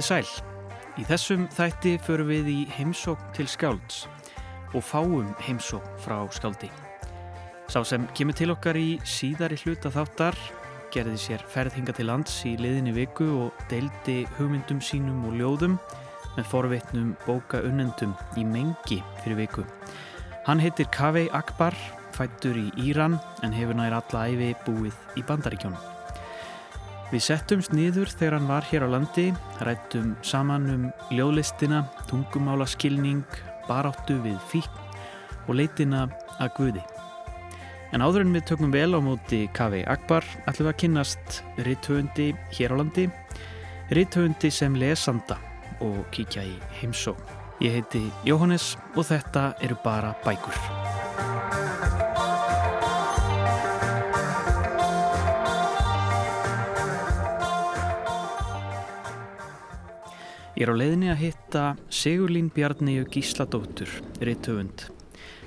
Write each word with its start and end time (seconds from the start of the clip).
Komiði 0.00 0.24
sæl. 0.24 0.44
Í 0.96 1.02
þessum 1.04 1.42
þætti 1.52 1.90
förum 2.00 2.30
við 2.30 2.46
í 2.48 2.60
heimsók 2.72 3.20
til 3.36 3.44
skálds 3.44 4.06
og 4.72 4.80
fáum 4.80 5.34
heimsók 5.44 5.84
frá 6.00 6.22
skáldi. 6.32 6.70
Sá 7.68 7.84
sem 7.84 8.06
kemur 8.16 8.32
til 8.32 8.48
okkar 8.54 8.78
í 8.80 8.96
síðari 9.04 9.58
hluta 9.60 9.92
þáttar 9.92 10.38
gerði 10.94 11.20
sér 11.20 11.44
ferðhinga 11.52 11.92
til 11.98 12.08
lands 12.08 12.38
í 12.48 12.54
liðinni 12.56 12.96
viku 12.96 13.28
og 13.42 13.60
deildi 13.68 14.24
hugmyndum 14.38 14.80
sínum 14.80 15.20
og 15.28 15.36
ljóðum 15.36 15.76
með 16.38 16.48
forveitnum 16.48 17.12
bóka 17.26 17.60
unnendum 17.60 18.16
í 18.40 18.48
mengi 18.48 19.02
fyrir 19.20 19.42
viku. 19.44 19.68
Hann 20.48 20.64
heitir 20.64 20.88
Kaveh 20.96 21.28
Akbar, 21.36 21.76
fættur 22.16 22.56
í 22.56 22.70
Íran 22.88 23.20
en 23.44 23.52
hefur 23.52 23.76
nær 23.76 24.00
alla 24.00 24.28
æfi 24.32 24.54
búið 24.64 24.96
í 25.20 25.28
Bandaríkjónum. 25.28 25.89
Við 27.10 27.24
settumst 27.26 27.72
niður 27.74 28.06
þegar 28.06 28.36
hann 28.38 28.46
var 28.46 28.66
hér 28.70 28.84
á 28.86 28.88
landi, 28.92 29.30
rættum 29.66 30.12
saman 30.22 30.68
um 30.70 30.84
ljóðlistina, 31.10 31.82
tungumála 32.06 32.68
skilning, 32.70 33.24
baráttu 33.66 34.20
við 34.22 34.38
fík 34.52 34.70
og 35.48 35.56
leitina 35.58 36.04
að 36.38 36.52
Guði. 36.58 36.84
En 37.90 38.04
áður 38.06 38.22
en 38.22 38.36
við 38.36 38.46
tökum 38.52 38.70
vel 38.70 38.94
á 38.94 39.00
móti 39.02 39.40
Kaveh 39.56 39.82
Akbar 39.90 40.22
ætlum 40.44 40.68
við 40.68 40.72
að 40.72 40.78
kynnast 40.84 41.40
rittöfundi 41.66 42.28
hér 42.54 42.76
á 42.78 42.78
landi, 42.78 43.08
rittöfundi 43.90 44.52
sem 44.54 44.78
lesanda 44.78 45.40
og 45.82 46.04
kíkja 46.14 46.46
í 46.46 46.54
heimsó. 46.78 47.16
Ég 47.60 47.80
heiti 47.80 48.06
Jóhannes 48.24 48.76
og 48.94 49.10
þetta 49.10 49.50
eru 49.66 49.76
bara 49.82 50.14
bækur. 50.22 50.79
Ég 60.60 60.66
er 60.68 60.74
á 60.76 60.76
leiðinni 60.76 61.08
að 61.08 61.20
hitta 61.22 61.60
Sigurlín 61.88 62.50
Bjarníu 62.52 63.06
Gísladóttur, 63.08 63.88
rittöfund, 64.20 64.82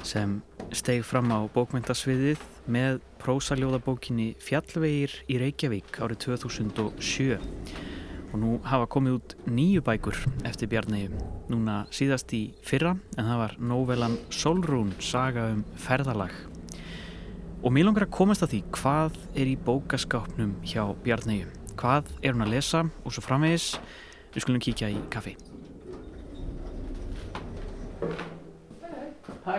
sem 0.02 0.40
steg 0.74 1.04
fram 1.06 1.30
á 1.30 1.46
bókmyndasviðið 1.54 2.40
með 2.66 2.96
prósaljóðabókinni 3.22 4.32
Fjallvegir 4.42 5.14
í 5.30 5.36
Reykjavík 5.38 6.00
árið 6.02 6.24
2007 6.24 7.36
og 7.38 8.34
nú 8.42 8.56
hafa 8.66 8.88
komið 8.90 9.20
út 9.20 9.36
nýju 9.46 9.84
bækur 9.86 10.18
eftir 10.50 10.72
Bjarníu, 10.72 11.12
núna 11.54 11.84
síðast 11.94 12.34
í 12.34 12.48
fyrra 12.66 12.96
en 13.14 13.30
það 13.30 13.42
var 13.44 13.54
nóvelan 13.62 14.16
Solrún 14.34 14.96
saga 14.98 15.52
um 15.52 15.60
ferðalag. 15.78 16.34
Og 17.62 17.70
mér 17.70 17.86
langar 17.86 18.08
að 18.08 18.16
komast 18.18 18.48
að 18.48 18.56
því 18.56 18.64
hvað 18.80 19.22
er 19.36 19.54
í 19.54 19.54
bókaskápnum 19.70 20.58
hjá 20.66 20.88
Bjarníu, 21.06 21.54
hvað 21.78 22.10
er 22.24 22.34
hún 22.34 22.48
að 22.48 22.56
lesa 22.56 22.82
og 23.04 23.14
svo 23.14 23.24
framvegis 23.28 23.76
Við 24.34 24.42
skulum 24.42 24.62
kíkja 24.66 24.88
í 24.90 24.96
kaffi. 25.14 25.36
Hæ. 29.46 29.58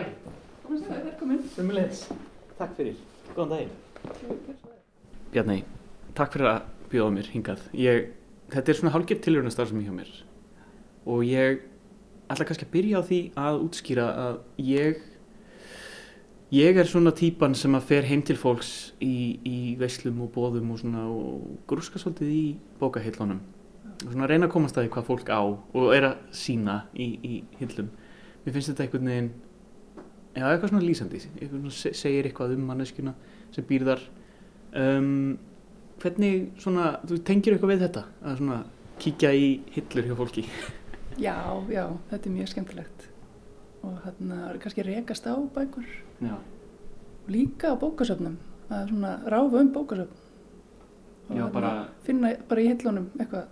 Komast 0.65 0.89
það, 0.89 0.99
velkomin. 1.05 1.45
Sumulegis. 1.53 2.01
Takk 2.57 2.73
fyrir. 2.75 2.97
Góðan 3.37 3.53
daginn. 3.53 4.59
Bjarni, 5.31 5.57
takk 6.17 6.35
fyrir 6.35 6.51
að 6.51 6.67
bjóða 6.91 7.15
mér 7.15 7.31
hingað. 7.31 7.63
Ég, 7.79 8.11
þetta 8.51 8.73
er 8.73 8.79
svona 8.81 8.93
hálfgett 8.97 9.23
tilhörnastar 9.23 9.71
sem 9.71 9.79
ég 9.79 9.87
hjá 9.87 9.95
mér. 9.95 10.11
Og 11.07 11.23
ég 11.29 11.63
ætla 12.27 12.51
kannski 12.51 12.67
að 12.67 12.75
byrja 12.75 12.99
á 12.99 13.07
því 13.07 13.23
að 13.47 13.63
útskýra 13.69 14.11
að 14.27 14.37
ég, 14.59 15.01
ég 16.51 16.83
er 16.83 16.91
svona 16.91 17.15
típan 17.15 17.55
sem 17.55 17.79
að 17.79 17.91
fer 17.93 18.11
heim 18.11 18.27
til 18.27 18.35
fólks 18.41 18.75
í, 18.99 19.39
í 19.39 19.57
veislum 19.79 20.25
og 20.27 20.35
bóðum 20.35 20.75
og 20.75 20.83
svona 20.83 21.07
og 21.07 21.61
grúska 21.69 22.01
svolítið 22.01 22.33
í 22.35 22.47
bókaheillunum 22.81 23.39
og 23.39 23.54
svona 24.03 24.27
reyna 24.29 24.47
að 24.49 24.53
komast 24.55 24.77
að 24.77 24.85
því 24.87 24.93
hvað 24.95 25.07
fólk 25.09 25.29
á 25.31 25.41
og 25.45 25.89
er 25.95 26.07
að 26.11 26.15
sína 26.35 26.75
í, 26.93 27.07
í 27.23 27.33
hillum. 27.59 27.89
Mér 28.45 28.53
finnst 28.55 28.71
þetta 28.71 28.85
einhvern 28.85 29.09
veginn 29.11 29.31
já, 30.35 30.45
eitthvað 30.51 30.69
svona 30.73 30.85
lýsandi 30.85 31.21
eitthvað 31.23 31.59
svona 31.59 31.95
segir 32.01 32.29
eitthvað 32.29 32.55
um 32.57 32.65
manneskjuna 32.69 33.13
sem 33.55 33.67
býr 33.69 33.85
þar. 33.87 34.01
Um, 34.75 35.37
hvernig 36.03 36.49
svona, 36.59 36.89
þú 37.07 37.19
tengir 37.25 37.55
eitthvað 37.55 37.71
við 37.75 37.85
þetta 37.85 38.03
að 38.27 38.41
svona 38.41 38.57
kíkja 38.99 39.31
í 39.35 39.47
hillur 39.75 40.09
hjá 40.09 40.17
fólki? 40.19 40.43
Já, 41.15 41.31
já, 41.71 41.85
þetta 42.09 42.27
er 42.27 42.33
mjög 42.35 42.49
skemmtilegt. 42.51 43.03
Og 43.87 43.93
hérna 44.03 44.49
kannski 44.59 44.83
rekast 44.83 45.23
á 45.31 45.39
bækur. 45.55 45.85
Já, 46.19 46.33
líka 47.31 47.71
á 47.71 47.79
bókasöfnum 47.79 48.35
að 48.67 48.89
svona 48.89 49.13
ráfa 49.31 49.61
um 49.61 49.69
bókasöfn. 49.71 50.17
Og 51.29 51.37
Já, 51.39 51.45
bara- 51.53 51.85
finna 52.03 52.33
bara 52.49 52.65
í 52.65 52.67
hillunum 52.73 53.07
eitthvað 53.15 53.47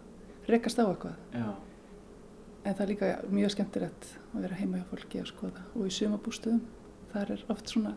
rekast 0.49 0.81
á 0.81 0.85
eitthvað. 0.85 1.19
Já, 1.33 1.47
en 2.63 2.73
það 2.73 2.83
er 2.85 2.91
líka 2.93 3.11
mjög 3.29 3.53
skemmtilegt 3.55 4.09
að 4.33 4.47
vera 4.47 4.59
heima 4.59 4.81
hjá 4.81 4.89
fólki 4.91 5.21
að 5.21 5.29
skoða. 5.31 5.63
Og 5.75 5.87
í 5.87 5.95
sumabústöðum 5.97 6.61
þar 7.13 7.33
er 7.37 7.45
oft 7.53 7.73
svona 7.73 7.95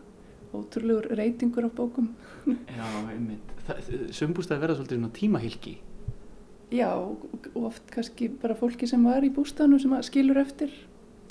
ótrúlegur 0.55 1.11
reytingur 1.19 1.67
á 1.67 1.71
bókum. 1.75 2.13
Já, 2.79 2.87
einmitt. 3.11 3.53
Sömbústæði 4.15 4.63
verða 4.63 4.79
svolítið 4.79 4.99
svona 5.01 5.15
tímahylki 5.15 5.77
Já, 6.71 6.91
og 6.99 7.55
oft 7.55 7.91
kannski 7.91 8.27
bara 8.27 8.55
fólki 8.55 8.87
sem 8.89 9.03
var 9.07 9.23
í 9.23 9.31
bústöðunum 9.31 9.79
sem 9.79 9.93
skilur 10.03 10.39
eftir 10.41 10.73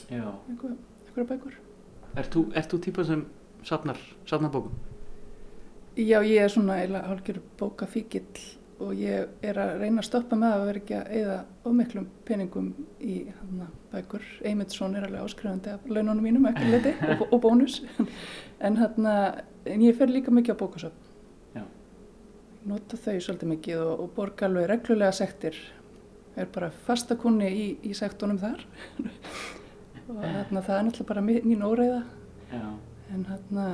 já, 0.09 0.33
einhver, 0.49 0.79
einhverja 1.05 1.29
bækur. 1.29 1.59
Ert 2.17 2.33
þú, 2.33 2.45
þú 2.57 2.79
típa 2.87 3.05
sem 3.05 3.27
safnar, 3.63 4.01
safnar 4.25 4.53
bókum? 4.55 4.73
Já, 5.97 6.23
ég 6.25 6.41
er 6.41 6.53
svona 6.53 6.79
eiginlega 6.81 7.11
hálfgjör 7.11 7.43
bókafíkill 7.61 8.47
og 8.83 8.93
ég 9.01 9.31
er 9.47 9.59
að 9.61 9.79
reyna 9.81 10.03
að 10.03 10.09
stoppa 10.09 10.37
með 10.39 10.55
að 10.55 10.65
vera 10.69 10.81
ekki 10.83 10.97
að 10.99 11.13
eyða 11.17 11.37
ofmiklum 11.71 12.07
peningum 12.29 12.69
í 13.01 13.17
hana, 13.39 13.69
bækur. 13.93 14.27
Eymundsson 14.45 14.97
er 14.99 15.07
alveg 15.07 15.25
áskrifandi 15.25 15.73
af 15.73 15.87
laununum 15.89 16.25
mínum, 16.27 16.49
ekki 16.51 16.69
liti, 16.75 16.93
og, 17.17 17.27
og 17.31 17.43
bónus. 17.47 17.83
En, 18.67 18.79
hana, 18.81 19.13
en 19.69 19.83
ég 19.85 19.99
fer 19.99 20.09
líka 20.09 20.33
mikið 20.33 20.57
á 20.57 20.61
bókasöfn. 20.63 21.65
Nota 22.67 22.97
þau 22.99 23.19
svolítið 23.21 23.51
mikið 23.51 23.83
og, 23.85 24.01
og 24.01 24.15
borga 24.17 24.47
alveg 24.49 24.65
reglulega 24.71 25.13
sektir. 25.15 25.59
Er 26.41 26.49
bara 26.55 26.71
fastakunni 26.87 27.51
í, 27.53 27.67
í 27.85 27.93
sektunum 27.95 28.41
þar. 28.41 28.65
og 30.09 30.23
hana, 30.25 30.63
það 30.65 30.79
er 30.79 30.87
náttúrulega 30.89 31.11
bara 31.13 31.27
mín 31.29 31.67
óreiða. 31.69 32.01
Já, 32.49 32.65
En 33.15 33.23
hérna, 33.29 33.67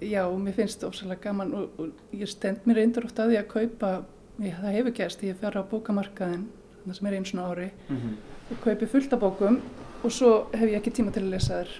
já, 0.00 0.24
mér 0.38 0.56
finnst 0.56 0.84
ofsalega 0.84 1.28
gaman 1.28 1.54
og, 1.54 1.78
og 1.78 2.16
ég 2.16 2.28
stend 2.30 2.66
mér 2.68 2.80
reyndur 2.80 3.06
oft 3.08 3.18
að 3.20 3.34
því 3.34 3.38
að 3.40 3.48
kaupa, 3.54 3.92
ég, 4.40 4.56
það 4.62 4.76
hefur 4.78 4.96
gæst, 5.00 5.24
ég 5.28 5.38
fer 5.40 5.58
á 5.58 5.62
bókamarkaðin, 5.70 6.48
þannig 6.80 6.98
sem 6.98 7.08
er 7.10 7.16
einu 7.18 7.30
svona 7.30 7.48
ári, 7.52 7.70
mm 7.88 8.18
og 8.50 8.58
kaupi 8.64 8.86
fullt 8.86 9.12
af 9.12 9.20
bókum 9.22 9.60
og 10.02 10.12
svo 10.12 10.30
hef 10.54 10.66
ég 10.66 10.80
ekki 10.80 10.90
tíma 10.90 11.12
til 11.14 11.22
að 11.22 11.34
lesa 11.34 11.60
þær. 11.60 11.70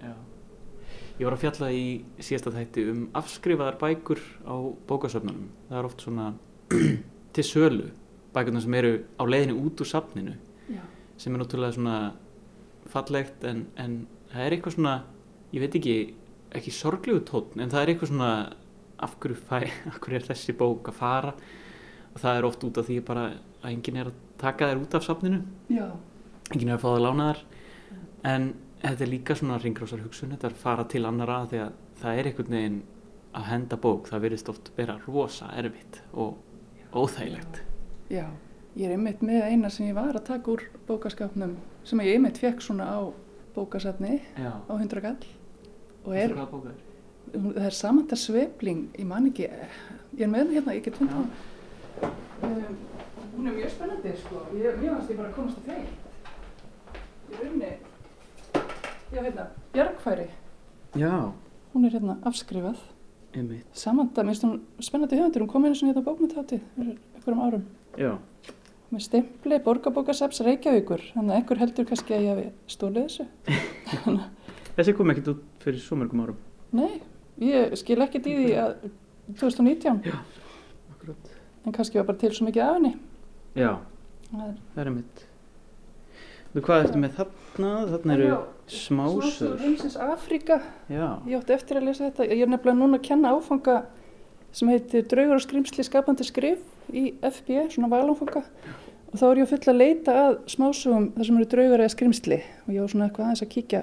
já 0.00 0.12
Ég 1.18 1.24
var 1.24 1.34
að 1.36 1.42
fjalla 1.42 1.68
í 1.72 1.84
síðasta 2.20 2.52
þætti 2.52 2.84
um 2.92 3.02
afskrifaðar 3.16 3.78
bækur 3.80 4.20
á 4.48 4.56
bókasöfnunum 4.88 5.50
það 5.68 5.78
er 5.78 5.88
oft 5.88 6.04
svona 6.04 6.34
til 7.36 7.44
sölu 7.44 7.90
bækurnar 8.32 8.64
sem 8.64 8.74
eru 8.74 8.92
á 9.20 9.24
leiðinu 9.24 9.58
út 9.64 9.80
úr 9.80 9.88
safninu 9.88 10.36
Já. 10.68 10.82
sem 11.16 11.34
er 11.34 11.40
náttúrulega 11.42 11.76
svona 11.76 11.98
fallegt 12.88 13.44
en, 13.44 13.66
en 13.76 14.06
það 14.32 14.46
er 14.46 14.56
eitthvað 14.56 14.76
svona 14.76 14.96
ég 15.52 15.60
veit 15.60 15.76
ekki, 15.80 15.96
ekki 16.54 16.72
sorglegu 16.74 17.22
tónn 17.26 17.62
en 17.62 17.72
það 17.72 17.82
er 17.82 17.92
eitthvað 17.92 18.12
svona 18.12 18.30
af 19.06 19.16
hverju, 19.20 19.38
fæ, 19.48 19.58
af 19.90 19.98
hverju 20.00 20.20
er 20.20 20.28
þessi 20.30 20.54
bók 20.56 20.90
að 20.92 21.00
fara? 21.00 21.32
Og 22.14 22.22
það 22.22 22.38
er 22.38 22.48
oft 22.48 22.64
út 22.64 22.78
af 22.80 22.86
því 22.88 23.00
bara 23.04 23.26
að 23.60 23.70
enginn 23.72 24.00
er 24.00 24.10
að 24.12 24.20
taka 24.40 24.70
þær 24.70 24.82
út 24.84 24.94
af 24.96 25.04
safninu. 25.04 25.42
Já. 25.68 25.90
enginn 26.54 26.70
er 26.70 26.78
að 26.78 26.84
fá 26.84 26.88
það 26.88 27.04
lánaðar. 27.04 27.42
En 28.26 28.48
þetta 28.82 29.04
er 29.04 29.12
líka 29.12 29.36
svona 29.36 29.58
ringrósar 29.60 30.02
hugsun 30.04 30.32
þetta 30.32 30.48
er 30.48 30.56
að 30.56 30.62
fara 30.64 30.86
til 30.88 31.04
annara 31.08 31.42
því 31.50 31.62
að 31.66 31.76
það 32.00 32.20
er 32.20 32.30
einhvern 32.30 32.56
veginn 32.56 32.80
að 33.36 33.48
henda 33.50 33.76
bók 33.80 34.08
það 34.08 34.24
virðist 34.24 34.50
oft 34.52 34.72
vera 34.76 34.96
rosa 35.04 35.50
erfitt 35.60 36.00
og 36.14 36.38
óþægilegt. 36.96 37.60
Já, 38.12 38.24
ég 38.76 38.88
er 38.88 38.96
einmitt 38.96 39.22
með 39.24 39.48
eina 39.50 39.70
sem 39.72 39.90
ég 39.90 39.96
var 39.98 40.16
að 40.16 40.28
taka 40.30 40.54
úr 40.54 40.64
bókaskapnum 40.88 41.56
sem 41.86 42.00
ég 42.04 42.16
einmitt 42.16 42.40
fekk 42.40 42.62
svona 42.64 42.86
á 42.88 43.00
bókasafni 43.56 44.20
Já, 44.36 44.52
á 44.56 44.72
100 44.72 45.02
gall 45.04 45.28
er, 46.14 46.30
er, 46.30 46.36
það 46.36 46.66
er? 46.70 46.76
hún- 47.34 47.54
það 47.56 47.66
er 47.66 47.70
samanda 47.70 48.16
svepling, 48.16 48.86
ég 48.98 49.06
man 49.06 49.26
ekki, 49.30 49.48
ég 50.16 50.22
er 50.22 50.28
með 50.28 50.38
henni 50.44 50.54
hérna, 50.60 50.74
ég 50.76 50.84
get 50.84 50.98
hann. 50.98 51.30
Um, 52.42 52.76
hún 53.36 53.46
er 53.48 53.52
mjög 53.56 53.70
spennandi, 53.70 54.12
sko. 54.22 54.42
Ég, 54.56 54.76
mér 54.80 54.94
fannst 54.94 55.10
ég 55.10 55.16
bara 55.16 55.28
að 55.28 55.34
komast 55.34 55.58
að 55.58 55.70
þeim. 55.70 55.86
Í 57.26 57.40
rauninni, 57.40 57.72
já, 59.12 59.22
hérna, 59.22 59.46
Bjargfæri, 59.72 60.28
Já, 60.96 61.32
hún 61.74 61.84
er 61.84 61.90
hérna 61.96 62.18
afskrifað. 62.24 62.76
einmitt 63.34 63.66
Samanda, 63.76 64.22
mér 64.22 64.32
finnst 64.36 64.44
hún 64.44 64.60
spennandi 64.80 65.16
höfundur, 65.18 65.42
hún 65.42 65.48
kom 65.52 65.64
einu 65.64 65.74
svona 65.74 65.92
hérna 65.92 66.04
bókmyndháttið 66.06 66.60
fyrir 66.76 66.96
einhverjum 67.16 67.42
árum. 67.46 67.64
Já, 67.98 68.18
Með 68.92 69.00
stimpli, 69.02 69.58
borgarbókasaps 69.58 70.38
Reykjavíkur, 70.46 71.00
þannig 71.12 71.32
að 71.32 71.36
einhver 71.40 71.58
heldur 71.58 71.84
kannski 71.88 72.14
að 72.14 72.22
ég 72.22 72.30
hafi 72.30 72.50
stólið 72.70 73.08
þessu. 73.08 73.26
þessi 74.76 74.94
kom 74.96 75.10
ekkert 75.10 75.30
út 75.34 75.40
fyrir 75.66 75.82
svo 75.82 75.98
mörgum 76.00 76.22
árum 76.24 76.38
Nei, 76.76 77.00
ég 77.42 77.74
skil 77.78 77.98
ekkert 78.06 78.26
í 78.30 78.34
því 78.38 78.48
að 78.62 78.72
2019, 79.42 80.00
Akkurat 80.94 81.32
en 81.66 81.74
kannski 81.74 81.98
var 81.98 82.06
bara 82.06 82.18
til 82.20 82.30
svo 82.34 82.46
mikið 82.46 82.62
af 82.62 82.74
henni. 82.76 82.92
Já, 83.58 83.72
Það 84.30 84.78
er 84.84 84.90
mitt. 84.94 85.22
Þú 86.54 86.62
hvað 86.66 86.84
ertu 86.84 87.00
með 87.02 87.16
þarna? 87.18 87.70
Þarna 87.90 88.14
eru 88.16 88.28
smásögur 88.70 89.26
smásögur. 89.26 89.58
heimsins 89.64 89.96
Afríka. 90.00 90.56
Já, 90.90 91.06
Ég 91.26 91.36
átti 91.40 91.54
eftir 91.56 91.80
að 91.80 91.88
lesa 91.88 92.06
þetta. 92.08 92.26
Ég 92.30 92.42
er 92.46 92.50
nefnilega 92.52 92.78
núna 92.78 92.98
að 93.00 93.04
kenna 93.06 93.32
áfanga 93.34 93.76
sem 94.56 94.70
heitir 94.72 95.04
Draugur 95.10 95.36
og 95.40 95.44
skrimsli 95.44 95.84
skapandi 95.86 96.24
skrif 96.26 96.62
í 96.94 97.04
FB, 97.20 97.66
svona 97.74 97.90
valanfanga. 97.92 98.44
Og 99.12 99.18
þá 99.20 99.26
er 99.32 99.40
ég 99.42 99.46
að 99.48 99.52
fulla 99.56 99.74
að 99.74 99.80
leita 99.82 100.16
að 100.22 100.38
smásögum 100.54 101.10
þar 101.16 101.28
sem 101.28 101.40
eru 101.42 101.48
draugur 101.56 101.82
eða 101.84 101.94
skrimsli. 101.96 102.38
Og 102.66 102.72
ég 102.74 102.80
var 102.86 102.94
svona 102.94 103.08
eitthvað 103.10 103.26
aðeins 103.26 103.44
að 103.46 103.52
kíkja. 103.56 103.82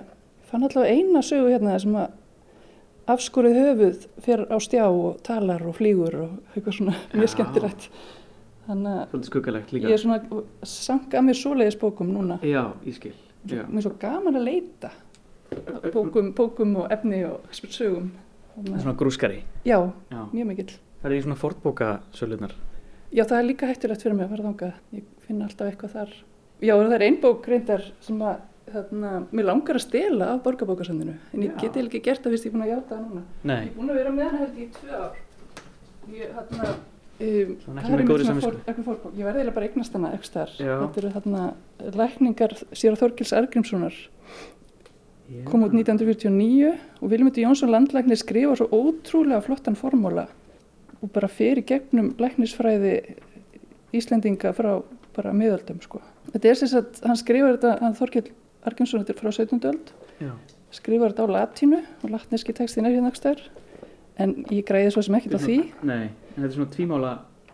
Fann 0.54 0.68
allavega 0.68 0.94
eina 0.94 1.22
sögu 1.26 1.50
hérna 1.50 1.80
sem 1.82 1.96
að 1.98 2.12
afskurið 3.10 3.56
höfuð 3.58 4.04
fyrir 4.22 4.44
á 4.54 4.58
stjá 4.62 4.84
og 4.86 5.16
talar 5.26 5.64
og 5.66 5.74
flýgur 5.80 6.18
og 6.28 6.36
eitthvað 6.54 6.76
svona 6.78 6.94
mjög 7.10 7.26
Já. 7.26 7.32
skemmtilegt. 7.34 7.88
Þannig 8.68 9.16
að 9.16 9.74
ég 9.82 9.96
er 9.96 10.04
svona 10.04 10.20
að 10.22 11.26
mér 11.26 11.40
svoleiðis 11.40 11.80
bókum 11.82 12.14
núna. 12.14 12.38
Já, 12.46 12.68
ég 12.86 13.00
skil. 13.00 13.16
Já. 13.50 13.64
Mér 13.66 13.82
er 13.82 13.88
svo 13.88 13.96
gaman 14.00 14.38
að 14.38 14.46
leita 14.46 14.94
bókum, 15.90 16.30
bókum 16.38 16.78
og 16.84 16.94
efni 16.94 17.24
og 17.26 17.50
sögum. 17.52 18.14
Er 18.62 18.78
svona 18.78 18.96
grúskari. 18.98 19.42
Já, 19.66 19.80
Já. 20.14 20.22
mjög 20.30 20.48
mikill. 20.54 20.78
Það 21.02 21.10
er 21.12 21.18
í 21.18 21.24
svona 21.26 21.42
fortbókasölunar. 21.42 22.54
Já, 23.10 23.26
það 23.26 23.38
er 23.40 23.50
líka 23.50 23.74
hættulegt 23.74 24.06
fyrir 24.06 24.16
mig 24.22 24.30
að 24.30 24.38
fara 24.38 24.48
þangað. 24.52 24.74
Ég 24.94 25.04
finn 25.26 25.42
alltaf 25.42 25.68
eitthvað 25.74 25.98
þar. 25.98 26.14
Já, 26.62 26.78
það 26.78 26.94
er 26.94 27.10
ein 27.10 27.22
bók 27.22 27.48
reyndar 27.50 27.90
sem 28.06 28.22
að 28.22 28.38
þarna, 28.74 29.12
mér 29.32 29.48
langar 29.50 29.80
að 29.80 29.86
stela 29.86 30.32
af 30.34 30.42
borgarbókasandinu. 30.46 31.14
En 31.34 31.46
ég 31.46 31.54
geti 31.62 31.84
ekki 31.84 32.02
gert 32.06 32.24
það 32.24 32.36
fyrst 32.36 32.48
ég 32.48 32.52
er 32.52 32.56
búin 32.56 32.66
að 32.66 32.74
játa 32.74 32.96
það 32.96 33.04
núna. 33.04 33.24
Ég 33.24 33.50
Nei, 33.52 33.62
er 33.62 33.76
búin 33.78 33.94
að 33.94 34.00
vera 34.02 34.16
með 34.16 34.28
hana 34.30 34.42
held 34.44 34.58
ég 34.58 34.66
í 34.66 34.74
tvö 34.80 35.00
ár. 35.00 35.22
Ég, 36.14 36.34
þarna, 36.38 36.72
um, 36.74 37.54
það 37.68 37.84
er 37.84 38.04
einmitt 38.04 38.26
svona 38.28 38.54
eitthvað 38.64 38.88
fórbók. 38.90 39.14
Ég 39.14 39.28
verði 39.30 39.44
eiginlega 39.44 39.56
bara 39.58 39.68
að 39.68 39.70
eignast 39.70 39.98
hana. 39.98 40.14
Þetta 40.24 41.04
eru 41.04 41.14
þarna 41.18 41.46
lækningar 42.02 42.58
sér 42.74 43.00
Þorgils 43.00 43.36
Argrímssonar 43.38 44.00
Já. 45.34 45.44
kom 45.48 45.64
út 45.64 45.74
1949 45.74 46.74
og 47.02 47.10
Vilmundur 47.10 47.46
Jónsson 47.46 47.72
landlæknir 47.72 48.20
skrifa 48.20 48.58
svo 48.60 48.68
ótrúlega 48.68 49.42
flottan 49.46 49.78
formúla 49.80 50.28
og 51.02 51.12
bara 51.16 51.30
fer 51.32 51.62
í 51.62 51.66
gegnum 51.68 52.12
læknisfræði 52.20 52.98
Íslendinga 53.94 54.52
frá 54.58 54.82
bara 55.14 55.34
miðöldum 55.38 55.80
sko. 55.84 56.02
Þetta 56.34 56.50
er 56.50 56.58
sem 56.58 56.72
sagt, 56.72 57.02
hann 57.06 57.20
skrifar 57.20 57.56
þetta, 57.56 57.74
hann 57.84 57.98
Þorkell 57.98 58.32
Argrímsson, 58.70 59.04
þetta 59.04 59.14
er 59.16 59.20
frá 59.20 59.32
17. 59.36 59.68
öld, 59.70 59.92
Já. 60.22 60.32
skrifar 60.74 61.14
þetta 61.14 61.28
á 61.28 61.34
latínu 61.36 61.82
og 62.04 62.14
latneski 62.14 62.56
textin 62.56 62.88
er 62.88 62.96
hérna 62.96 63.12
ekki 63.12 63.22
stær, 63.22 63.42
en 64.24 64.36
ég 64.50 64.64
græði 64.68 64.94
svo 64.96 65.04
sem 65.06 65.18
ekkert 65.20 65.38
á 65.38 65.42
því. 65.44 65.58
Nei, 65.84 66.06
en 66.08 66.38
þetta 66.38 66.50
er 66.50 66.56
svona 66.58 66.76
tvímála 66.78 67.14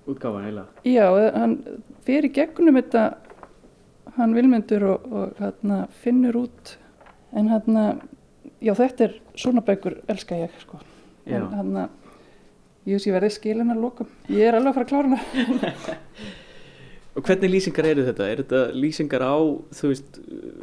útgáfa 0.10 0.44
heila. 0.46 0.66
Já, 0.88 1.06
hann 1.36 1.58
fer 2.08 2.28
í 2.28 2.34
gegnum 2.36 2.80
þetta, 2.82 3.06
hann 4.18 4.36
Vilmundur 4.38 4.88
og, 4.94 5.10
og 5.14 5.42
hérna, 5.42 5.82
finnur 6.04 6.44
út, 6.46 6.76
en 7.34 7.50
hérna, 7.52 7.88
já 8.62 8.74
þetta 8.78 9.10
er 9.10 9.18
svona 9.40 9.64
bækur 9.66 10.02
elska 10.10 10.38
ég 10.40 10.62
sko. 10.62 10.82
En 11.30 11.46
hann 11.54 11.76
að 11.86 11.98
ég 12.90 12.98
veist 12.98 13.10
ég 13.10 13.16
verði 13.16 13.32
skilin 13.34 13.74
að 13.74 13.82
lokum 13.84 14.10
ég 14.32 14.48
er 14.50 14.58
alveg 14.58 14.72
að 14.72 14.78
fara 14.78 14.86
að 14.86 14.92
klára 14.92 15.10
hana 15.10 15.96
Og 17.18 17.24
hvernig 17.26 17.50
lýsingar 17.50 17.88
eru 17.90 18.04
þetta? 18.06 18.26
Er 18.32 18.42
þetta 18.44 18.60
lýsingar 18.78 19.24
á, 19.26 19.34
þú 19.74 19.90
veist, 19.90 20.20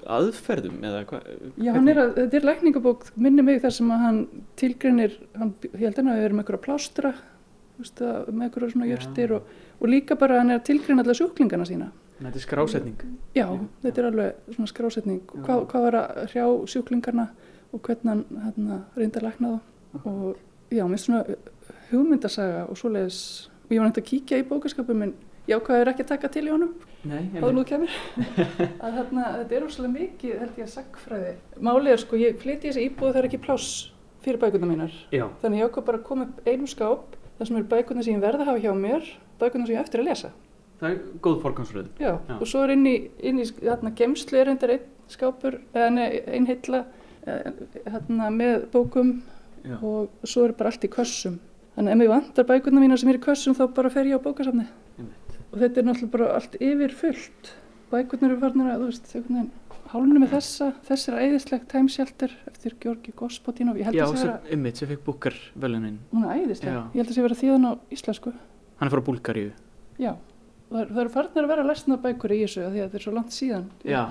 aðferðum 0.06 0.84
eða 0.86 1.00
hvað? 1.10 1.24
já 1.58 1.72
hann 1.74 1.88
er 1.90 1.98
að, 2.00 2.12
þetta 2.20 2.38
er 2.38 2.46
lækningabók 2.46 3.06
minni 3.16 3.42
mig 3.42 3.58
þar 3.64 3.74
sem 3.74 3.90
að 3.90 4.04
hann 4.04 4.20
tilgreinir 4.60 5.16
hann, 5.36 5.50
held 5.74 5.96
hann 6.00 6.10
að 6.12 6.20
við 6.20 6.26
erum 6.28 6.42
einhverja 6.42 6.62
plástra 6.66 7.12
veist, 7.80 8.00
að- 8.00 8.30
með 8.30 8.46
einhverja 8.46 8.70
svona 8.72 8.86
Já. 8.86 8.92
jörstir 8.94 9.34
og, 9.36 9.42
og 9.80 9.88
líka 9.90 10.16
bara 10.18 10.38
hann 10.40 10.50
er 10.54 10.60
að 10.60 10.66
tilgreina 10.70 11.02
alla 11.04 11.14
sjúklingana 11.18 11.66
sína 11.68 11.90
Þetta 12.16 12.38
er 12.40 12.44
skrásetning. 12.46 12.96
já, 13.36 13.44
Já. 13.44 13.58
þetta 13.82 13.98
er 14.00 14.06
alveg 14.12 14.54
svona 14.54 14.70
skrásetning 14.70 15.20
Já. 15.26 15.42
hvað, 15.44 15.66
hvað 15.72 15.82
var 15.88 15.98
að 16.00 16.22
hrjá 16.30 16.46
sjúklingarna 16.72 17.26
og 17.74 17.82
hvernig 17.82 18.08
hann 18.14 18.24
hérna, 18.46 18.78
reyndi 18.96 19.18
að 19.20 19.26
lækna 19.28 19.50
þá 19.98 20.06
og 20.06 20.36
já, 20.70 20.84
mér 20.86 20.94
finnst 20.96 21.10
svona 21.10 21.24
hugmyndasaga 21.90 22.64
og 22.70 22.78
svoleiðis 22.80 23.20
og 23.66 23.74
ég 23.74 23.80
var 23.82 23.88
nægt 23.90 23.98
að 24.00 24.08
kíkja 24.12 24.38
í 24.40 24.46
bókaskapum 24.48 25.02
minn 25.02 25.12
hvað 25.66 25.80
er 25.80 25.90
ekki 25.92 26.04
að 26.04 26.12
taka 26.12 26.30
til 26.34 26.46
í 26.46 26.52
honum. 26.52 26.72
Nei, 27.06 27.20
áður 27.38 27.52
nú 27.54 27.64
kemur. 27.68 27.98
Að 28.84 28.96
þarna, 28.98 29.26
þetta 29.40 29.56
er 29.58 29.66
óslega 29.66 29.92
mikið 29.92 30.40
held 30.42 30.56
ég 30.58 30.64
að 30.66 30.72
sagfræði 30.72 31.34
málið 31.62 31.92
er 31.92 32.02
sko, 32.02 32.18
ég 32.18 32.40
flytti 32.42 32.66
í 32.66 32.72
þessi 32.72 32.86
íbúð 32.88 33.12
það 33.12 33.20
er 33.20 33.28
ekki 33.28 33.42
pláss 33.44 33.68
fyrir 34.24 34.40
bækuna 34.42 34.66
mínar. 34.66 34.96
Já, 35.14 35.28
þannig 35.42 35.62
ég 35.62 35.70
ákvað 35.70 35.86
bara 35.86 36.00
að 36.00 36.08
koma 36.08 36.26
upp 36.26 36.50
einum 36.50 36.70
skáp 36.70 37.14
þar 37.36 37.50
sem 37.50 37.60
eru 37.60 37.70
bækuna 37.70 38.02
sem 38.02 38.16
ég 38.16 38.24
verða 38.24 38.42
að 38.42 38.50
hafa 38.50 38.64
hjá 38.64 38.74
mér 38.80 39.06
bækuna 39.38 39.68
sem 39.68 39.76
ég 39.76 39.80
á 39.80 39.84
eftir 39.86 40.02
að 40.02 40.10
lesa. 40.10 40.32
Það 40.80 40.90
er 40.90 40.98
góð 41.24 41.38
Já. 42.00 42.12
og 42.36 42.46
svo 42.50 42.64
er 42.66 42.74
inn 42.74 42.86
í, 42.90 42.96
inn 43.24 43.38
í 43.40 43.46
þarna, 43.48 43.94
gemslu 43.96 44.40
er 44.40 44.50
reyndar 44.50 44.74
einn 44.74 44.88
skápur 45.08 45.60
eða 45.72 45.90
nei, 45.94 46.08
ein 46.26 46.48
heilla 46.50 46.82
þarna, 47.24 48.30
með 48.34 48.66
bókum 48.74 49.14
Já. 49.64 49.78
og 49.80 50.26
svo 50.26 50.44
er 50.46 50.56
bara 50.58 50.72
allt 50.72 50.84
í 50.84 50.90
kössum. 50.92 51.38
Þannig 51.76 51.92
að 51.92 51.94
ef 51.94 52.00
mér 52.02 52.12
vantar 52.12 52.48
bækuna 52.48 52.82
mínar 52.82 53.00
sem 53.00 53.12
er 53.12 53.20
í 53.20 53.24
kössum 53.24 53.56
þá 53.56 53.64
bara 53.76 53.92
fer 53.92 54.10
ég 54.10 54.20
á 54.20 54.24
bókasafni. 54.26 54.66
Og 55.52 55.60
þetta 55.62 55.80
er 55.82 55.86
náttúrulega 55.88 56.12
bara 56.16 56.32
allt 56.36 56.56
yfir 56.60 56.94
fullt 57.00 57.52
bækurnar 57.92 58.32
eru 58.34 58.40
farnir 58.42 58.70
að, 58.72 58.80
þú 58.82 58.90
veist, 58.90 59.10
einhvern 59.14 59.36
veginn 59.36 59.50
hálunum 59.92 60.22
með 60.24 60.32
þessa, 60.34 60.66
þessi 60.88 61.10
er 61.12 61.18
æðislegt 61.22 61.68
Time 61.70 61.88
Shelter 61.92 62.32
eftir 62.50 62.74
Georgi 62.82 63.12
held 63.86 63.94
Já, 63.94 64.02
að 64.08 64.16
sé 64.16 64.22
sem 64.80 64.88
fekk 64.90 65.04
búkar 65.06 65.36
velunin. 65.54 66.00
hún 66.12 66.24
er 66.26 66.40
æðisleg 66.42 66.72
Já. 66.74 66.80
ég 66.90 66.96
held 66.98 67.04
að 67.06 67.12
það 67.12 67.18
sé 67.20 67.22
vera 67.26 67.38
þýðan 67.42 67.68
á 67.70 67.72
íslensku 67.94 68.32
Hann 68.80 68.88
er 68.88 68.92
frá 68.96 69.02
Búlgaríu. 69.06 69.52
já, 70.02 70.12
það, 70.70 70.80
er- 70.82 70.90
eru 71.04 71.12
farnir 71.14 71.44
að 71.46 71.52
vera 71.54 71.62
lesna 71.70 71.96
bækur 72.02 72.34
í 72.34 72.40
þessu 72.42 72.64
því 72.66 72.80
að 72.82 72.88
þetta 72.88 72.98
er 72.98 73.04
svo 73.06 73.14
langt 73.14 73.36
síðan 73.36 73.68
Já. 73.86 74.02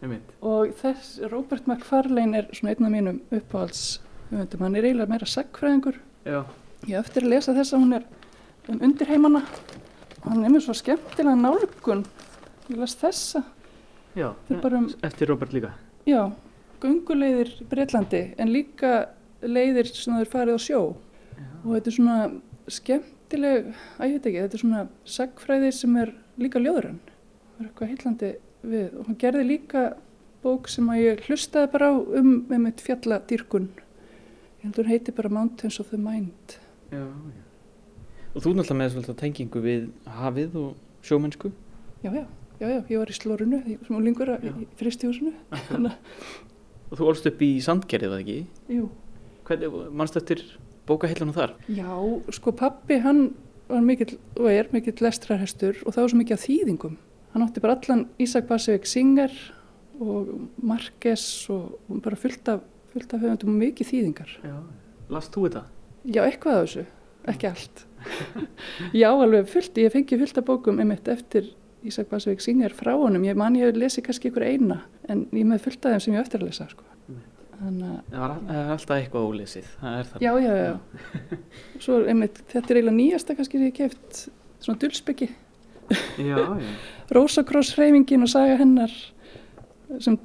Ymmit. 0.00 0.32
og 0.54 0.72
þess, 0.80 1.20
Robert 1.30 1.66
McFarlane 1.68 2.38
er 2.40 2.48
svona 2.56 2.72
einn 2.72 2.88
af 2.88 2.94
mínum 2.96 3.20
uppáhalds 3.30 3.82
höfundum, 4.30 4.64
hann 4.64 4.76
er 4.80 4.88
eiginlega 4.88 5.12
meira 5.12 5.28
sagfræðingur 5.28 6.00
Já. 6.24 6.40
ég 6.88 6.96
eftir 7.04 7.26
að 7.28 7.34
lesa 7.36 7.52
þessa, 7.52 7.76
hún 7.76 7.92
er 8.00 8.08
um 8.72 8.80
undirheimana 8.88 9.44
hann 10.24 10.44
er 10.44 10.52
með 10.52 10.64
svo 10.66 10.74
skemmtilega 10.76 11.36
nálgun. 11.38 12.04
Ég 12.70 12.78
las 12.78 12.94
þessa, 13.00 13.42
Já. 14.16 14.32
er 14.50 14.74
um 14.74 14.88
Eftir 15.02 15.28
Robert 15.28 15.52
líka. 15.52 15.72
já, 16.06 16.30
gönguleiðir 16.80 17.50
í 17.60 17.68
Breitlandi 17.70 18.34
en 18.38 18.48
líka 18.52 19.08
leiðir 19.42 19.86
sem 19.94 20.14
þeir 20.14 20.30
farið 20.30 20.54
á 20.56 20.60
sjó. 20.60 20.80
Og 21.64 21.74
þetta 21.76 21.86
er 21.86 21.96
svona 21.96 22.18
skemmtileg 22.68 23.74
að 23.98 24.06
ég 24.06 24.12
veit 24.12 24.26
ekki, 24.26 24.42
þetta 24.42 24.54
er 24.54 24.64
svona 24.64 24.88
sagfræði 25.04 25.72
sem 25.72 25.96
er 25.96 26.12
líka 26.38 26.58
ljóðrann 26.58 27.00
það 27.60 27.66
er 27.66 27.68
eitthvað 27.68 27.90
heillandi 27.92 28.30
við. 28.62 28.88
Og 28.98 29.06
hann 29.08 29.18
gerði 29.20 29.44
líka 29.44 29.82
bók 30.44 30.68
sem 30.72 30.88
að 30.88 31.02
ég 31.02 31.22
hlustaði 31.28 31.70
bara 31.74 31.90
á 31.92 31.94
um 32.20 32.30
með 32.48 32.62
mitt 32.64 32.80
fjalladýrkun. 32.84 33.68
Ég 34.60 34.64
heldur 34.64 34.88
heiti 34.88 35.12
bara 35.12 35.32
Mountains 35.32 35.80
of 35.80 35.90
the 35.92 36.00
Mind. 36.00 36.56
Já, 36.90 37.04
já. 37.04 37.49
Og 38.30 38.44
þú 38.44 38.52
náttúrulega 38.54 38.78
með 38.78 38.92
svolítið 38.94 39.18
tengingu 39.20 39.62
við 39.64 39.86
hafið 40.20 40.56
og 40.60 40.76
sjómennsku. 41.06 41.50
já, 42.04 42.10
já, 42.14 42.24
já, 42.60 42.66
já, 42.68 42.78
ég 42.92 42.98
var 43.00 43.10
í 43.10 43.16
slórunu 43.16 43.58
sem 43.66 43.96
úlingur 43.96 44.30
í 44.38 44.66
fristihúsinu 44.78 45.32
þannig 45.70 45.96
Og 46.90 46.98
þú 46.98 47.06
ólst 47.10 47.26
upp 47.30 47.42
í 47.46 47.50
Sandgerði, 47.62 48.08
var 48.10 48.18
það 48.18 48.24
ekki? 48.24 48.38
að, 48.40 48.74
jú, 48.74 48.88
Hvernig, 49.46 49.76
mannst 49.98 50.16
eftir 50.18 50.40
bókahillunum 50.86 51.34
þar? 51.36 51.52
Já, 51.70 51.90
sko 52.34 52.52
pappi 52.58 52.98
hann 53.02 53.20
var 53.70 53.82
mikill 53.86 54.16
og 54.38 54.48
er 54.50 54.70
mikill 54.74 54.96
lestrarhestur 55.02 55.78
og 55.86 55.94
það 55.94 56.02
var 56.02 56.10
svo 56.12 56.18
mikið 56.20 56.36
af 56.36 56.44
þýðingum. 56.46 56.96
Hann 57.34 57.44
átti 57.46 57.62
bara 57.62 57.76
allan 57.78 58.04
Ísak 58.22 58.48
Basevik 58.50 58.86
Singer 58.90 59.30
og 60.02 60.32
Marques 60.66 61.24
og 61.54 61.78
bara 62.02 62.18
fullt 62.18 62.48
af, 62.50 62.62
fullt 62.94 63.14
af 63.14 63.22
höfundum 63.22 63.52
og 63.54 63.60
mikið 63.62 63.90
þýðingar. 63.92 64.32
Já. 64.42 64.56
Last 65.14 65.34
þú 65.34 65.46
þetta? 65.46 65.62
Já, 66.10 66.22
eitthvað 66.26 66.58
af 66.58 66.66
þessu, 66.66 66.84
ekki 67.28 67.50
allt. 67.50 67.86
Já, 68.96 69.10
alveg 69.10 69.48
fullt, 69.50 69.76
ég 69.80 69.92
fengi 69.92 70.18
fullt 70.20 70.38
af 70.40 70.46
bókum 70.48 70.80
einmitt 70.80 71.08
eftir 71.12 71.50
Ísak 71.86 72.08
Basevik 72.10 72.40
Singer 72.44 72.72
frá 72.76 72.92
honum. 72.96 73.24
Ég 73.24 73.36
man 73.36 73.56
ég 73.56 73.76
lesi 73.76 74.02
kannski 74.04 74.30
ykkur 74.30 74.44
eina 74.44 74.82
en 75.08 75.26
ég 75.32 75.46
með 75.48 75.66
fullt 75.66 75.84
af 75.84 75.94
þeim 75.94 76.04
sem 76.04 76.16
ég 76.16 76.24
eftir 76.24 76.42
að 76.42 76.50
lesa, 76.50 76.68
sko. 76.70 76.86
Þannig 77.60 77.92
að 77.92 78.00
Það 78.10 78.56
er 78.56 78.72
alltaf 78.74 78.96
eitthvað 78.96 79.28
ólesið. 79.28 79.70
Já, 80.24 80.32
já, 80.40 80.52
já. 80.56 81.38
Svo 81.84 82.00
einmitt, 82.08 82.42
þetta 82.48 82.72
er 82.72 82.80
eiginlega 82.80 82.96
nýjasta 82.96 83.36
kannski 83.36 83.60
sem 83.60 83.68
ég 83.68 83.76
keft, 83.76 84.20
svona 84.64 84.80
dulsbyggi. 84.80 85.30
Já, 86.20 86.36
já. 86.36 86.70
Rósakross 87.16 87.74
hreyfingin 87.76 88.24
og 88.24 88.30
saga 88.32 88.56
hennar 88.60 88.92
sem 89.98 90.16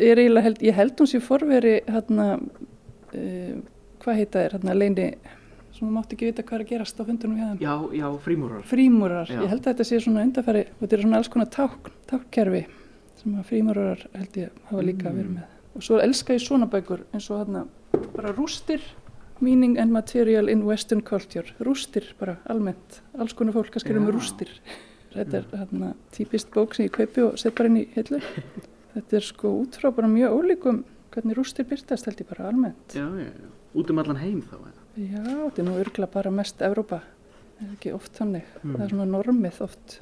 er 0.00 0.18
eiginlega, 0.22 0.46
held, 0.48 0.62
ég 0.64 0.78
held 0.78 1.02
hún 1.02 1.10
sé 1.10 1.20
forveri 1.22 1.76
hérna, 1.86 2.30
uh, 2.40 3.54
hvað 4.02 4.22
heita 4.22 4.44
þér, 4.44 4.56
hérna 4.56 4.76
leini, 4.78 5.08
sem 5.72 5.86
þú 5.88 5.92
mátt 5.94 6.12
ekki 6.14 6.26
vita 6.30 6.42
hvað 6.42 6.58
er 6.60 6.64
að 6.64 6.70
gerast 6.72 7.00
á 7.00 7.02
fundunum 7.04 7.36
hjá 7.38 7.46
þeim. 7.50 7.60
Já, 7.60 7.74
já, 8.00 8.06
frímúrar. 8.24 8.62
Frímúrar, 8.66 9.26
Já. 9.30 9.40
ég 9.42 9.48
held 9.52 9.60
að 9.64 9.70
þetta 9.74 9.84
sé 9.90 10.00
svona 10.04 10.24
undarfæri, 10.26 10.64
þetta 10.80 10.92
er 10.98 11.02
svona 11.04 11.16
alls 11.20 11.28
konar 11.28 11.46
tákn, 11.54 11.92
tákkerfi 12.10 12.62
sem 13.20 13.34
að 13.38 13.44
frímúrar 13.50 14.06
held 14.14 14.36
ég 14.40 14.50
hafa 14.70 14.82
líka 14.82 15.10
Mm. 15.10 15.16
verið 15.20 15.34
með. 15.36 15.46
Og 15.76 15.82
svo 15.82 16.00
elska 16.02 16.34
ég 16.34 16.40
svona 16.42 16.66
bækur 16.70 17.04
eins 17.14 17.30
og 17.30 17.38
hérna 17.46 17.66
bara 18.16 18.32
rústir, 18.32 18.80
meaning 19.40 19.78
and 19.78 19.92
material 19.92 20.48
in 20.48 20.64
western 20.64 21.00
culture, 21.02 21.46
rústir 21.60 22.04
bara 22.18 22.38
almennt, 22.48 23.00
alls 23.18 23.32
konar 23.32 23.52
fólk 23.54 23.70
að 23.76 23.80
skrifa 23.84 23.96
um 24.00 24.06
rústir. 24.12 24.48
Þetta 25.14 25.34
er 25.38 25.44
hérna 25.56 25.94
típist 26.12 26.50
bók 26.50 26.74
sem 26.74 26.86
ég 26.86 26.92
kaupi 26.92 27.22
og 27.22 27.38
set 27.38 27.54
bara 27.54 27.68
inn 27.68 27.76
í 27.78 27.88
hillu. 27.94 28.20
Þetta 28.94 29.16
er 29.16 29.20
sko 29.22 29.48
út 29.62 29.76
frá 29.78 29.90
bara 29.94 30.08
mjög 30.08 30.34
ólíkum 30.34 30.84
hvernig 31.12 31.36
rústir 31.38 31.64
byrtast 31.66 32.04
held 32.06 32.18
ég 32.20 32.28
bara 32.28 32.48
almennt. 32.50 32.94
Já, 32.94 33.06
já, 33.06 33.26
já. 33.30 33.48
Út 33.74 33.90
um 33.90 33.98
allan 33.98 34.16
heim 34.18 34.42
þá, 34.42 34.54
eða? 34.58 34.79
Já, 34.98 35.22
þetta 35.22 35.62
er 35.62 35.68
nú 35.68 35.76
örgla 35.80 36.08
bara 36.10 36.32
mest 36.34 36.62
Evrópa. 36.66 37.00
Er 37.60 37.68
ekki 37.74 37.92
oft 37.94 38.16
þannig. 38.16 38.46
Mm. 38.62 38.74
Það 38.74 38.84
er 38.84 38.92
svona 38.94 39.06
normið 39.10 39.62
oft. 39.66 40.00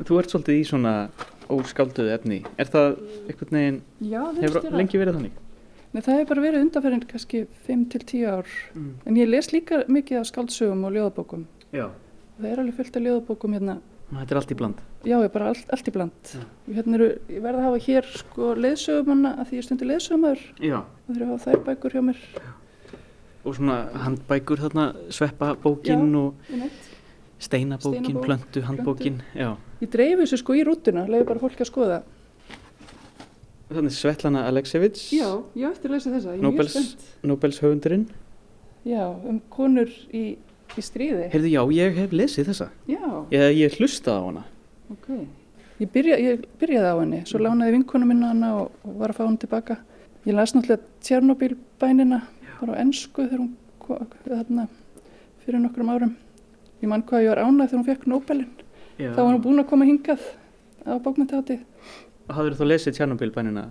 Þú 0.00 0.18
ert 0.20 0.32
svolítið 0.32 0.58
í 0.60 0.64
svona 0.68 0.94
óskálduðu 1.50 2.12
efni. 2.14 2.40
Er 2.56 2.70
það 2.70 3.00
Já, 4.00 4.22
það 4.22 4.42
hefur 4.46 4.76
lengi 4.78 5.00
verið 5.00 5.18
þannig? 5.18 5.38
Nei, 5.90 6.00
það 6.00 6.14
hefur 6.14 6.28
bara 6.30 6.44
verið 6.46 6.64
undanferðin 6.64 7.06
kannski 7.10 7.42
5-10 7.66 8.26
ár. 8.30 8.50
Mm. 8.78 8.92
En 9.10 9.18
ég 9.18 9.28
les 9.28 9.50
líka 9.52 9.82
mikið 9.90 10.20
af 10.20 10.28
skáldsögum 10.30 10.86
og 10.86 10.94
ljóðabókum. 10.94 11.44
Já. 11.74 11.88
Það 12.38 12.50
er 12.52 12.62
alveg 12.62 12.78
fullt 12.78 12.96
af 12.96 13.04
ljóðabókum 13.06 13.56
hérna. 13.58 13.76
Þetta 14.10 14.34
er 14.34 14.40
allt 14.40 14.52
í 14.54 14.58
bland. 14.58 14.78
Já, 15.06 15.16
ég 15.16 15.26
er 15.26 15.34
bara 15.34 15.50
allt, 15.50 15.68
allt 15.74 15.90
í 15.90 15.92
bland. 15.94 16.32
Já. 16.34 16.46
Hérna 16.78 16.96
eru, 16.98 17.10
ég 17.30 17.44
verði 17.44 17.60
að 17.60 17.66
hafa 17.68 17.82
hér 17.84 18.08
sko 18.22 18.54
leiðsögumanna 18.58 19.34
að 19.36 19.50
því 19.50 19.60
ég 19.60 19.66
stundi 19.66 19.90
leiðsögumæður. 19.90 20.46
Já. 20.58 20.78
Það 20.80 21.12
þurfa 21.12 21.26
að 21.26 21.34
hafa 21.34 21.44
þær 21.50 21.62
bækur 21.68 21.96
hjá 21.96 22.02
mér. 22.08 22.24
Og 23.44 23.54
svona 23.56 23.76
handbækur 24.04 24.60
þarna, 24.60 24.84
sveppabókin 25.08 26.10
og 26.20 26.34
steinabókin, 27.40 28.04
Steinabók, 28.04 28.24
plöntu, 28.26 28.62
handbókin. 28.68 29.20
Já. 29.34 29.54
Ég 29.80 29.88
dreifi 29.92 30.18
þessu 30.26 30.38
sko 30.42 30.56
í 30.58 30.64
rútuna, 30.68 31.06
leiði 31.08 31.24
bara 31.30 31.40
fólki 31.40 31.64
að 31.64 31.70
skoða. 31.70 32.00
Þannig 33.70 33.94
Svetlana 33.94 34.42
Aleksevits, 34.50 35.06
Já, 35.14 35.28
ég 35.54 35.70
eftir 35.70 35.92
að 35.92 35.94
lesa 35.94 36.10
þessa, 36.10 36.32
ég 36.34 36.42
er 36.42 36.52
mjög 36.52 36.70
spennt. 36.72 37.04
Nobels 37.30 37.60
höfundurinn. 37.62 38.06
Já, 38.84 39.04
um 39.30 39.38
konur 39.52 39.92
í, 40.12 40.24
í 40.74 40.82
stríði. 40.82 41.28
Heyrðu, 41.30 41.52
já, 41.54 41.62
ég 41.78 42.00
hef 42.02 42.12
lesið 42.16 42.50
þessa. 42.50 42.66
Já, 42.90 43.04
Ég, 43.30 43.44
ég 43.60 43.76
hlustaði 43.78 44.18
á 44.18 44.24
hana. 44.26 44.44
ok. 44.90 45.08
Ég, 45.80 45.88
byrja, 45.94 46.18
ég 46.20 46.42
byrjaði 46.60 46.90
á 46.92 46.96
henni, 47.00 47.22
svo 47.30 47.38
lánaði 47.40 47.76
vinkonu 47.78 48.04
minna 48.10 48.34
hana 48.34 48.50
og, 48.58 48.74
og 48.84 48.98
var 49.00 49.14
að 49.14 49.16
fá 49.16 49.24
henni 49.24 49.40
tilbaka. 49.46 49.78
Ég 50.26 50.34
las 50.36 50.52
náttúrulega 50.52 50.82
Tjernobyl 51.00 51.54
bænina, 52.60 52.66
bara 52.66 52.76
á 52.76 52.82
ennsku 52.82 53.26
fyrir 55.40 55.60
nokkrum 55.60 55.88
árum. 55.88 56.16
Ég 56.80 56.88
mann 56.88 57.02
hvað 57.02 57.24
ég 57.24 57.28
var 57.32 57.42
ánægð 57.44 57.70
þegar 57.70 57.78
hún 57.78 57.86
fekk 57.88 58.06
Nobelin. 58.06 58.50
Já. 58.98 59.12
Þá 59.12 59.20
var 59.20 59.34
hún 59.34 59.42
búin 59.42 59.60
að 59.60 59.68
koma 59.68 59.84
hingað 59.88 60.20
á 60.84 60.92
bókmyndahátti. 61.00 61.56
Hafður 62.30 62.56
þú 62.56 62.68
lesið 62.68 62.96
Tjernobyl-bænina? 62.96 63.70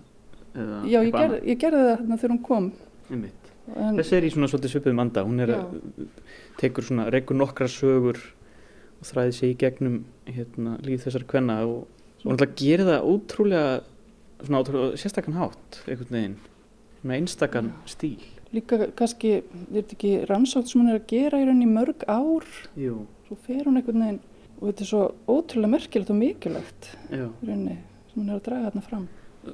eða 0.56 0.80
Já, 0.90 1.00
ég, 1.04 1.14
ger, 1.14 1.36
ég 1.46 1.60
gerði 1.62 1.84
það 1.86 1.94
þarna 1.94 2.18
þegar 2.18 2.34
hún 2.34 2.42
kom. 2.46 2.72
En, 3.10 4.00
Þessi 4.00 4.18
er 4.18 4.26
í 4.26 4.32
svona 4.34 4.50
svolítið 4.50 4.74
svipuðum 4.74 5.02
anda. 5.04 5.24
Hún 5.28 5.44
er 5.44 5.54
að 5.54 5.78
tekur 6.60 6.86
svona, 6.86 7.08
reykur 7.14 7.38
nokkra 7.38 7.70
sögur 7.70 8.18
og 9.00 9.06
þræði 9.08 9.36
sig 9.38 9.54
í 9.54 9.60
gegnum 9.62 10.00
hérna, 10.28 10.76
líf 10.86 11.06
þessar 11.06 11.26
kvenna 11.30 11.62
og, 11.68 11.86
og 12.26 12.34
náttúrulega 12.34 12.58
gerir 12.60 12.90
það 12.90 13.08
ótrúlega, 13.14 13.76
svona 14.42 14.64
ótrúlega 14.64 15.00
sérstakann 15.04 15.38
hátt, 15.38 15.82
einhvern 15.86 16.18
veginn, 16.18 16.38
með 17.04 17.22
einstakann 17.22 17.72
stíl. 17.90 18.26
Líka 18.56 18.80
kannski, 18.98 19.36
er 19.42 19.76
þetta 19.76 19.96
ekki 19.98 20.14
rannsótt 20.30 20.72
sem 20.72 20.82
hún 20.82 20.92
er 20.94 21.00
að 21.00 21.08
gera 21.12 21.40
í 21.42 21.46
rauninni 21.48 21.70
mörg 21.70 22.06
ár, 22.10 22.48
Jú, 22.80 23.04
svo 23.28 23.38
fer 23.46 23.64
hún 23.68 23.80
einhvern 23.80 24.04
veginn 24.06 24.20
og 24.60 24.66
þetta 24.68 24.84
er 24.86 24.90
svo 24.90 25.04
ótrúlega 25.30 25.74
merkilegt 25.76 26.12
og 26.14 26.20
mikilvægt 26.20 26.90
já. 27.14 27.28
í 27.30 27.48
rauninni 27.50 27.78
sem 28.10 28.22
hún 28.22 28.30
er 28.32 28.40
að 28.40 28.46
draga 28.50 28.72
þarna 28.72 28.86
fram. 28.88 29.08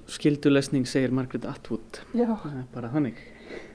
Skildulesning 0.09 0.87
segir 0.89 1.13
Margaret 1.13 1.45
Atwood. 1.45 2.01
Já, 2.17 2.25
er 2.25 2.63
bara 2.73 2.89
þannig. 2.93 3.19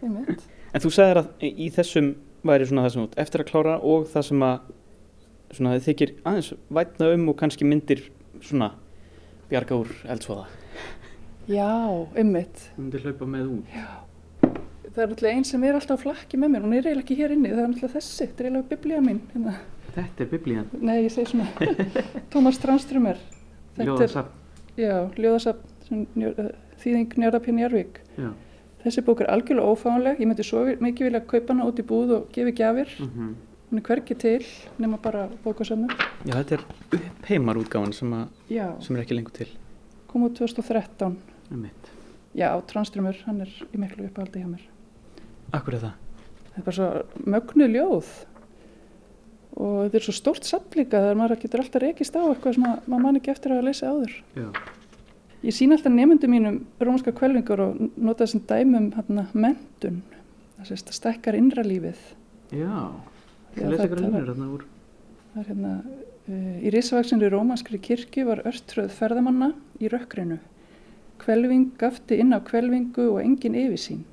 En 0.03 0.83
þú 0.83 0.91
sagðir 0.93 1.23
að 1.23 1.47
í 1.47 1.69
þessum 1.75 2.15
væri 2.47 2.67
svona 2.67 2.87
það 2.87 2.95
sem 2.95 3.05
ert 3.05 3.19
eftir 3.25 3.45
að 3.45 3.51
klára 3.53 3.77
og 3.87 4.09
það 4.11 4.27
sem 4.31 4.45
að 4.47 4.59
svona 5.55 5.75
þið 5.77 5.87
þykir 5.89 6.13
aðeins 6.31 6.51
vætna 6.79 7.11
um 7.15 7.29
og 7.31 7.39
kannski 7.41 7.67
myndir 7.69 8.05
svona 8.41 8.73
bjarga 9.51 9.79
úr 9.83 9.91
eldsvoða. 10.15 10.47
Já. 11.51 11.71
Þú 12.15 12.85
myndir 12.85 13.07
hlaupa 13.07 13.27
með 13.31 13.51
út. 13.57 13.77
Það 14.95 15.03
er 15.05 15.11
náttúrulega 15.13 15.39
einn 15.39 15.47
sem 15.47 15.65
er 15.65 15.77
alltaf 15.79 16.01
á 16.01 16.03
flakki 16.03 16.39
með 16.41 16.53
mér, 16.55 16.65
hún 16.67 16.75
er 16.75 16.87
eiginlega 16.89 17.05
ekki 17.05 17.17
hér 17.21 17.35
inni, 17.37 17.51
það 17.53 17.63
er 17.63 17.69
náttúrulega 17.71 17.95
þessi, 17.95 18.17
þetta 18.21 18.43
er 18.43 18.49
eiginlega 18.49 18.71
biblía 18.73 19.03
mín. 19.07 19.21
Hérna. 19.35 19.55
Þetta 19.95 20.25
er 20.25 20.31
biblíðan. 20.31 20.71
Nei, 20.81 20.97
ég 21.05 21.13
segi 21.15 21.31
svona, 21.31 21.47
Tómas 22.33 22.59
Tranströmer. 22.63 23.21
Er, 23.77 23.85
Ljóðasafn. 23.87 24.33
já, 24.79 24.95
ljóðasafn, 25.19 26.01
uh, 26.27 26.49
þýðing 26.83 27.15
Njörðapinn 27.23 27.61
Járvík. 27.63 28.01
Já. 28.19 28.33
Þessi 28.81 29.05
bók 29.05 29.21
er 29.23 29.31
algjörlega 29.31 29.71
ófáanleg, 29.75 30.21
ég 30.23 30.31
myndi 30.31 30.47
svo 30.47 30.65
mikið 30.81 31.11
vilja 31.11 31.23
kaupa 31.29 31.53
hana 31.53 31.69
út 31.69 31.79
í 31.83 31.87
búð 31.87 32.17
og 32.17 32.29
gefi 32.35 32.57
gjafir. 32.63 32.99
Mm 33.05 33.37
Hún 33.71 33.79
er 33.79 33.85
hvergi 33.87 34.17
til, 34.19 34.47
nema 34.83 34.97
bara 34.99 35.29
bókasöfnum. 35.45 35.93
Já, 36.27 36.33
þetta 36.41 36.57
er 36.57 36.63
uppheimar 36.97 37.57
sem, 37.95 38.15
sem 38.83 38.97
er 38.97 39.03
ekki 39.05 39.15
lengur 39.15 39.31
til. 39.31 39.47
kom 40.09 40.25
út 40.27 40.35
2013. 40.35 41.17
Um 41.53 41.61
mitt. 41.63 41.91
Já, 42.35 42.61
Tranströmer, 42.67 43.17
hann 43.27 43.41
er 43.41 43.53
í 43.73 43.79
miklu 43.79 44.09
uppáhaldi 44.09 44.43
hjá 44.43 44.49
mér. 44.51 44.65
Akkur 45.57 45.75
er 45.75 45.85
það? 45.85 45.95
Þetta 46.51 46.61
er 46.61 46.67
bara 46.67 46.77
svo 46.77 46.89
mögnuð 47.35 47.73
ljóð 47.75 48.11
og 49.61 49.77
þetta 49.85 49.99
er 49.99 50.05
svo 50.07 50.15
stórt 50.17 50.47
samt 50.47 50.77
líka 50.79 51.01
þegar 51.03 51.19
maður 51.19 51.41
getur 51.43 51.63
alltaf 51.65 51.83
rekist 51.83 52.17
á 52.17 52.23
eitthvað 52.23 52.55
sem 52.57 52.65
að- 52.71 52.85
maður 52.87 53.03
man 53.03 53.17
ekki 53.21 53.31
eftir 53.33 53.53
að 53.57 53.65
leysa 53.67 53.91
áður. 53.91 54.13
Já. 54.37 54.49
Ég 55.43 55.55
sín 55.57 55.73
alltaf 55.73 55.93
nefndum 55.93 56.31
mínum 56.31 56.59
rómska 56.81 57.13
kvelvingar 57.13 57.61
og 57.61 57.81
nota 57.97 58.25
þessum 58.25 58.43
dæmum 58.47 58.91
hérna, 58.95 59.27
mentun, 59.35 60.03
það 60.59 60.67
sést 60.69 60.89
að 60.89 60.99
stekkar 61.01 61.35
innra 61.35 61.63
lífið. 61.65 61.97
Já. 62.53 62.93
Lesa 63.57 63.77
það 63.77 63.87
ykkur 63.89 63.97
talar- 63.97 64.11
línur 64.13 64.35
þarna 64.35 64.53
úr. 64.55 64.65
Það 65.35 65.41
er 65.41 65.55
hérna, 65.55 65.73
uh, 66.29 66.61
í 66.61 66.71
risavaksinu 66.71 67.31
rómanskri 67.31 67.79
kirkju 67.81 68.27
var 68.27 68.43
örtröð 68.45 68.91
ferðamanna 68.91 69.53
í 69.81 69.89
rökkrinu. 69.89 70.39
Kvelving 71.19 71.73
gafti 71.79 72.19
inn 72.21 72.33
á 72.33 72.41
kvelvingu 72.41 73.11
og 73.13 73.21
engin 73.25 73.55
yfirsýn. 73.55 74.05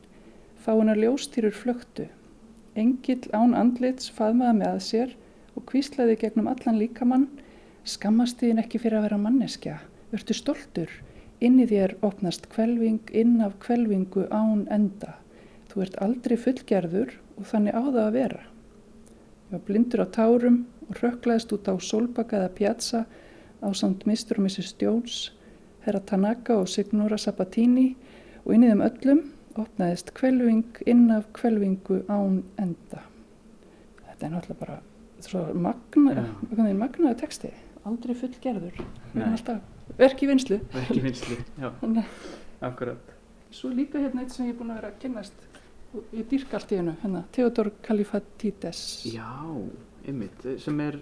Fáunar 0.67 0.97
ljóstýrur 0.99 1.53
flöktu. 1.55 2.09
Engill 2.75 3.29
án 3.31 3.53
andlits 3.55 4.09
faðmaði 4.11 4.55
með 4.57 4.79
sér 4.83 5.11
og 5.55 5.63
kvíslaði 5.69 6.17
gegnum 6.19 6.49
allan 6.51 6.75
líkamann. 6.75 7.21
Skammast 7.87 8.41
þín 8.43 8.59
ekki 8.59 8.81
fyrir 8.83 8.97
að 8.99 9.05
vera 9.05 9.19
manneskja. 9.21 9.77
Vertu 10.11 10.35
stoltur. 10.35 10.91
Inn 11.39 11.55
í 11.63 11.67
þér 11.69 11.93
opnast 12.03 12.49
kvelving 12.51 13.13
inn 13.15 13.37
af 13.45 13.55
kvelvingu 13.63 14.25
án 14.27 14.65
enda. 14.67 15.13
Þú 15.71 15.85
ert 15.85 15.95
aldrei 16.03 16.35
fullgerður 16.35 17.15
og 17.37 17.47
þannig 17.47 17.79
á 17.79 17.81
það 17.87 18.01
að 18.03 18.19
vera. 18.19 18.43
Ég 18.43 19.55
var 19.55 19.63
blindur 19.71 20.03
á 20.03 20.07
tárum 20.19 20.59
og 20.89 20.99
rökklaðist 20.99 21.55
út 21.55 21.71
á 21.71 21.79
Solbaka 21.79 22.41
eða 22.41 22.51
Piazza 22.59 23.05
á 23.63 23.67
samt 23.71 24.03
Mr. 24.03 24.35
og 24.35 24.43
Mrs. 24.49 24.75
Jones, 24.83 25.31
Herra 25.87 26.03
Tanaka 26.03 26.59
og 26.59 26.67
Signora 26.67 27.15
Sabatini 27.15 27.93
og 28.43 28.51
inn 28.51 28.67
í 28.67 28.75
þeim 28.75 28.83
öllum 28.91 29.25
opnaðist 29.63 30.11
kvelving 30.17 30.63
inn 30.85 31.09
af 31.15 31.27
kvelvingu 31.37 32.01
án 32.11 32.41
enda. 32.61 33.01
Þetta 34.07 34.25
er 34.27 34.33
náttúrulega 34.35 34.59
bara 34.61 34.79
svo 35.25 35.43
magna, 35.57 36.13
Já. 36.13 36.73
magnaði 36.77 37.17
texti, 37.21 37.51
aldrei 37.85 38.15
fullgerður. 38.15 38.77
Við 39.13 39.21
erum 39.21 39.33
alltaf 39.37 39.97
verk 39.97 40.23
í 40.23 40.29
vinslu. 40.29 40.59
Ekki 40.83 41.01
vinslu. 41.05 41.37
Já, 41.61 41.71
akkurat. 42.69 43.13
Svo 43.51 43.69
líka 43.73 43.99
hérna 44.03 44.25
eitt 44.25 44.33
sem 44.35 44.45
ég 44.49 44.53
er 44.55 44.59
búin 44.59 44.73
að 44.73 44.81
vera 44.81 44.91
að 44.93 44.97
kynnast 45.05 45.45
og 45.95 46.03
ég 46.13 46.25
dýrka 46.29 46.57
allt 46.59 46.71
í 46.75 46.77
hennu, 46.81 46.93
hérna, 47.01 47.21
Theodor 47.33 47.69
Kalifatides. 47.85 48.81
Já, 49.07 49.29
einmitt, 50.05 50.43
sem 50.61 50.81
er 50.83 50.97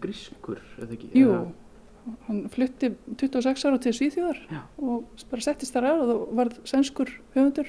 grískur, 0.00 0.60
eða 0.78 0.94
ekki? 0.96 1.10
Jú, 1.18 1.32
Eða- 1.34 2.14
hann 2.28 2.38
flutti 2.48 2.88
26 3.20 3.64
ára 3.68 3.78
til 3.82 3.92
Svíþjóðar 3.92 4.38
Já. 4.50 4.60
og 4.80 5.04
bara 5.30 5.42
settist 5.44 5.74
þar 5.76 5.86
að 5.90 6.12
og 6.14 6.22
varð 6.38 6.60
sænskur 6.64 7.10
höfundur 7.34 7.68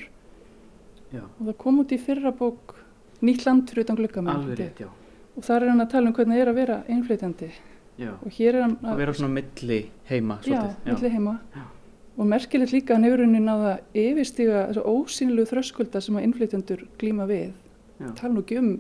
Já, 1.11 1.25
og 1.25 1.43
það 1.49 1.57
kom 1.59 1.81
út 1.83 1.91
í 1.91 1.99
fyrra 1.99 2.31
bók 2.31 2.77
Nýtt 3.21 3.43
land 3.45 3.69
fyrir 3.69 3.83
utan 3.85 3.97
já. 4.01 4.87
og 5.35 5.43
þar 5.45 5.63
er 5.63 5.69
hann 5.69 5.83
að 5.83 5.91
tala 5.91 6.09
um 6.09 6.13
hvernig 6.15 6.37
það 6.37 6.41
er 6.41 6.49
að 6.49 6.57
vera 6.57 6.77
einflýtjandi 6.89 7.49
og 8.09 8.31
hér 8.33 8.55
er 8.55 8.63
hann 8.65 8.77
að 8.81 8.97
vera 8.97 9.13
svona 9.13 9.35
milli 9.35 9.79
heima, 10.09 10.39
milli 10.41 11.11
heima. 11.13 11.35
Og 12.17 12.27
merkilegt 12.27 12.73
líka 12.73 12.93
að 12.93 12.97
hann 12.97 13.07
hefur 13.07 13.23
henni 13.25 13.41
náða 13.43 13.73
yfirstíga 13.97 14.63
þessu 14.69 14.85
ósýnilegu 14.89 15.49
þröskulda 15.51 16.01
sem 16.01 16.17
að 16.17 16.25
innflytjandur 16.27 16.81
glíma 17.01 17.27
við. 17.29 17.51
Tala 18.17 18.33
nú 18.33 18.43
ekki 18.43 18.57
um, 18.59 18.71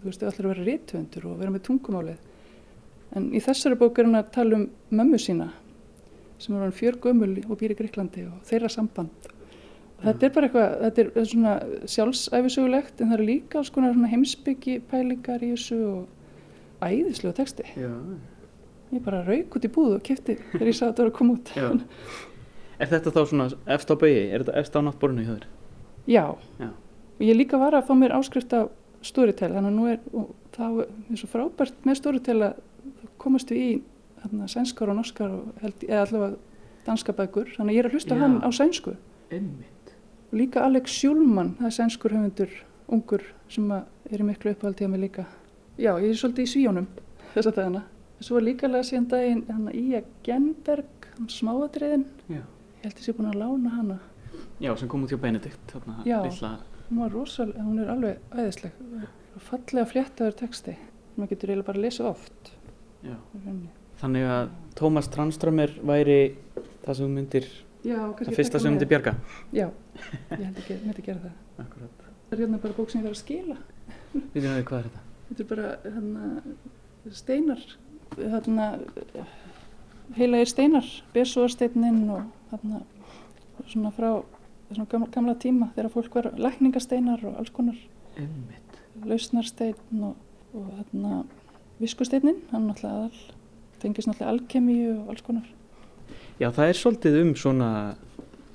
þú 0.00 0.08
veist, 0.08 0.24
allir 0.24 0.48
að 0.48 0.54
vera 0.54 0.66
rithöfundur 0.68 1.28
og 1.30 1.36
vera 1.42 1.54
með 1.54 1.64
tungumálið. 1.68 2.24
En 3.12 3.28
í 3.36 3.42
þessari 3.44 3.78
bók 3.80 4.00
er 4.00 4.08
hann 4.08 4.20
að 4.22 4.32
tala 4.34 4.58
um 4.58 4.66
mömmu 4.90 5.20
sína 5.20 5.50
sem 6.42 6.56
er 6.56 6.64
hann 6.64 6.74
fjörgömmul 6.74 7.44
og 7.44 7.58
býr 7.60 7.76
í 7.76 7.78
Greiklandi 7.78 8.24
og 8.26 8.40
þeirra 8.48 8.72
samband 8.72 9.31
þetta 10.02 10.26
er 10.26 10.34
bara 10.34 10.48
eitthvað, 10.48 10.74
þetta 10.86 11.04
er 11.04 11.30
svona 11.30 11.54
sjálfsæfisögulegt 11.94 13.00
en 13.00 13.12
það 13.12 13.16
eru 13.18 13.28
líka 13.28 13.60
alls 13.60 13.72
konar 13.74 13.96
heimsbyggi 14.12 14.76
pælingar 14.90 15.44
í 15.44 15.52
þessu 15.54 15.78
og 15.92 16.82
æðislega 16.82 17.38
texti 17.38 17.66
Já, 17.78 17.92
ég 18.92 19.04
bara 19.04 19.22
rauk 19.26 19.56
út 19.56 19.66
í 19.66 19.72
búð 19.72 19.96
og 19.96 20.04
kefti 20.06 20.36
þegar 20.52 20.70
ég 20.72 20.78
sá 20.78 20.84
að 20.86 20.92
þetta 20.92 21.04
var 21.04 21.12
að 21.12 21.18
koma 21.18 21.38
út. 21.38 21.52
Er 22.82 22.90
þetta 22.90 23.12
þá 23.14 23.20
svona 23.30 23.48
efst 23.70 23.92
á 23.92 23.96
bögi? 23.96 24.22
Er 24.28 24.42
þetta 24.42 24.58
efst 24.58 24.76
á 24.76 24.80
náttborinu 24.82 25.26
hjá 25.26 25.34
þér? 25.36 25.48
Já. 26.10 26.24
Já. 26.58 26.70
Ég 27.22 27.38
líka 27.38 27.60
var 27.60 27.76
að 27.78 27.86
fá 27.86 27.94
mér 27.94 28.14
áskrift 28.16 28.54
af 28.58 28.72
Storytel, 29.02 29.50
þannig 29.54 29.70
að 29.70 29.76
nú 29.76 29.86
er, 29.90 30.00
það 30.54 30.80
er 30.82 31.18
svo 31.20 31.28
frábært 31.30 31.86
með 31.86 31.98
Storytel 31.98 32.38
að 32.46 32.58
komast 33.22 33.50
við 33.50 33.62
í 33.62 33.70
hérna, 34.22 34.48
sænskar 34.50 34.90
og 34.92 34.98
norskar 34.98 35.34
og 35.34 35.62
held, 35.62 35.86
eða 35.88 36.04
allavega 36.06 36.86
danska 36.86 37.14
bækur, 37.18 37.50
þannig 37.56 37.72
að 37.72 37.76
ég 37.76 37.82
er 37.82 37.88
að 37.88 37.96
hlusta 37.96 38.16
Já. 38.16 38.20
hann 38.22 38.36
á 38.42 38.48
sænsku. 38.54 38.94
Einmitt. 39.30 39.81
Og 40.32 40.38
líka 40.40 40.62
Alex 40.64 40.90
Schulman, 40.96 41.54
það 41.58 41.66
er 41.68 41.74
sænskur 41.76 42.14
höfundur, 42.16 42.52
ungur, 42.88 43.22
sem 43.52 43.68
að 43.74 44.12
er 44.12 44.22
í 44.22 44.26
miklu 44.26 44.52
uppáhaldi 44.54 44.86
á 44.88 44.92
mig 44.92 45.00
líka. 45.04 45.26
Já, 45.76 45.92
ég 46.00 46.08
er 46.12 46.16
svolítið 46.20 46.46
í 46.46 46.52
svíjónum 46.52 46.86
þess 47.34 47.50
að 47.50 47.58
dagana. 47.58 47.82
Svo 48.22 48.38
er 48.38 48.46
líka 48.46 48.68
lega 48.70 48.86
síðan 48.86 49.08
daginn 49.10 49.42
hann 49.50 49.68
Ía 49.76 50.00
Genberg, 50.24 51.08
hann 51.18 51.28
smáadriðin. 51.32 52.04
Já. 52.30 52.40
Ég 52.42 52.84
held 52.86 52.94
að 52.94 53.02
ég 53.02 53.06
sé 53.08 53.14
búin 53.18 53.28
að 53.32 53.40
lána 53.42 53.72
hana. 53.76 53.98
Já, 54.62 54.72
sem 54.78 54.88
kom 54.88 55.04
út 55.04 55.12
hjá 55.12 55.20
Benedikt, 55.20 55.60
þarna 55.72 55.98
Já. 56.08 56.18
litla, 56.24 56.52
Hún 56.88 56.98
var 57.00 57.12
rosalega, 57.14 57.62
hún 57.64 57.78
er 57.80 57.88
alveg 57.92 58.18
æðisleg. 58.36 58.72
Fallega 59.40 59.84
fléttaður 59.88 60.34
texti. 60.36 60.74
Hún 61.16 61.28
getur 61.30 61.48
eiginlega 61.52 61.66
bara 61.66 61.78
að 61.80 61.86
lesa 61.86 62.08
oft. 62.08 62.52
já. 63.02 63.16
Þannig 64.00 64.26
að 64.28 64.50
Tómas 64.76 65.08
Tranströmer 65.08 65.72
væri 65.84 66.34
það 66.84 66.96
sem 66.98 67.14
myndir, 67.16 67.46
Já, 67.82 67.98
það 68.18 68.34
fyrsta 68.36 68.60
sem 68.60 68.68
þú 68.68 68.74
myndir 68.76 68.90
bjarga. 68.90 69.14
Já, 69.50 69.66
ég 70.30 70.42
held 70.42 70.58
ekki, 70.62 70.76
myndi 70.84 71.06
gera 71.06 71.22
það. 71.24 71.38
Akkurat. 71.64 72.04
Það 72.28 72.36
er 72.36 72.42
hérna 72.44 72.60
bara 72.62 72.76
bók 72.76 72.92
sem 72.92 73.00
ég 73.00 73.06
var 73.08 73.16
að 73.16 73.22
skila. 73.22 73.56
Við 74.12 74.36
veitum 74.36 74.54
við 74.54 74.66
hvað 74.68 74.78
er 74.78 74.86
þetta? 74.88 75.02
Þetta 75.28 75.42
er 75.42 75.48
bara 75.50 75.72
hérna, 75.86 76.28
steinar, 77.18 77.64
hérna, 78.20 78.68
heilagir 80.18 80.52
steinar, 80.52 80.92
besúarsteinnin 81.16 82.02
og 82.12 82.52
hérna, 82.52 82.82
svona 83.66 83.92
frá 83.96 84.10
svona 84.72 84.88
gamla, 84.88 85.08
gamla 85.12 85.34
tíma 85.40 85.70
þegar 85.76 85.92
fólk 85.92 86.14
var 86.16 86.30
lækningasteinar 86.40 87.24
og 87.28 87.38
alls 87.40 87.52
konar 87.52 87.78
Einmitt. 88.16 88.78
lausnarsteinn 89.04 90.04
og, 90.06 90.16
og 90.54 90.68
hérna, 90.78 91.22
viskusteinnin, 91.80 92.38
hann 92.52 92.68
er 92.68 92.72
náttúrulega 92.72 93.02
aðal, 93.02 93.40
tengist 93.82 94.08
náttúrulega 94.08 94.32
alkemíu 94.36 94.94
og 95.00 95.12
alls 95.12 95.26
konar. 95.26 95.48
Já, 96.40 96.48
það 96.50 96.66
er 96.68 96.80
svolítið 96.80 97.20
um 97.22 97.34
svona 97.38 97.68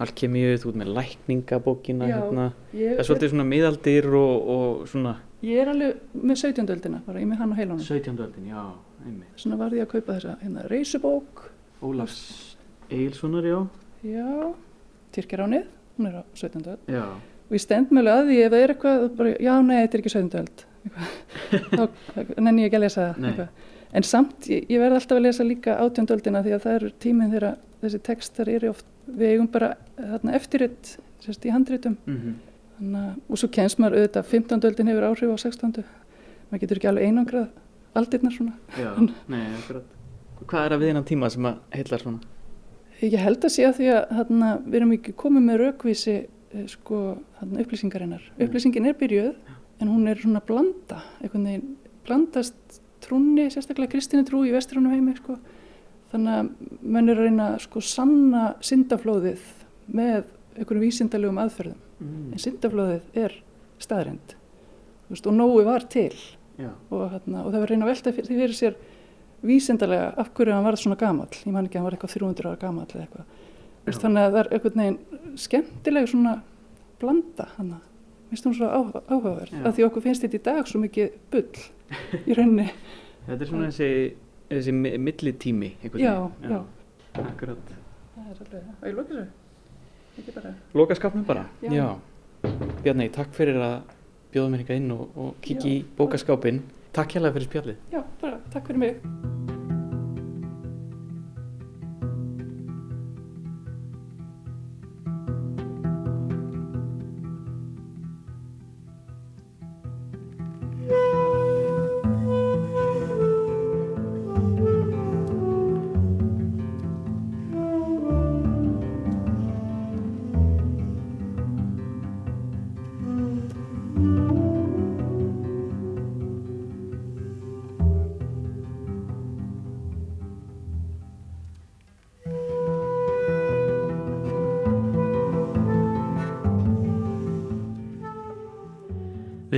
alkemíu, 0.04 0.58
þú 0.62 0.72
ert 0.72 0.82
með 0.82 0.92
lækningabókina 0.98 2.10
Já, 2.10 2.18
hérna. 2.18 2.50
Ég, 2.74 2.92
Það 2.94 3.02
er 3.02 3.08
svolítið 3.10 3.32
svona 3.34 3.48
miðaldir 3.50 4.10
og, 4.20 4.52
og 4.56 4.84
svona 4.92 5.16
ég 5.46 5.62
er 5.62 5.72
alveg 5.72 6.18
með 6.18 6.40
17. 6.42 6.70
öldina, 6.74 7.02
bara 7.06 7.22
ég 7.22 7.30
með 7.30 7.42
hann 7.44 7.54
á 7.54 7.56
heilanum. 7.60 7.84
17. 7.86 8.18
öldin, 8.26 8.50
já, 8.50 8.64
einmitt. 9.06 9.34
Svona 9.38 9.60
varði 9.60 9.82
ég 9.82 9.88
að 9.88 9.92
kaupa 9.94 10.18
þessa 10.18 10.36
hérna, 10.42 10.66
reysubók, 10.72 11.44
Ólafs 11.86 12.22
Egilssonar, 12.90 13.46
já. 13.46 13.60
já, 14.08 14.54
Tyrkjaránið, 15.14 15.68
hún 15.98 16.10
er 16.10 16.16
á 16.18 16.24
17. 16.34 16.64
öld. 16.66 16.90
Já. 16.90 17.06
Og 17.48 17.56
ég 17.56 17.64
stend 17.64 17.94
mjög 17.96 18.10
að 18.12 18.32
því 18.32 18.40
ef 18.44 18.52
það 18.52 18.64
er 18.64 18.74
eitthvað, 18.74 19.06
bara, 19.20 19.36
já, 19.46 19.54
nei, 19.62 19.78
þetta 19.78 19.98
er 19.98 20.04
ekki 20.04 20.14
17. 20.16 20.42
öld. 20.42 20.66
Þá 21.78 22.40
nenni 22.42 22.64
ég 22.64 22.72
ekki 22.72 22.80
að 22.80 22.86
lesa 22.88 23.08
það. 23.14 23.48
En 23.96 24.03
samt, 24.03 24.48
ég, 24.51 24.65
ég 24.70 24.82
verð 24.82 24.98
alltaf 25.00 25.17
að 25.17 25.24
lesa 25.27 25.44
líka 25.48 25.77
18. 25.79 26.10
öldina 26.17 26.41
því 26.44 26.53
að 26.58 26.63
það 26.65 26.75
eru 26.79 26.89
tíminn 27.00 27.32
þegar 27.32 27.58
þessi 27.82 28.01
textar 28.03 28.50
eru 28.51 28.70
oft, 28.74 28.86
við 29.08 29.32
eigum 29.36 29.48
bara 29.53 29.70
þarna 29.96 30.34
eftirrit, 30.36 30.98
sérst 31.24 31.46
í 31.48 31.53
handritum. 31.56 31.98
Mm 32.08 32.36
Þannig, 32.77 33.06
að- 33.10 33.32
og 33.34 33.38
svo 33.41 33.48
kennst 33.50 33.79
maður 33.82 33.96
auðvitað 33.98 34.25
15. 34.29 34.65
öldin 34.70 34.88
hefur 34.91 35.06
áhrif 35.08 35.32
á 35.34 35.38
16. 35.41 35.84
Maður 36.51 36.60
getur 36.62 36.77
ekki 36.77 36.89
alveg 36.91 37.08
einangrað 37.08 37.48
aldirnar 37.98 38.32
svona. 38.36 38.53
Já, 38.77 38.91
nei, 39.34 39.48
akkurat. 39.58 39.88
Hvað 40.46 40.65
er 40.67 40.75
að 40.75 40.84
við 40.84 40.91
innan 40.94 41.08
tíma 41.10 41.29
sem 41.34 41.47
að 41.50 41.58
heillar 41.73 42.04
svona? 42.04 42.19
Ég 43.02 43.17
held 43.17 43.41
að 43.45 43.54
sé 43.56 43.65
að 43.65 43.80
því 43.80 43.88
að 43.95 44.13
þarna, 44.19 44.52
við 44.67 44.76
erum 44.80 44.93
ekki 44.93 45.15
komið 45.23 45.43
með 45.47 45.60
raukvísi 45.63 46.15
eh, 46.17 46.67
sko, 46.69 47.00
þarna, 47.39 47.63
upplýsingarinnar. 47.65 48.23
Mm. 48.36 48.45
Upplýsingin 48.45 48.86
er 48.91 49.00
byrjuð 49.02 49.34
en 49.82 49.91
hún 49.95 50.08
er 50.13 50.21
svona 50.21 50.41
blanda, 50.45 51.02
einhvern 51.21 51.50
veginn 51.50 51.76
blandast 52.06 52.80
trúnni, 53.08 53.48
sérstaklega 53.54 53.96
kristinni 53.96 54.28
trú 54.28 54.43
í 54.46 54.54
vestrænum 54.56 54.93
heimi. 54.93 55.15
Sko. 55.17 55.38
Þannig 56.12 56.38
að 56.38 56.80
menn 56.82 57.12
er 57.12 57.20
að 57.20 57.28
reyna 57.28 57.52
að 57.56 57.62
sko, 57.65 57.84
sanna 57.84 58.43
syndaflóðið 58.63 59.43
með 59.88 60.28
einhverjum 60.58 60.86
vísindalegum 60.86 61.39
aðferðum. 61.43 61.80
Mm. 61.98 62.28
En 62.32 62.43
syndaflóðið 62.43 63.24
er 63.26 63.39
staðrind 63.82 64.38
veist, 65.10 65.28
og 65.28 65.36
nógu 65.36 65.63
var 65.67 65.86
til 65.91 66.13
Já, 66.58 66.72
og, 66.89 67.04
hérna, 67.12 67.43
og 67.46 67.52
það 67.52 67.60
var 67.60 67.65
að 67.67 67.72
reyna 67.72 67.86
að 67.86 67.91
velta 67.91 68.13
því 68.15 68.24
fyrir 68.28 68.56
sér 68.58 68.78
vísindalega 69.46 70.08
af 70.17 70.32
hverju 70.34 70.56
hann 70.56 70.65
varð 70.65 70.82
svona 70.82 70.98
gamall 70.98 71.30
ég 71.38 71.54
man 71.54 71.67
ekki 71.67 71.78
að 71.78 71.82
hann 71.82 71.88
var 71.88 71.98
eitthvað 71.98 72.15
300 72.15 72.50
ára 72.50 72.62
gamall 72.63 72.88
eða 72.88 73.04
eitthvað 73.04 73.28
Já. 73.88 74.00
þannig 74.02 74.24
að 74.24 74.32
það 74.32 74.39
er 74.41 74.50
einhvern 74.58 74.82
veginn 74.82 75.38
skemmtileg 75.43 76.10
svona 76.10 76.34
blanda 76.98 77.50
hann 77.56 77.76
minnst 78.32 78.46
hún 78.48 78.56
svo 78.58 78.68
áhuga- 78.70 79.04
áhugaverð 79.08 79.54
Já. 79.54 79.63
af 79.68 79.76
því 79.78 79.86
okkur 79.88 80.02
finnst 80.06 80.24
þetta 80.26 80.40
í 80.40 80.44
dag 80.44 80.68
svo 80.68 80.80
mikið 80.84 81.12
bull 81.32 81.66
í 82.28 82.38
rauninni 82.38 82.68
þetta 83.28 83.42
er 83.42 83.50
svona 83.52 83.68
þessi, 83.72 83.90
þessi 84.50 84.74
mi- 84.76 84.98
millitími. 84.98 85.72
Já, 85.84 85.90
veginn. 85.92 86.52
já. 86.52 86.62
Akkurat. 87.24 87.74
það 88.18 88.30
er 88.84 88.90
alveg, 88.92 89.12
og 89.12 89.20
ég 90.18 90.24
ekki 90.24 90.34
bara, 90.36 90.54
Loka 90.74 90.96
skapnum 90.96 91.24
bara? 91.28 91.46
Já. 91.62 91.96
Bjarni, 92.84 93.10
takk 93.13 93.34
fyrir 93.38 93.58
að 93.62 93.78
bjóða 94.34 94.50
mér 94.54 94.63
hingað 94.63 94.82
inn 94.82 94.92
og, 94.92 95.10
og 95.18 95.36
kikki 95.42 95.76
í 95.80 95.84
bókaskápin. 95.98 96.62
Takk 96.94 97.18
hérlega 97.18 97.34
fyrir 97.38 97.48
spjallið. 97.52 97.78
já, 97.94 98.02
bara 98.22 98.40
takk 98.54 98.68
fyrir 98.68 98.80
mig 98.80 99.46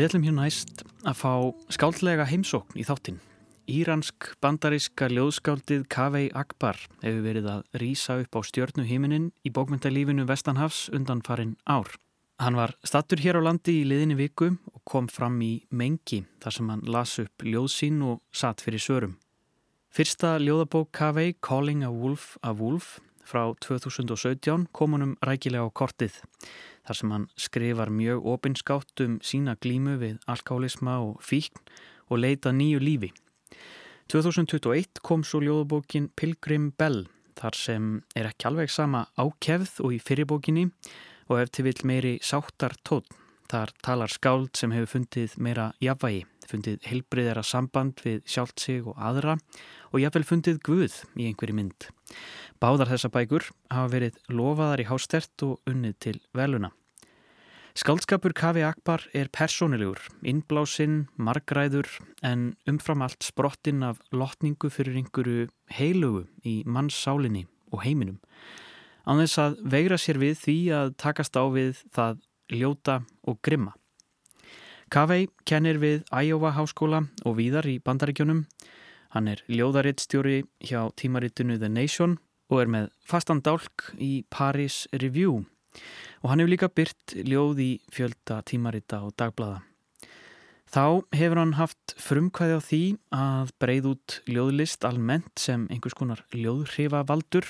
ætlum 0.09 0.23
hér 0.25 0.33
næst 0.33 0.79
að 1.05 1.17
fá 1.19 1.31
skáldlega 1.69 2.23
heimsókn 2.25 2.79
í 2.81 2.83
þáttinn. 2.87 3.19
Íransk 3.69 4.31
bandaríska 4.41 5.05
ljóðskáldið 5.11 5.83
Kaveh 5.93 6.31
Akbar 6.33 6.79
hefur 7.03 7.19
verið 7.27 7.49
að 7.51 7.77
rýsa 7.77 8.15
upp 8.23 8.33
á 8.33 8.41
stjörnu 8.41 8.87
himinin 8.89 9.27
í 9.45 9.51
bókmyndalífinu 9.53 10.25
Vestanhafs 10.25 10.87
undan 10.89 11.21
farin 11.21 11.59
ár. 11.69 11.93
Hann 12.41 12.57
var 12.57 12.73
stattur 12.81 13.21
hér 13.21 13.37
á 13.37 13.45
landi 13.45 13.83
í 13.83 13.85
liðinni 13.85 14.17
viku 14.17 14.55
og 14.73 14.81
kom 14.81 15.11
fram 15.13 15.37
í 15.45 15.61
mengi 15.69 16.23
þar 16.41 16.57
sem 16.57 16.73
hann 16.73 16.81
las 16.89 17.13
upp 17.21 17.45
ljóð 17.45 17.69
sín 17.69 18.01
og 18.01 18.23
satt 18.33 18.65
fyrir 18.65 18.81
sörum. 18.81 19.19
Fyrsta 19.93 20.39
ljóðabók 20.41 20.89
Kaveh, 20.89 21.35
Calling 21.37 21.85
a 21.85 21.93
Wolf 21.93 22.33
a 22.41 22.55
Wolf 22.57 22.97
frá 23.21 23.53
2017 23.61 24.71
kom 24.73 24.97
honum 24.97 25.17
rækilega 25.21 25.69
á 25.69 25.69
kortið 25.69 26.17
þar 26.89 26.97
sem 26.97 27.11
hann 27.13 27.27
skrifar 27.37 27.91
mjög 27.93 28.25
opinskátt 28.33 29.03
um 29.05 29.19
sína 29.21 29.53
glímu 29.61 29.99
við 30.01 30.17
alkálisma 30.25 30.97
og 31.05 31.19
fíkn 31.21 31.61
og 32.09 32.23
leita 32.23 32.49
nýju 32.49 32.81
lífi. 32.81 33.11
2021 34.09 35.03
kom 35.05 35.21
svo 35.21 35.43
ljóðabókin 35.45 36.09
Pilgrim 36.17 36.71
Bell 36.73 37.03
þar 37.37 37.55
sem 37.55 37.91
er 38.17 38.31
ekki 38.31 38.49
alveg 38.49 38.73
sama 38.73 39.05
ákefð 39.21 39.83
og 39.85 39.93
í 39.93 40.01
fyrirbókinni 40.01 40.65
og 41.29 41.43
ef 41.43 41.53
til 41.53 41.67
vill 41.69 41.85
meiri 41.85 42.15
sáttar 42.25 42.73
tótt. 42.81 43.13
Þar 43.49 43.71
talar 43.81 44.11
skáld 44.13 44.57
sem 44.57 44.73
hefur 44.73 44.91
fundið 44.91 45.35
meira 45.41 45.71
jafnvægi, 45.81 46.25
fundið 46.49 46.83
heilbriðara 46.85 47.41
samband 47.45 48.01
við 48.05 48.19
sjálft 48.29 48.61
sig 48.61 48.85
og 48.85 48.97
aðra 48.97 49.39
og 49.89 50.01
jafnvel 50.03 50.25
fundið 50.25 50.59
guð 50.65 50.99
í 51.17 51.29
einhverju 51.29 51.57
mynd. 51.57 51.87
Báðar 52.61 52.91
þessa 52.93 53.09
bækur 53.13 53.47
hafa 53.69 53.93
verið 53.93 54.19
lofaðar 54.29 54.83
í 54.83 54.89
hástert 54.89 55.45
og 55.47 55.57
unnið 55.69 55.97
til 56.05 56.17
veluna. 56.37 56.69
Skáldskapur 57.79 58.33
Kavi 58.35 58.59
Akbar 58.67 59.05
er 59.15 59.29
persónilegur, 59.31 60.01
innblásinn, 60.27 61.05
margræður 61.15 61.87
en 62.27 62.57
umfram 62.67 63.05
allt 63.05 63.23
sprottinn 63.23 63.85
af 63.87 64.01
lotningu 64.11 64.67
fyrir 64.67 64.97
einhverju 64.99 65.45
heilugu 65.77 66.25
í 66.43 66.57
mannssálinni 66.67 67.45
og 67.71 67.85
heiminum. 67.85 68.17
Án 69.07 69.21
þess 69.21 69.39
að 69.39 69.55
vegra 69.71 69.95
sér 69.95 70.19
við 70.19 70.41
því 70.41 70.55
að 70.75 70.91
takast 70.99 71.39
á 71.39 71.43
við 71.53 71.79
það 71.95 72.19
ljóta 72.51 72.97
og 73.23 73.39
grimma. 73.47 73.71
Kavei 74.91 75.29
kennir 75.47 75.79
við 75.79 76.03
Iowa 76.11 76.51
háskóla 76.57 77.05
og 77.23 77.37
víðar 77.37 77.69
í 77.71 77.77
bandaríkjunum. 77.79 78.41
Hann 79.15 79.31
er 79.31 79.45
ljóðarittstjóri 79.47 80.41
hjá 80.67 80.91
tímaritinu 80.99 81.55
The 81.55 81.71
Nation 81.71 82.19
og 82.51 82.59
er 82.65 82.75
með 82.75 82.91
fastan 83.07 83.39
dálk 83.39 83.93
í 83.95 84.25
Paris 84.27 84.83
Review 84.91 85.45
og 86.21 86.31
hann 86.31 86.41
hefur 86.41 86.53
líka 86.53 86.69
byrt 86.71 87.15
ljóð 87.15 87.63
í 87.63 87.71
fjölda 87.93 88.41
tímarita 88.47 89.01
og 89.05 89.15
dagblada. 89.19 89.61
Þá 90.69 91.01
hefur 91.17 91.39
hann 91.41 91.55
haft 91.57 91.95
frumkvæði 91.97 92.57
á 92.57 92.61
því 92.61 92.83
að 93.15 93.53
breið 93.61 93.87
út 93.89 94.17
ljóðlist 94.29 94.85
almennt 94.85 95.41
sem 95.41 95.65
einhvers 95.73 95.97
konar 95.97 96.21
ljóðhrifa 96.35 97.01
valdur 97.09 97.47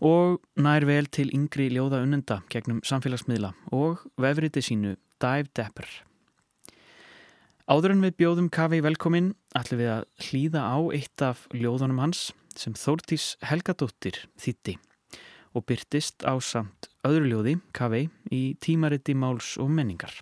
og 0.00 0.38
nær 0.54 0.86
vel 0.86 1.08
til 1.10 1.26
yngri 1.34 1.66
ljóða 1.74 2.04
unnenda 2.04 2.40
gegnum 2.52 2.84
samfélagsmiðla 2.86 3.50
og 3.74 4.04
vefriti 4.20 4.62
sínu 4.62 4.94
Dive 5.20 5.50
Dapper. 5.58 5.88
Áður 7.70 7.96
en 7.96 8.04
við 8.06 8.16
bjóðum 8.22 8.50
Kavi 8.50 8.80
velkomin 8.82 9.32
ætlum 9.58 9.82
við 9.82 9.90
að 9.96 10.06
hlýða 10.26 10.62
á 10.70 10.78
eitt 10.94 11.22
af 11.26 11.44
ljóðunum 11.54 12.00
hans 12.02 12.30
sem 12.58 12.74
Þórtís 12.78 13.34
Helgadóttir 13.46 14.24
þýtti 14.38 14.78
og 15.54 15.66
byrtist 15.66 16.22
á 16.26 16.34
samt 16.38 16.89
öðru 17.06 17.30
ljóði, 17.30 17.54
Kavi, 17.76 18.08
í 18.30 18.56
tímariti 18.60 19.14
máls 19.16 19.54
og 19.60 19.70
menningar. 19.72 20.12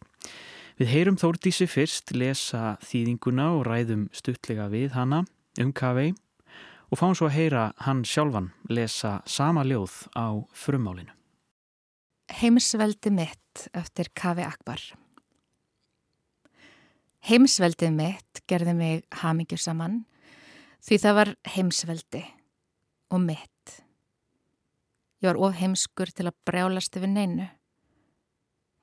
Við 0.79 0.93
heyrum 0.93 1.19
Þórdísi 1.19 1.67
fyrst 1.67 2.13
lesa 2.15 2.77
þýðinguna 2.87 3.49
og 3.57 3.67
ræðum 3.67 4.07
stuttlega 4.15 4.69
við 4.71 4.95
hana 4.95 5.25
um 5.59 5.73
Kavei 5.75 6.13
og 6.89 7.01
fáum 7.01 7.17
svo 7.19 7.27
að 7.27 7.35
heyra 7.35 7.65
hann 7.83 8.05
sjálfan 8.07 8.53
lesa 8.71 9.19
sama 9.27 9.67
ljóð 9.67 10.05
á 10.15 10.39
frumálinu. 10.55 11.11
Heimsveldi 12.31 13.11
mitt 13.11 13.69
eftir 13.75 14.13
Kavei 14.15 14.47
Akbar 14.47 14.83
Heimsveldið 17.27 17.93
mitt 17.93 18.41
gerði 18.49 18.73
mig 18.79 19.07
hamingju 19.21 19.59
saman 19.61 20.05
því 20.87 20.99
það 21.03 21.17
var 21.19 21.31
heimsveldi 21.57 22.23
og 23.11 23.25
mitt. 23.25 23.58
Ég 25.19 25.33
var 25.33 25.39
of 25.43 25.57
heimskur 25.59 26.13
til 26.15 26.29
að 26.31 26.37
brjálast 26.47 26.95
yfir 26.95 27.11
neinu. 27.11 27.49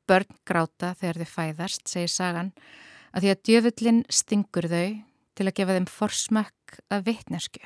Börn 0.06 0.36
gráta 0.44 0.92
þegar 1.00 1.22
þau 1.22 1.30
fæðast, 1.32 1.86
segir 1.88 2.12
sagan, 2.12 2.52
að 3.16 3.24
því 3.24 3.32
að 3.32 3.44
djöfullin 3.48 4.02
stingur 4.12 4.68
þau 4.68 4.90
til 5.36 5.48
að 5.48 5.56
gefa 5.56 5.78
þeim 5.78 5.88
forsmökk 5.94 6.76
af 6.92 7.06
vittnesku. 7.08 7.64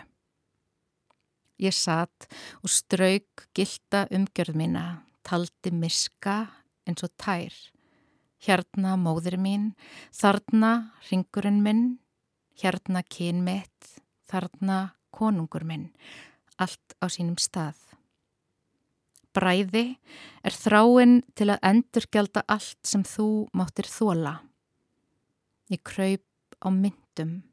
Ég 1.59 1.75
satt 1.75 2.29
og 2.61 2.69
strauk 2.71 3.47
gilda 3.57 4.05
umgjörð 4.13 4.61
mína, 4.61 4.85
taldi 5.25 5.73
miska 5.73 6.37
eins 6.85 7.03
og 7.03 7.11
tær. 7.17 7.51
Hérna 8.39 8.93
móður 9.01 9.35
mín, 9.41 9.73
þarna 10.15 10.93
ringurinn 11.09 11.59
minn, 11.65 11.85
hérna 12.61 13.01
kyn 13.01 13.41
mitt, 13.43 13.97
þarna 14.29 14.93
konungur 15.11 15.65
minn, 15.65 15.89
allt 16.61 16.95
á 17.01 17.09
sínum 17.11 17.35
stað 17.41 17.88
bræði 19.35 19.85
er 20.45 20.55
þráinn 20.55 21.19
til 21.37 21.49
að 21.53 21.63
endurgelda 21.71 22.43
allt 22.47 22.79
sem 22.87 23.03
þú 23.07 23.49
máttir 23.57 23.89
þóla. 23.89 24.39
Ég 25.69 25.83
kraup 25.85 26.25
á 26.65 26.67
myndum, 26.73 27.43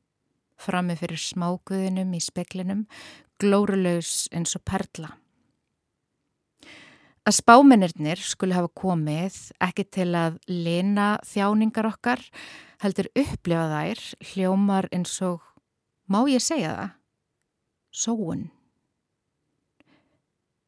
frammi 0.56 0.96
fyrir 0.96 1.20
smáguðinum 1.20 2.14
í 2.16 2.22
speklinum, 2.24 2.86
glórulegs 3.40 4.26
eins 4.32 4.56
og 4.56 4.64
perla. 4.64 5.12
Að 7.26 7.40
spámennirnir 7.40 8.20
skuli 8.22 8.54
hafa 8.54 8.70
komið 8.78 9.36
ekki 9.66 9.84
til 9.90 10.12
að 10.14 10.38
lena 10.46 11.16
þjáningar 11.26 11.88
okkar, 11.90 12.22
heldur 12.84 13.10
upplifa 13.18 13.66
þær, 13.72 14.02
hljómar 14.30 14.86
eins 14.94 15.16
og, 15.26 15.42
má 16.06 16.22
ég 16.30 16.44
segja 16.44 16.76
það, 16.76 16.92
sóun. 17.90 18.46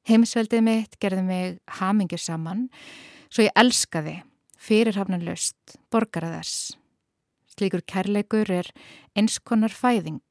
Heimsveldið 0.09 0.63
mitt 0.65 0.95
gerði 1.03 1.23
mig 1.27 1.57
hamingjur 1.81 2.23
saman 2.23 2.69
svo 3.29 3.45
ég 3.45 3.53
elskaði 3.61 4.23
fyrirhafnan 4.57 5.25
löst 5.27 5.77
borgara 5.93 6.31
þess. 6.39 6.77
Slíkur 7.53 7.83
kærleikur 7.85 8.49
er 8.49 8.71
einskonar 9.19 9.75
fæðing, 9.75 10.23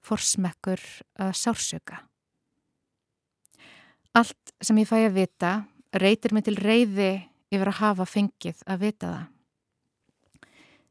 forsmekkur 0.00 0.80
að 1.20 1.34
sársöka. 1.36 1.98
Allt 4.16 4.54
sem 4.64 4.80
ég 4.80 4.88
fæ 4.88 4.96
að 5.02 5.18
vita 5.18 5.52
reytir 6.00 6.32
mig 6.32 6.46
til 6.48 6.56
reyði 6.56 7.10
yfir 7.52 7.70
að 7.74 7.80
hafa 7.82 8.08
fengið 8.08 8.64
að 8.64 8.86
vita 8.86 9.10
það. 9.12 9.28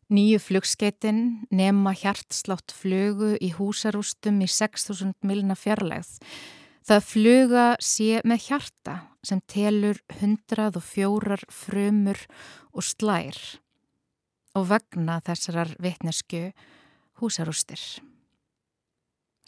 Nýju 0.09 0.39
flugskeitin 0.41 1.19
nema 1.53 1.95
hjartslátt 1.97 2.73
flugu 2.73 3.35
í 3.41 3.51
húsarústum 3.57 4.39
í 4.41 4.47
6.000 4.49 5.17
milna 5.25 5.57
fjarlægð 5.57 6.15
Það 6.87 7.05
fluga 7.05 7.65
sé 7.83 8.21
með 8.27 8.45
hjarta 8.47 8.95
sem 9.25 9.41
telur 9.51 9.99
hundrað 10.19 10.79
og 10.79 10.85
fjórar 10.85 11.43
frumur 11.51 12.21
og 12.71 12.85
slær 12.85 13.39
og 14.57 14.69
vegna 14.71 15.19
þessarar 15.25 15.75
vitnesku 15.81 16.49
húsarústir. 17.19 17.81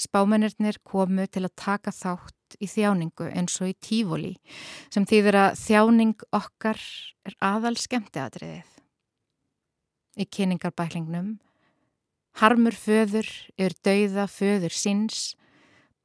Spámennirnir 0.01 0.79
komu 0.83 1.27
til 1.29 1.45
að 1.45 1.57
taka 1.61 1.93
þátt 1.93 2.57
í 2.59 2.67
þjáningu 2.67 3.29
eins 3.31 3.59
og 3.61 3.71
í 3.71 3.77
tífóli 3.85 4.33
sem 4.91 5.05
þýðir 5.07 5.37
að 5.43 5.59
þjáning 5.61 6.25
okkar 6.35 6.81
er 7.27 7.37
aðal 7.39 7.77
skemmtiadriðið. 7.79 8.67
Í 10.19 10.25
kynningarbæklingnum 10.27 11.37
harmur 12.41 12.75
föður 12.75 13.29
yfir 13.55 13.77
dauða 13.85 14.25
föður 14.31 14.75
síns 14.75 15.31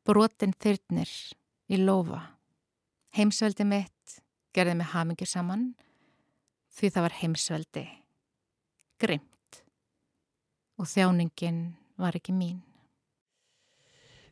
brotin 0.06 0.54
þyrnir 0.62 1.10
í 1.72 1.80
lofa. 1.82 2.22
Heimsveldi 3.16 3.66
mitt 3.68 4.20
gerði 4.56 4.76
mig 4.78 4.92
hamingi 4.92 5.28
saman 5.28 5.70
því 6.76 6.92
það 6.92 7.06
var 7.06 7.16
heimsveldi 7.20 7.84
grimt 9.00 9.60
og 10.76 10.88
þjáningin 10.90 11.60
var 12.00 12.16
ekki 12.18 12.34
mín. 12.36 12.60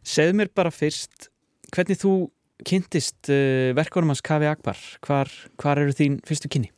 Segð 0.05 0.37
mér 0.37 0.51
bara 0.53 0.73
fyrst 0.75 1.31
hvernig 1.73 2.01
þú 2.01 2.15
kynntist 2.65 3.31
uh, 3.33 3.73
verkunum 3.77 4.13
hans 4.13 4.23
Kavi 4.25 4.49
Akbar. 4.49 4.79
Hvar, 5.05 5.31
hvar 5.61 5.81
eru 5.81 5.95
þín 5.97 6.21
fyrstu 6.29 6.51
kynni? 6.53 6.71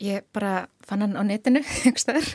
Ég 0.00 0.24
bara 0.34 0.66
fann 0.86 1.04
hann 1.04 1.16
á 1.16 1.22
netinu, 1.26 1.62
ekki 1.88 2.02
staður. 2.02 2.34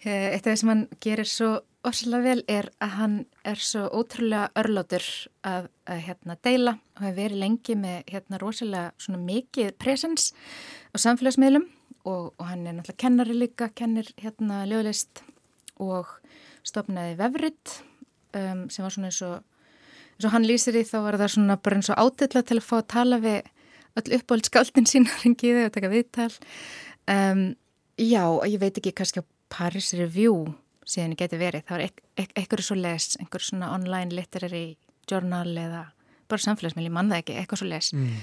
Eh, 0.00 0.30
eitt 0.32 0.46
af 0.46 0.54
því 0.54 0.56
sem 0.62 0.70
hann 0.72 0.86
gerir 1.04 1.28
svo 1.28 1.50
ofslega 1.86 2.22
vel 2.24 2.42
er 2.50 2.68
að 2.82 2.94
hann 2.98 3.16
er 3.46 3.60
svo 3.60 3.86
ótrúlega 3.88 4.50
örlátur 4.60 5.04
að, 5.46 5.68
að 5.88 6.00
hérna, 6.06 6.36
deila 6.44 6.74
og 6.96 7.04
hefur 7.04 7.18
verið 7.18 7.42
lengi 7.42 7.76
með 7.80 8.10
hérna, 8.12 8.40
rosalega 8.42 9.20
mikið 9.24 9.70
presens 9.80 10.30
á 10.92 10.96
samfélagsmiðlum 11.00 11.66
og, 12.04 12.32
og 12.36 12.44
hann 12.48 12.66
er 12.66 12.76
náttúrulega 12.76 13.02
kennari 13.04 13.36
líka, 13.36 13.70
kennir 13.74 14.10
hérna 14.20 14.64
löglist 14.68 15.22
og 15.80 16.10
stopnaði 16.66 17.16
vefrit 17.20 17.78
um, 18.36 18.66
sem 18.68 18.84
var 18.84 18.92
svona 18.92 19.08
eins 19.08 19.22
og, 19.24 19.40
eins 20.16 20.28
og 20.28 20.34
hann 20.34 20.48
lýsir 20.48 20.76
í 20.76 20.84
þá 20.84 20.98
var 21.06 21.20
það 21.22 21.34
svona 21.36 21.56
bara 21.60 21.80
eins 21.80 21.92
og 21.92 22.04
átilla 22.04 22.44
til 22.44 22.60
að 22.60 22.68
fá 22.68 22.76
að 22.82 22.90
tala 22.92 23.22
við 23.24 23.40
öll 24.00 24.20
uppáhald 24.20 24.46
skáldin 24.46 24.88
sína 24.88 25.16
ringiði 25.24 25.66
og 25.66 25.74
taka 25.74 25.90
viðtal. 25.92 26.30
Um, 27.10 27.50
Já, 28.00 28.24
ég 28.48 28.56
veit 28.62 28.78
ekki 28.80 28.94
kannski 28.96 29.20
á 29.20 29.24
Paris 29.52 29.90
Review 29.92 30.54
síðan 30.90 31.16
getur 31.18 31.40
verið. 31.40 31.64
Það 31.68 31.76
var 31.76 32.28
eitthvað 32.36 32.66
svo 32.66 32.76
les, 32.78 33.08
einhver 33.20 33.44
svona 33.44 33.72
online 33.74 34.14
literary 34.16 34.66
journal 35.10 35.48
eða 35.58 35.84
bara 36.30 36.44
samfélagsmiðl, 36.44 36.88
ég 36.88 36.94
mann 36.94 37.10
það 37.10 37.22
ekki, 37.24 37.36
eitthvað 37.40 37.62
svo 37.62 37.68
les. 37.70 37.92
Mm. 37.96 38.18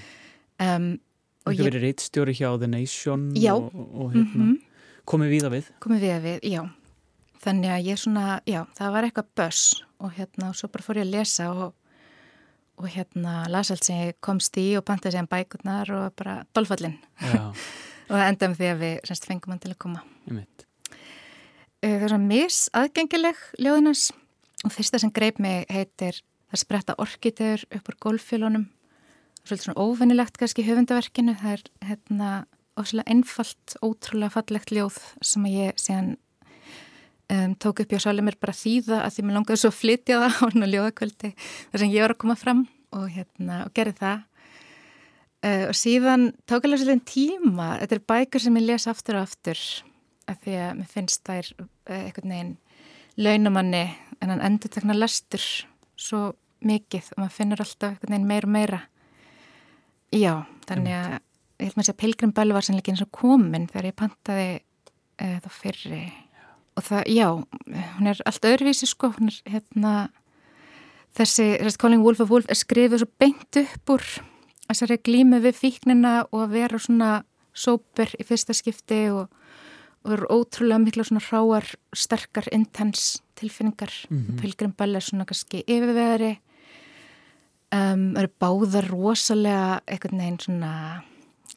Um, 0.67 0.89
það 1.47 1.63
verið 1.67 1.85
reittstjóri 1.85 2.35
hjá 2.37 2.49
The 2.59 2.69
Nation 2.71 3.25
já, 3.37 3.53
og, 3.55 3.73
og 3.75 4.13
hérna, 4.13 4.43
mm 4.43 4.51
-hmm. 4.51 5.01
komið 5.05 5.33
við 5.33 5.47
að 5.47 5.55
við. 5.55 5.71
Komið 5.79 6.05
við 6.05 6.13
að 6.15 6.21
við, 6.27 6.39
já. 6.53 6.61
Þannig 7.43 7.71
að 7.71 7.85
ég 7.85 7.99
svona, 7.99 8.41
já, 8.45 8.61
það 8.77 8.93
var 8.93 9.03
eitthvað 9.03 9.27
börs 9.35 9.83
og 9.99 10.11
hérna, 10.13 10.49
og 10.49 10.55
svo 10.55 10.67
bara 10.67 10.83
fór 10.83 10.97
ég 10.97 11.05
að 11.05 11.13
lesa 11.13 11.51
og, 11.51 11.73
og 12.77 12.87
hérna, 12.87 13.47
las 13.49 13.71
allt 13.71 13.83
sem 13.83 14.07
ég 14.07 14.15
komst 14.19 14.57
í 14.57 14.77
og 14.77 14.85
pantaði 14.85 15.17
sér 15.17 15.27
bækurnar 15.27 15.91
og 15.91 16.13
bara 16.15 16.45
dolfallin. 16.53 16.97
og 18.09 18.15
það 18.15 18.27
endaði 18.27 18.49
með 18.49 18.57
því 18.57 18.71
að 18.71 18.79
við 18.79 18.99
semst 19.03 19.25
fengum 19.25 19.51
hann 19.51 19.59
til 19.59 19.71
að 19.71 19.77
koma. 19.77 20.03
Ég 20.27 20.33
mitt. 20.33 20.66
Eh, 21.85 21.99
er 22.01 22.09
svona 22.09 22.25
misaðgengileg 22.25 23.37
ljóðinans 23.61 24.09
og 24.65 24.73
fyrsta 24.73 24.99
sem 24.99 25.13
greip 25.13 25.37
mig 25.39 25.67
heitir 25.69 26.23
Það 26.47 26.61
spretta 26.61 26.95
orkitegur 27.03 27.63
upp 27.75 27.89
úr 27.91 27.97
golffélunum 28.05 28.67
svolítið 29.41 29.65
svona 29.65 29.83
óvennilegt 29.83 30.37
kannski 30.39 30.63
höfundaverkinu. 30.63 31.33
Það 31.39 31.57
er 31.57 31.63
hérna 31.89 32.29
óslulega 32.79 33.11
einfalt, 33.11 33.75
ótrúlega 33.83 34.35
fallegt 34.35 34.71
ljóð 34.71 34.99
sem 35.25 35.47
ég 35.51 35.75
síðan 35.81 36.13
um, 37.33 37.55
tók 37.59 37.81
upp 37.83 37.91
hjá 37.91 37.99
Sálimir 38.05 38.37
bara 38.39 38.55
þýða 38.55 39.01
að 39.03 39.17
því 39.17 39.25
mér 39.27 39.37
langaði 39.39 39.61
svo 39.63 39.73
að 39.73 39.79
flytja 39.81 40.21
það 40.21 40.39
á 40.39 40.45
svona 40.45 40.71
ljóðakvöldi 40.71 41.33
þar 41.41 41.83
sem 41.83 41.93
ég 41.95 42.05
var 42.05 42.15
að 42.15 42.21
koma 42.23 42.37
fram 42.39 42.63
og 42.95 43.05
hérna 43.11 43.59
og 43.65 43.75
gerði 43.75 43.97
það. 43.99 44.25
Uh, 45.43 45.65
og 45.67 45.75
síðan 45.77 46.29
tók 46.47 46.67
alveg 46.67 46.83
svolítið 46.83 47.07
tíma. 47.11 47.73
Þetta 47.83 47.99
er 47.99 48.07
bækur 48.13 48.45
sem 48.47 48.61
ég 48.61 48.67
les 48.71 48.87
aftur 48.87 49.19
og 49.19 49.27
aftur 49.27 49.65
að 50.27 50.43
því 50.43 50.57
að 50.63 50.73
mér 50.79 50.91
finnst 50.91 51.23
þær 51.27 51.49
eh, 51.57 52.03
einhvern 52.07 52.33
veginn 52.33 52.53
launamanni 53.17 53.85
en 54.21 54.33
hann 54.33 54.43
endur 54.45 54.71
tekna 54.73 54.95
lestur 54.97 55.43
svo 55.97 56.21
mikið 56.65 57.13
og 57.13 57.23
maður 57.23 57.35
finnur 57.37 57.63
alltaf 57.63 57.95
einhvern 57.95 58.13
veginn 58.13 58.29
meira 58.29 58.47
og 58.49 58.53
meira. 58.53 58.81
Já, 60.13 60.33
þannig 60.69 60.95
að 60.95 61.09
ég 61.11 61.65
held 61.65 61.75
maður 61.75 61.83
að 61.83 61.89
segja 61.89 62.01
Pilgrim 62.03 62.33
Böll 62.37 62.53
var 62.55 62.65
sannleikin 62.65 62.99
svo 62.99 63.09
komin 63.13 63.67
þegar 63.71 63.89
ég 63.89 63.97
pantaði 63.97 64.47
uh, 64.57 65.37
þá 65.43 65.49
fyrri. 65.51 66.03
Og 66.77 66.85
það, 66.85 67.09
já, 67.09 67.27
hún 67.97 68.09
er 68.11 68.21
allt 68.29 68.45
öðruvísi 68.45 68.87
sko, 68.89 69.09
hún 69.17 69.31
er 69.31 69.39
hérna 69.55 69.93
þessi, 71.17 71.55
þessi 71.63 71.81
Calling 71.81 72.05
Wolf 72.05 72.21
of 72.21 72.31
Wolf 72.31 72.49
er 72.49 72.59
skrifið 72.59 73.01
svo 73.01 73.09
beint 73.19 73.61
upp 73.63 73.93
úr 73.95 74.05
þessari 74.67 74.99
glímu 75.01 75.41
við 75.43 75.57
fíknina 75.57 76.19
og 76.29 76.43
að 76.45 76.55
vera 76.57 76.81
svona 76.81 77.11
sóper 77.57 78.13
í 78.19 78.25
fyrsta 78.27 78.53
skipti 78.55 79.07
og, 79.09 79.31
og 80.07 80.13
eru 80.15 80.27
ótrúlega 80.31 80.79
mikla 80.79 81.03
svona 81.03 81.21
hráar, 81.27 81.67
sterkar, 81.95 82.47
intens 82.55 83.21
tilfinningar. 83.35 83.91
Mm 84.09 84.17
-hmm. 84.17 84.41
Pilgrim 84.41 84.73
Bell 84.73 84.95
er 84.95 85.03
svona 85.03 85.25
kannski 85.25 85.63
yfirvegari 85.67 86.37
um, 87.75 88.15
eru 88.17 88.31
báðar 88.39 88.89
rosalega 88.89 89.79
eitthvað 89.87 90.17
neginn 90.17 90.39
svona 90.39 90.73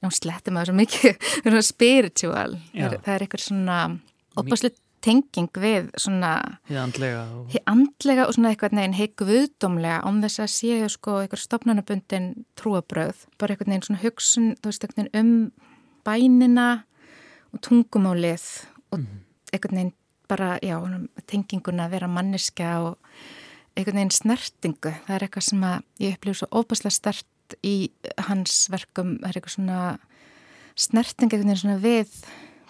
ná 0.00 0.10
slettum 0.10 0.56
að 0.56 0.60
það 0.60 0.62
er 0.62 0.70
svo 0.70 0.76
mikið 0.80 1.66
spiritual, 1.72 2.54
það 2.72 2.86
er, 2.86 3.00
það 3.04 3.14
er 3.14 3.24
eitthvað 3.26 3.44
svona 3.44 3.80
opaslut 4.40 4.78
tenging 5.00 5.48
við 5.56 5.88
svona 6.00 6.34
hið 6.68 6.78
andlega 6.82 7.22
og, 7.32 7.54
andlega 7.72 8.26
og 8.26 8.36
svona 8.36 8.52
eitthvað 8.52 8.76
neginn 8.76 8.98
heiku 8.98 9.28
viðdómlega 9.28 10.02
án 10.04 10.20
þess 10.24 10.42
að 10.44 10.50
séu 10.54 10.90
sko 10.92 11.16
eitthvað 11.22 11.44
stopnarnabundin 11.46 12.30
trúabröð 12.60 13.24
bara 13.40 13.54
eitthvað 13.54 13.72
neginn 13.72 13.86
svona 13.88 14.02
hugsun 14.04 14.52
veist, 14.64 14.84
um 15.16 15.32
bænina 16.04 16.68
og 17.54 17.62
tungumálið 17.66 18.46
og 18.90 19.00
mm. 19.00 19.22
eitthvað 19.52 19.76
neginn 19.76 19.96
bara 20.30 20.52
já, 20.62 20.76
tenginguna 21.26 21.88
að 21.88 21.96
vera 21.96 22.10
manniska 22.10 22.74
og 22.84 23.16
eitthvað 23.74 23.96
neginn 23.96 24.14
snertingu 24.14 24.94
það 25.06 25.16
er 25.16 25.26
eitthvað 25.26 25.48
sem 25.48 25.66
að 25.66 26.04
ég 26.04 26.18
upplifu 26.18 26.40
svo 26.40 26.50
óbærslega 26.60 26.96
stert 26.96 27.56
í 27.66 27.74
hans 28.28 28.62
verkum 28.70 29.16
það 29.18 29.30
er 29.30 29.40
eitthvað 29.40 29.56
svona 29.56 29.80
snerting 30.78 31.30
eitthvað 31.30 31.48
neginn 31.48 31.62
svona 31.64 31.82
við 31.82 32.14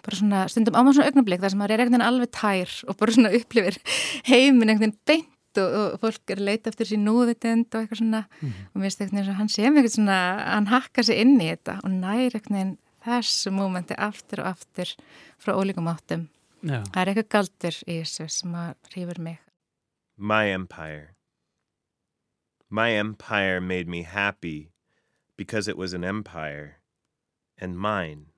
bara 0.00 0.16
svona 0.16 0.44
stundum 0.48 0.76
á 0.76 0.80
maður 0.80 0.98
svona 0.98 1.10
augnablík 1.10 1.42
þar 1.42 1.52
sem 1.52 1.60
maður 1.60 1.74
er 1.74 1.82
einhvern 1.82 1.96
veginn 1.98 2.08
alveg 2.08 2.32
tær 2.36 2.76
og 2.88 2.98
bara 3.00 3.16
svona 3.16 3.32
upplifir 3.38 3.78
heiminn 4.28 4.72
einhvern 4.72 4.94
veginn 4.94 4.98
beint 5.10 5.60
og, 5.60 5.74
og 5.80 6.04
fólk 6.04 6.32
er 6.32 6.40
að 6.40 6.48
leita 6.48 6.72
eftir 6.72 6.88
sín 6.88 7.04
núðitend 7.04 7.74
og 7.74 7.82
eitthvað 7.82 8.00
svona 8.02 8.22
mm. 8.40 8.54
og 8.70 8.80
mér 8.80 8.88
finnst 8.88 9.04
einhvern 9.04 9.20
veginn 9.20 9.34
að 9.34 9.40
hann 9.40 9.52
sé 9.52 9.66
einhvern 9.66 9.94
svona 9.96 10.20
hann 10.46 10.70
hakka 10.70 11.04
sig 11.06 11.20
inn 11.24 11.36
í 11.40 11.50
þetta 11.50 11.80
og 11.82 11.92
næri 11.96 12.30
einhvern 12.30 12.56
veginn 12.56 12.76
þessu 13.04 13.52
mómenti 13.54 13.96
aftur 13.98 14.44
og 14.44 14.52
aftur 14.54 14.94
frá 15.38 15.54
ólíkum 15.54 15.90
áttum 15.90 16.28
Já. 16.62 16.82
það 16.92 17.00
er 17.02 17.12
eitthvað 17.12 17.30
galdur 17.36 17.78
í 17.86 18.00
þessu 18.00 18.28
sem 18.28 18.58
að 18.64 18.74
hrýfur 18.92 19.22
mig 19.28 19.38
My 20.16 20.50
empire 20.52 21.14
My 22.68 22.90
empire 22.92 23.60
made 23.60 23.88
me 23.88 24.02
happy 24.02 24.72
because 25.36 25.66
it 25.66 25.76
was 25.76 25.94
an 25.94 26.04
empire 26.04 26.76
and 27.58 27.78
mine 27.78 28.30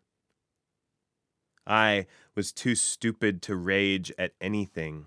I 1.66 2.06
was 2.34 2.52
too 2.52 2.74
stupid 2.74 3.40
to 3.42 3.56
rage 3.56 4.12
at 4.18 4.32
anything. 4.40 5.06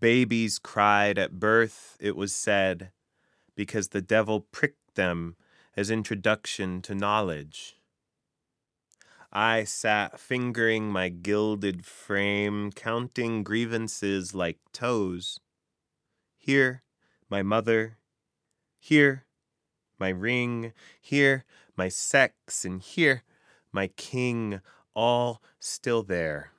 Babies 0.00 0.58
cried 0.58 1.18
at 1.18 1.38
birth, 1.40 1.96
it 2.00 2.16
was 2.16 2.34
said, 2.34 2.92
because 3.54 3.88
the 3.88 4.00
devil 4.02 4.40
pricked 4.40 4.94
them 4.94 5.36
as 5.76 5.90
introduction 5.90 6.80
to 6.82 6.94
knowledge. 6.94 7.76
I 9.38 9.64
sat 9.64 10.18
fingering 10.18 10.90
my 10.90 11.10
gilded 11.10 11.84
frame, 11.84 12.72
counting 12.72 13.42
grievances 13.42 14.34
like 14.34 14.56
toes. 14.72 15.40
Here, 16.38 16.82
my 17.28 17.42
mother. 17.42 17.98
Here, 18.78 19.26
my 20.00 20.08
ring. 20.08 20.72
Here, 20.98 21.44
my 21.76 21.90
sex. 21.90 22.64
And 22.64 22.80
here, 22.80 23.24
my 23.72 23.88
king 23.88 24.62
all 24.94 25.42
still 25.60 26.02
there. 26.02 26.52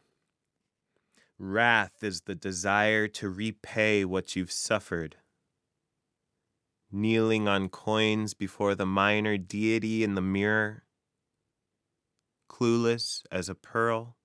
Wrath 1.40 2.04
is 2.04 2.22
the 2.22 2.36
desire 2.36 3.08
to 3.08 3.28
repay 3.28 4.06
what 4.06 4.36
you've 4.36 4.52
suffered. 4.52 5.16
Kneeling 6.92 7.48
on 7.48 7.70
coins 7.70 8.36
before 8.36 8.76
the 8.76 8.86
minor 8.86 9.36
deity 9.36 10.04
in 10.04 10.14
the 10.14 10.22
mirror, 10.22 10.84
clueless 12.58 13.24
as 13.32 13.50
a 13.50 13.56
pearl. 13.56 14.16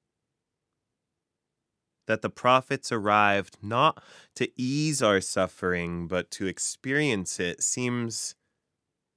That 2.06 2.22
the 2.22 2.30
prophets 2.30 2.90
arrived 2.90 3.58
not 3.62 4.02
to 4.34 4.50
ease 4.60 5.02
our 5.02 5.20
suffering, 5.20 6.08
but 6.08 6.30
to 6.32 6.46
experience 6.46 7.38
it 7.38 7.62
seems, 7.62 8.34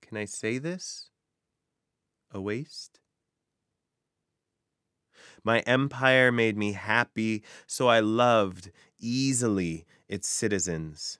can 0.01 0.17
I 0.17 0.25
say 0.25 0.58
this? 0.58 1.10
A 2.32 2.39
waste? 2.41 2.99
My 5.43 5.60
empire 5.60 6.32
made 6.32 6.58
me 6.58 6.73
happy, 6.73 7.43
so 7.67 7.88
I 7.88 7.99
loved 7.99 8.71
easily 8.99 9.86
its 10.08 10.28
citizens. 10.28 11.19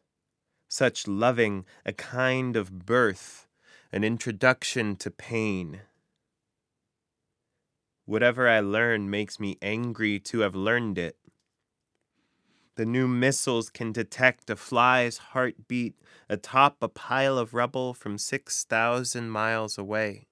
Such 0.68 1.08
loving 1.08 1.66
a 1.86 1.94
kind 1.94 2.56
of 2.56 2.86
birth, 2.86 3.48
an 3.92 4.04
introduction 4.04 4.96
to 4.98 5.12
pain. 5.12 5.82
Whatever 8.06 8.48
I 8.48 8.60
learn 8.60 9.10
makes 9.10 9.39
me 9.39 9.58
angry 9.62 10.20
to 10.20 10.39
have 10.39 10.56
learned 10.56 10.98
it. 10.98 11.18
The 12.76 12.86
new 12.86 13.08
missiles 13.08 13.70
can 13.70 13.91
detect 13.91 14.50
a 14.50 14.56
fly's 14.56 15.18
heartbeat 15.18 15.96
atop 16.30 16.78
a 16.82 16.89
pile 16.89 17.38
of 17.38 17.54
rubble 17.54 17.94
from 17.94 18.18
6,000 18.18 19.30
miles 19.30 19.78
away. 19.78 20.28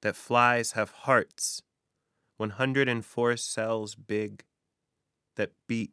That 0.00 0.16
flies 0.16 0.72
have 0.72 0.90
hearts 0.90 1.62
104 2.38 3.36
cells 3.36 3.94
big 3.94 4.44
that 5.36 5.52
beat. 5.68 5.92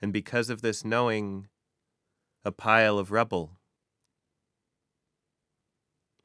And 0.00 0.12
because 0.12 0.48
of 0.48 0.62
this 0.62 0.84
knowing, 0.84 1.48
a 2.44 2.52
pile 2.52 2.98
of 2.98 3.10
rubble. 3.10 3.55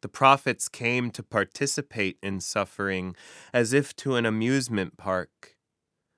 The 0.02 0.10
prophets 0.10 0.68
came 0.68 1.12
to 1.12 1.24
participate 1.24 2.18
in 2.24 2.40
suffering 2.40 3.16
as 3.54 3.74
if 3.74 3.96
to 3.98 4.16
an 4.16 4.26
amusement 4.26 4.98
park, 4.98 5.58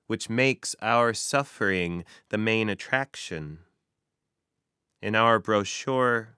which 0.06 0.30
makes 0.30 0.74
our 0.80 1.12
suffering 1.12 2.04
the 2.30 2.38
main 2.38 2.68
attraction. 2.68 3.60
In 5.02 5.14
our 5.14 5.38
brochure, 5.38 6.36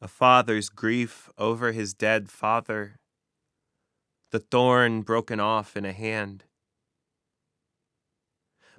a 0.00 0.08
father's 0.08 0.68
grief 0.68 1.30
over 1.38 1.72
his 1.72 1.94
dead 1.94 2.28
father 2.28 2.98
the 4.34 4.40
thorn 4.40 5.02
broken 5.02 5.38
off 5.38 5.76
in 5.76 5.84
a 5.84 5.92
hand. 5.92 6.42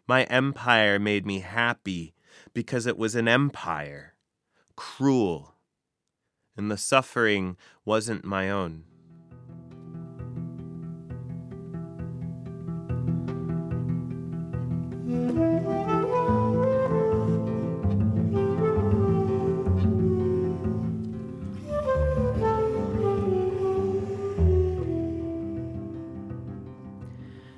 My 0.06 0.26
empire 0.26 1.00
made 1.00 1.26
me 1.26 1.40
happy 1.40 2.14
because 2.54 2.86
it 2.86 2.98
was 2.98 3.16
an 3.16 3.30
empire, 3.30 4.16
cruel, 4.76 5.55
and 6.58 6.72
the 6.72 6.78
suffering 6.78 7.58
wasn't 7.86 8.24
my 8.24 8.50
own. 8.50 8.84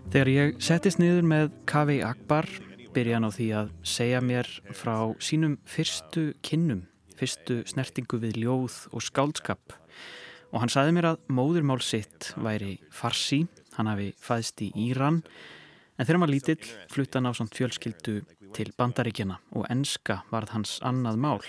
Þegar 0.07 0.29
ég 0.31 0.55
settist 0.63 0.97
niður 0.97 1.25
með 1.29 1.49
Kavi 1.69 1.99
Akbar 2.01 2.47
byrja 2.95 3.19
hann 3.19 3.27
á 3.27 3.31
því 3.36 3.47
að 3.53 3.67
segja 3.86 4.21
mér 4.25 4.47
frá 4.73 5.13
sínum 5.21 5.60
fyrstu 5.69 6.31
kinnum, 6.41 6.88
fyrstu 7.19 7.62
snertingu 7.69 8.19
við 8.21 8.41
ljóð 8.43 8.80
og 8.93 9.06
skáldskap 9.06 9.75
og 10.53 10.63
hann 10.63 10.71
saði 10.71 10.95
mér 10.95 11.12
að 11.12 11.21
móðurmál 11.34 11.82
sitt 11.84 12.32
væri 12.39 12.77
farsi, 12.93 13.45
hann 13.75 13.89
hafi 13.91 14.12
fæðst 14.23 14.63
í 14.63 14.71
Íran 14.88 15.21
en 15.97 16.06
þegar 16.06 16.21
maður 16.21 16.36
lítill 16.36 16.73
flutta 16.93 17.19
hann 17.19 17.30
á 17.30 17.38
svona 17.38 17.56
fjölskyldu 17.58 18.19
til 18.56 18.69
bandaríkjana 18.77 19.39
og 19.58 19.67
enska 19.73 20.21
varð 20.32 20.53
hans 20.56 20.77
annað 20.86 21.19
mál. 21.19 21.41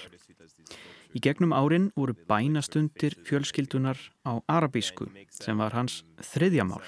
Í 1.17 1.23
gegnum 1.25 1.55
árin 1.57 1.89
voru 1.97 2.15
bænastundir 2.29 3.17
fjölskyldunar 3.25 4.01
á 4.29 4.43
arabísku 4.51 5.09
sem 5.33 5.57
var 5.57 5.77
hans 5.77 6.03
þriðja 6.35 6.67
mál 6.69 6.85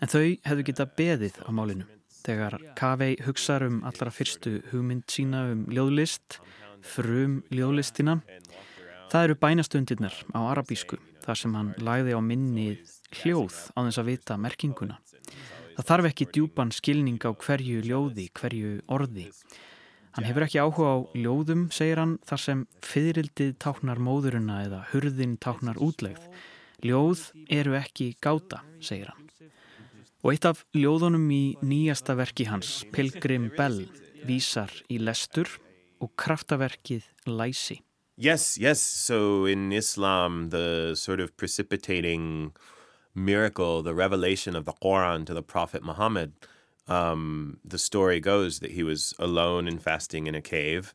en 0.00 0.12
þau 0.12 0.36
hefðu 0.44 0.66
geta 0.68 0.86
beðið 0.98 1.40
á 1.42 1.50
málinu. 1.56 1.86
Þegar 2.26 2.58
Kavei 2.78 3.16
hugsaður 3.22 3.68
um 3.70 3.82
allra 3.86 4.10
fyrstu 4.10 4.58
hugmynd 4.72 5.06
sína 5.10 5.44
um 5.52 5.66
ljóðlist, 5.70 6.40
frum 6.84 7.40
ljóðlistina, 7.54 8.20
það 9.12 9.28
eru 9.28 9.36
bænastundirnar 9.42 10.16
á 10.34 10.40
arabísku, 10.50 10.98
þar 11.24 11.40
sem 11.40 11.54
hann 11.56 11.72
læði 11.82 12.16
á 12.16 12.20
minnið 12.20 12.96
hljóð 13.20 13.56
á 13.74 13.78
þess 13.86 14.00
að 14.02 14.10
vita 14.10 14.36
merkinguna. 14.40 14.98
Það 15.76 15.88
þarf 15.90 16.08
ekki 16.10 16.28
djúpan 16.32 16.72
skilning 16.72 17.20
á 17.20 17.30
hverju 17.36 17.82
ljóði, 17.84 18.30
hverju 18.32 18.76
orði. 18.88 19.26
Hann 20.16 20.24
hefur 20.24 20.46
ekki 20.46 20.62
áhuga 20.62 20.92
á 20.96 20.98
ljóðum, 21.12 21.66
segir 21.68 22.00
hann, 22.00 22.16
þar 22.24 22.40
sem 22.40 22.62
fyririldið 22.80 23.50
táknar 23.60 24.00
móðuruna 24.00 24.62
eða 24.64 24.80
hurðin 24.94 25.36
táknar 25.36 25.76
útlegð. 25.76 26.24
Ljóð 26.80 27.26
eru 27.52 27.76
ekki 27.76 28.14
gáta, 28.24 28.62
segir 28.80 29.12
hann. 29.12 29.28
Og 30.24 30.32
eitt 30.32 30.48
af 30.48 30.64
ljóðunum 30.72 31.28
í 31.30 31.44
nýjasta 31.60 32.16
verki 32.16 32.48
hans, 32.48 32.80
Pilgrim 32.92 33.50
Bell, 33.58 33.84
vísar 34.24 34.72
í 34.88 34.96
lestur 35.04 35.52
og 36.00 36.12
kraftaverkið 36.16 37.04
læsi. 37.26 37.80
Yes, 38.16 38.56
yes. 38.58 38.80
So 38.80 39.44
in 39.44 39.72
Islam, 39.72 40.48
the 40.50 40.94
sort 40.94 41.20
of 41.20 41.36
precipitating 41.36 42.52
miracle, 43.14 43.82
the 43.82 43.94
revelation 43.94 44.56
of 44.56 44.64
the 44.64 44.72
Quran 44.72 45.26
to 45.26 45.34
the 45.34 45.42
Prophet 45.42 45.82
Muhammad, 45.82 46.32
um, 46.88 47.58
the 47.64 47.78
story 47.78 48.20
goes 48.20 48.60
that 48.60 48.72
he 48.72 48.82
was 48.82 49.14
alone 49.18 49.68
and 49.68 49.82
fasting 49.82 50.26
in 50.26 50.34
a 50.34 50.40
cave, 50.40 50.94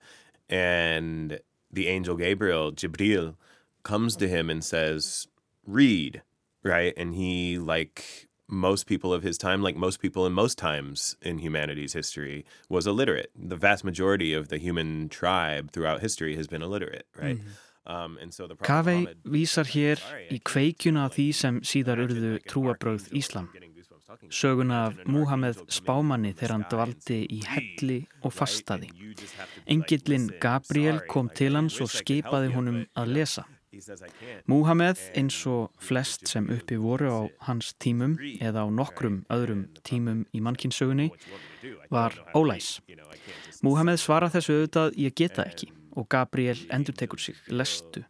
and 0.49 1.39
the 1.71 1.87
angel 1.87 2.15
Gabriel, 2.15 2.71
Jibril, 2.71 3.35
comes 3.83 4.15
to 4.15 4.27
him 4.27 4.49
and 4.49 4.63
says, 4.63 5.27
Read, 5.65 6.23
right? 6.63 6.93
And 6.97 7.13
he, 7.13 7.57
like 7.59 8.29
most 8.51 8.85
people 8.85 9.13
of 9.13 9.23
his 9.23 9.37
time, 9.37 9.63
like 9.63 9.75
most 9.75 10.01
people 10.01 10.25
in 10.25 10.33
most 10.33 10.57
times 10.57 11.15
in 11.21 11.39
humanity's 11.39 11.93
history, 11.93 12.45
was 12.69 12.85
illiterate. 12.85 13.31
The 13.35 13.55
vast 13.55 13.83
majority 13.83 14.33
of 14.33 14.49
the 14.49 14.57
human 14.57 15.09
tribe 15.09 15.71
throughout 15.71 16.01
history 16.01 16.35
has 16.35 16.47
been 16.47 16.61
illiterate, 16.61 17.07
right? 17.17 17.39
Um, 17.87 18.19
and 18.21 18.31
so 18.33 18.47
Kavei 18.61 19.07
vísar 19.25 19.65
hér 19.65 19.97
í 20.29 20.37
kveikjuna 20.45 21.07
af 21.07 21.15
því 21.17 21.27
sem 21.33 21.61
síðar 21.65 22.03
urðu 22.03 22.35
trúabröð 22.45 23.07
Íslam. 23.17 23.47
Söguna 24.29 24.83
af 24.89 24.99
Múhameð 25.07 25.63
spámanni 25.71 26.33
þegar 26.35 26.53
hann 26.53 26.67
dvaldi 26.69 27.19
í 27.31 27.39
helli 27.47 27.97
og 28.21 28.35
fastaði. 28.35 28.91
Engillin 29.65 30.29
Gabriel 30.43 31.01
kom 31.09 31.31
til 31.33 31.55
hans 31.57 31.79
og 31.81 31.89
skipaði 31.89 32.53
honum 32.53 32.83
að 32.93 33.15
lesa. 33.17 33.47
Múhameð 34.51 34.99
eins 35.15 35.37
og 35.47 35.71
flest 35.79 36.27
sem 36.27 36.49
uppi 36.51 36.75
voru 36.75 37.07
á 37.07 37.21
hans 37.47 37.71
tímum 37.79 38.17
eða 38.43 38.65
á 38.65 38.67
nokkrum 38.67 39.21
öðrum 39.31 39.61
tímum 39.87 40.25
í 40.35 40.41
mannkinsögunni 40.43 41.07
var 41.93 42.17
ólæs. 42.35 42.81
Múhameð 43.63 44.01
svara 44.03 44.27
þessu 44.33 44.57
auðvitað 44.57 44.99
ég 44.99 45.15
geta 45.15 45.47
ekki 45.47 45.71
og 45.95 46.09
Gabriel 46.11 46.59
endurtekur 46.71 47.19
sig, 47.19 47.39
lestu. 47.47 48.03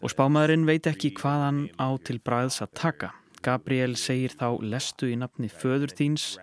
Og 0.00 0.12
spámaðurinn 0.12 0.64
veit 0.68 0.88
ekki 0.88 1.12
hvað 1.20 1.44
hann 1.46 1.62
á 1.76 1.88
til 2.00 2.18
bræðs 2.24 2.62
að 2.64 2.72
taka. 2.80 3.12
Gabriel 3.44 3.96
segir 4.00 4.32
þá 4.38 4.56
lestu 4.64 5.12
í 5.12 5.20
nafni 5.20 5.52
föður 5.52 5.92
þíns 5.98 6.38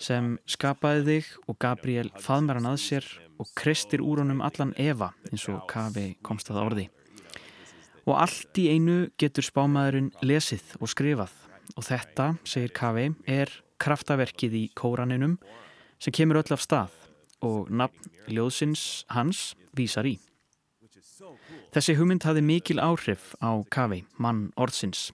sem 0.00 0.34
skapaði 0.48 1.04
þig 1.08 1.34
og 1.48 1.60
Gabriel 1.60 2.08
faðmar 2.20 2.60
hann 2.60 2.72
að 2.74 2.80
sér 2.84 3.12
og 3.40 3.48
kristir 3.56 4.04
úr 4.04 4.20
honum 4.20 4.44
allan 4.44 4.76
Eva 4.76 5.14
eins 5.30 5.48
og 5.48 5.64
Kavi 5.70 6.10
komst 6.20 6.52
að 6.52 6.64
orði. 6.66 6.90
Og 8.08 8.14
allt 8.16 8.58
í 8.60 8.68
einu 8.72 9.10
getur 9.20 9.44
spámaðurinn 9.44 10.12
lesið 10.24 10.76
og 10.80 10.90
skrifað 10.92 11.34
og 11.76 11.86
þetta, 11.86 12.32
segir 12.44 12.72
Kavi, 12.74 13.10
er 13.28 13.52
kraftaverkið 13.80 14.56
í 14.56 14.64
kóraninum 14.76 15.38
sem 16.00 16.14
kemur 16.14 16.40
öll 16.40 16.56
af 16.56 16.64
stað 16.64 16.96
og 17.44 17.70
nafn 17.72 18.10
ljóðsins 18.28 19.04
hans 19.12 19.54
vísar 19.76 20.08
í. 20.08 20.18
Þessi 21.70 21.94
hugmynd 21.94 22.24
hafði 22.26 22.42
mikil 22.42 22.80
áhrif 22.82 23.34
á 23.38 23.54
Kavi, 23.70 24.02
mann 24.18 24.48
orðsins. 24.58 25.10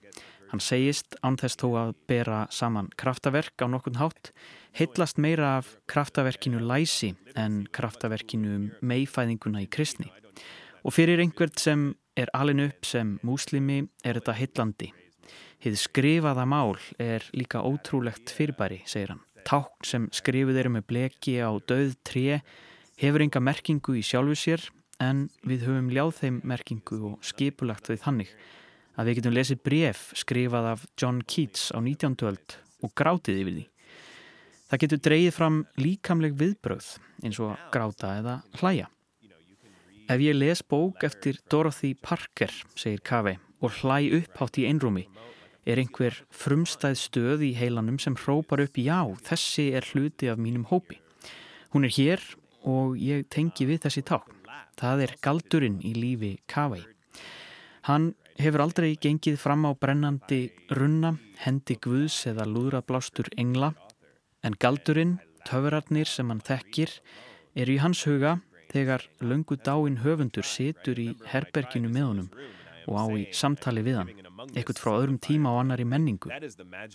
Hann 0.47 0.63
segist 0.63 1.17
án 1.21 1.35
þess 1.37 1.59
þó 1.59 1.67
að 1.81 1.93
bera 2.07 2.45
saman 2.55 2.87
kraftaverk 2.99 3.59
á 3.61 3.67
nokkun 3.67 3.99
hátt, 3.99 4.31
heitlast 4.79 5.19
meira 5.19 5.57
af 5.59 5.73
kraftaverkinu 5.91 6.61
læsi 6.63 7.13
en 7.35 7.65
kraftaverkinu 7.75 8.53
um 8.55 8.67
meifæðinguna 8.81 9.65
í 9.65 9.69
kristni. 9.69 10.09
Og 10.87 10.95
fyrir 10.95 11.19
einhvert 11.19 11.59
sem 11.59 11.91
er 12.17 12.31
alin 12.33 12.63
upp 12.65 12.87
sem 12.87 13.17
múslimi 13.25 13.83
er 14.03 14.17
þetta 14.19 14.35
heitlandi. 14.39 14.89
Hið 15.63 15.77
skrifaða 15.81 16.45
mál 16.49 16.75
er 17.01 17.25
líka 17.33 17.63
ótrúlegt 17.65 18.33
fyrirbæri, 18.33 18.83
segir 18.89 19.13
hann. 19.13 19.23
Tákn 19.47 19.87
sem 19.87 20.09
skrifuð 20.13 20.59
eru 20.59 20.73
með 20.75 20.87
bleki 20.89 21.37
á 21.39 21.53
döð 21.69 21.95
tré 22.05 22.41
hefur 22.99 23.23
enga 23.23 23.41
merkingu 23.41 23.95
í 23.97 24.03
sjálfu 24.05 24.35
sér 24.37 24.65
en 25.03 25.27
við 25.47 25.67
höfum 25.69 25.91
ljáð 25.93 26.13
þeim 26.19 26.41
merkingu 26.49 26.99
og 27.11 27.25
skipulagt 27.25 27.87
þau 27.87 27.97
þannig 28.01 28.33
að 28.97 29.09
við 29.09 29.19
getum 29.19 29.35
lesið 29.37 29.63
bref 29.65 30.03
skrifað 30.17 30.69
af 30.73 30.85
John 30.97 31.21
Keats 31.21 31.69
á 31.69 31.77
19. 31.79 32.17
öld 32.27 32.57
og 32.83 32.93
grátið 32.97 33.41
yfir 33.43 33.57
því. 33.57 33.65
Það 34.67 34.81
getur 34.83 35.03
dreyið 35.05 35.33
fram 35.37 35.59
líkamleg 35.79 36.37
viðbröð 36.37 36.87
eins 37.23 37.39
og 37.39 37.55
gráta 37.71 38.17
eða 38.19 38.39
hlæja. 38.59 38.89
Ef 40.07 40.21
ég 40.23 40.37
les 40.39 40.61
bók 40.63 41.03
eftir 41.03 41.35
Dorothy 41.51 41.89
Parker, 41.93 42.51
segir 42.79 43.01
Kaveh, 43.03 43.41
og 43.59 43.73
hlæ 43.81 44.05
upphátt 44.15 44.55
í 44.55 44.63
einrúmi, 44.63 45.03
er 45.67 45.81
einhver 45.81 46.15
frumstæð 46.31 46.95
stöð 46.95 47.43
í 47.43 47.49
heilanum 47.59 47.97
sem 47.99 48.15
hrópar 48.15 48.63
upp 48.63 48.79
já, 48.79 49.03
þessi 49.27 49.65
er 49.75 49.83
hluti 49.89 50.29
af 50.31 50.39
mínum 50.39 50.63
hópi. 50.71 51.01
Hún 51.75 51.83
er 51.83 51.91
hér 51.91 52.23
og 52.63 52.95
ég 52.95 53.27
tengi 53.27 53.67
við 53.67 53.83
þessi 53.83 54.05
tákn. 54.07 54.31
Það 54.79 55.03
er 55.09 55.15
galdurinn 55.19 55.83
í 55.83 55.91
lífi 55.91 56.37
Kaveh. 56.47 56.87
Hann 57.91 58.13
hefur 58.39 58.63
aldrei 58.63 58.93
gengið 58.95 59.35
fram 59.43 59.67
á 59.67 59.75
brennandi 59.75 60.53
runna, 60.71 61.17
hendi 61.43 61.75
guðs 61.83 62.23
eða 62.31 62.47
lúðrablástur 62.47 63.27
engla, 63.35 63.73
en 64.39 64.55
galdurinn, 64.55 65.17
töfrarnir 65.43 66.07
sem 66.07 66.31
hann 66.31 66.39
þekkir, 66.39 66.95
eru 67.59 67.75
í 67.75 67.81
hans 67.83 68.07
huga 68.07 68.37
þegar 68.71 69.05
löngu 69.21 69.57
dáin 69.57 69.99
höfundur 70.03 70.45
situr 70.45 70.99
í 70.99 71.09
herberginu 71.31 71.91
með 71.91 72.07
honum 72.11 72.29
og 72.87 72.95
á 72.95 73.05
í 73.19 73.23
samtali 73.35 73.83
við 73.83 73.99
hann, 73.99 74.11
ekkert 74.55 74.79
frá 74.79 74.93
öðrum 74.95 75.17
tíma 75.19 75.51
og 75.55 75.63
annari 75.65 75.87
menningu 75.87 76.31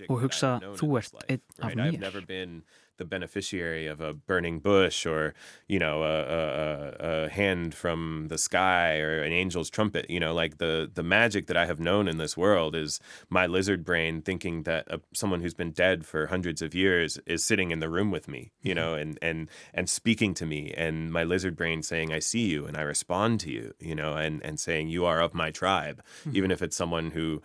og 0.09 0.23
hugsa 0.25 0.55
þú 0.79 0.89
ert 1.01 1.27
einn 1.29 1.43
af 1.61 1.77
mér. 1.77 2.63
The 3.03 3.09
beneficiary 3.09 3.89
of 3.89 4.01
a 4.01 4.15
burning 4.15 4.61
bush 4.61 5.05
or, 5.05 5.35
you 5.67 5.81
know, 5.81 6.05
a, 6.05 6.21
a, 6.23 6.43
a, 6.43 7.25
a 7.25 7.29
hand 7.29 7.75
from 7.75 8.27
the 8.29 8.39
sky 8.39 8.99
or 8.99 9.23
an 9.23 9.33
angel's 9.33 9.69
trumpet. 9.69 10.09
You 10.09 10.21
know, 10.21 10.33
like 10.33 10.59
the, 10.59 10.89
the 10.95 11.03
magic 11.03 11.49
that 11.49 11.57
I 11.57 11.67
have 11.67 11.81
known 11.81 12.07
in 12.07 12.19
this 12.19 12.37
world 12.37 12.77
is 12.77 13.01
my 13.29 13.47
lizard 13.47 13.85
brain 13.85 14.23
thinking 14.23 14.63
that 14.63 14.89
uh, 14.89 14.99
someone 15.13 15.41
who's 15.41 15.53
been 15.55 15.73
dead 15.73 16.07
for 16.07 16.29
hundreds 16.29 16.63
of 16.63 16.77
years 16.77 17.19
is 17.27 17.43
sitting 17.43 17.73
in 17.73 17.81
the 17.81 17.91
room 17.91 18.13
with 18.13 18.29
me, 18.29 18.53
you 18.63 18.75
know, 18.75 18.95
and, 18.95 19.19
and, 19.21 19.49
and 19.75 19.91
speaking 19.91 20.33
to 20.35 20.47
me 20.47 20.73
and 20.77 21.13
my 21.13 21.25
lizard 21.25 21.57
brain 21.57 21.83
saying, 21.83 22.13
I 22.13 22.21
see 22.21 22.47
you 22.47 22.67
and 22.67 22.77
I 22.77 22.83
respond 22.83 23.41
to 23.41 23.51
you, 23.51 23.75
you 23.81 23.97
know, 23.97 24.15
and, 24.15 24.41
and 24.45 24.61
saying 24.61 24.89
you 24.89 25.05
are 25.05 25.21
of 25.21 25.35
my 25.35 25.51
tribe, 25.51 26.05
even 26.33 26.53
if 26.53 26.63
it's 26.63 26.77
someone 26.77 27.11
who 27.11 27.43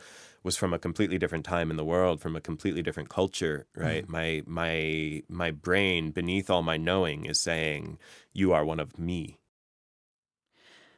was 0.47 0.57
from 0.57 0.73
a 0.73 0.79
completely 0.79 1.19
different 1.19 1.45
time 1.45 1.69
in 1.69 1.77
the 1.77 1.89
world, 1.93 2.21
from 2.21 2.35
a 2.35 2.41
completely 2.41 2.81
different 2.81 3.09
culture, 3.09 3.67
right? 3.75 4.07
My 4.17 4.29
my 4.61 4.75
my 5.29 5.51
brain 5.51 6.11
beneath 6.19 6.49
all 6.49 6.63
my 6.63 6.77
knowing 6.77 7.25
is 7.25 7.39
saying, 7.39 7.99
You 8.33 8.53
are 8.55 8.65
one 8.65 8.79
of 8.79 8.97
me. 8.97 9.21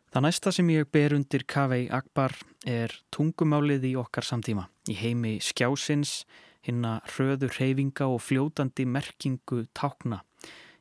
Það 0.10 0.24
næsta 0.26 0.52
sem 0.54 0.70
ég 0.74 0.88
ber 0.90 1.14
undir 1.14 1.44
Kavei 1.46 1.84
Akbar 1.94 2.34
er 2.66 2.94
tungumálið 3.14 3.84
í 3.92 3.94
okkar 4.02 4.26
samtíma. 4.26 4.64
Í 4.90 4.96
heimi 4.98 5.36
skjásins, 5.38 6.24
hinna 6.66 6.96
hröðu 7.12 7.52
reyfinga 7.54 8.08
og 8.10 8.24
fljótandi 8.26 8.88
merkingu 8.90 9.68
tákna 9.78 10.24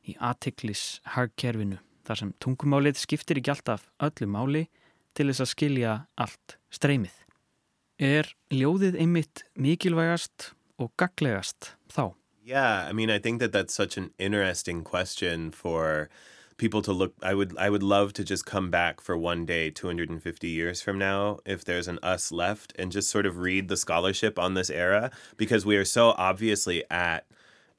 í 0.09 0.17
aðtiklis 0.17 1.01
hagkerfinu. 1.13 1.77
Þar 2.09 2.21
sem 2.23 2.33
tungumálið 2.41 2.97
skiptir 3.03 3.37
ekki 3.37 3.53
alltaf 3.53 3.85
öllu 4.01 4.29
máli 4.33 4.65
til 5.13 5.29
þess 5.29 5.45
að 5.45 5.53
skilja 5.53 5.95
allt 6.17 6.57
streymið. 6.73 7.13
Er 7.99 8.29
ljóðið 8.47 8.95
einmitt 8.95 9.41
mikilvægast 9.59 10.53
og 10.79 10.93
gaglegast 10.95 11.73
þá? 11.91 12.15
Yeah, 12.41 12.87
I 12.87 12.93
mean, 12.93 13.09
I 13.09 13.19
think 13.19 13.41
that 13.41 13.51
that's 13.51 13.73
such 13.73 13.97
an 13.97 14.11
interesting 14.17 14.85
question 14.85 15.51
for 15.51 16.07
people 16.55 16.81
to 16.83 16.93
look. 16.93 17.13
I 17.21 17.33
would 17.33 17.57
I 17.57 17.69
would 17.69 17.83
love 17.83 18.13
to 18.13 18.23
just 18.23 18.45
come 18.45 18.71
back 18.71 19.01
for 19.01 19.17
one 19.17 19.45
day, 19.45 19.69
250 19.69 20.47
years 20.47 20.81
from 20.81 20.97
now, 20.97 21.39
if 21.45 21.65
there's 21.65 21.89
an 21.89 21.99
us 22.01 22.31
left, 22.31 22.71
and 22.79 22.89
just 22.89 23.09
sort 23.09 23.25
of 23.25 23.39
read 23.39 23.67
the 23.67 23.75
scholarship 23.75 24.39
on 24.39 24.53
this 24.53 24.69
era 24.69 25.11
because 25.35 25.65
we 25.65 25.75
are 25.75 25.83
so 25.83 26.13
obviously 26.17 26.85
at 26.89 27.25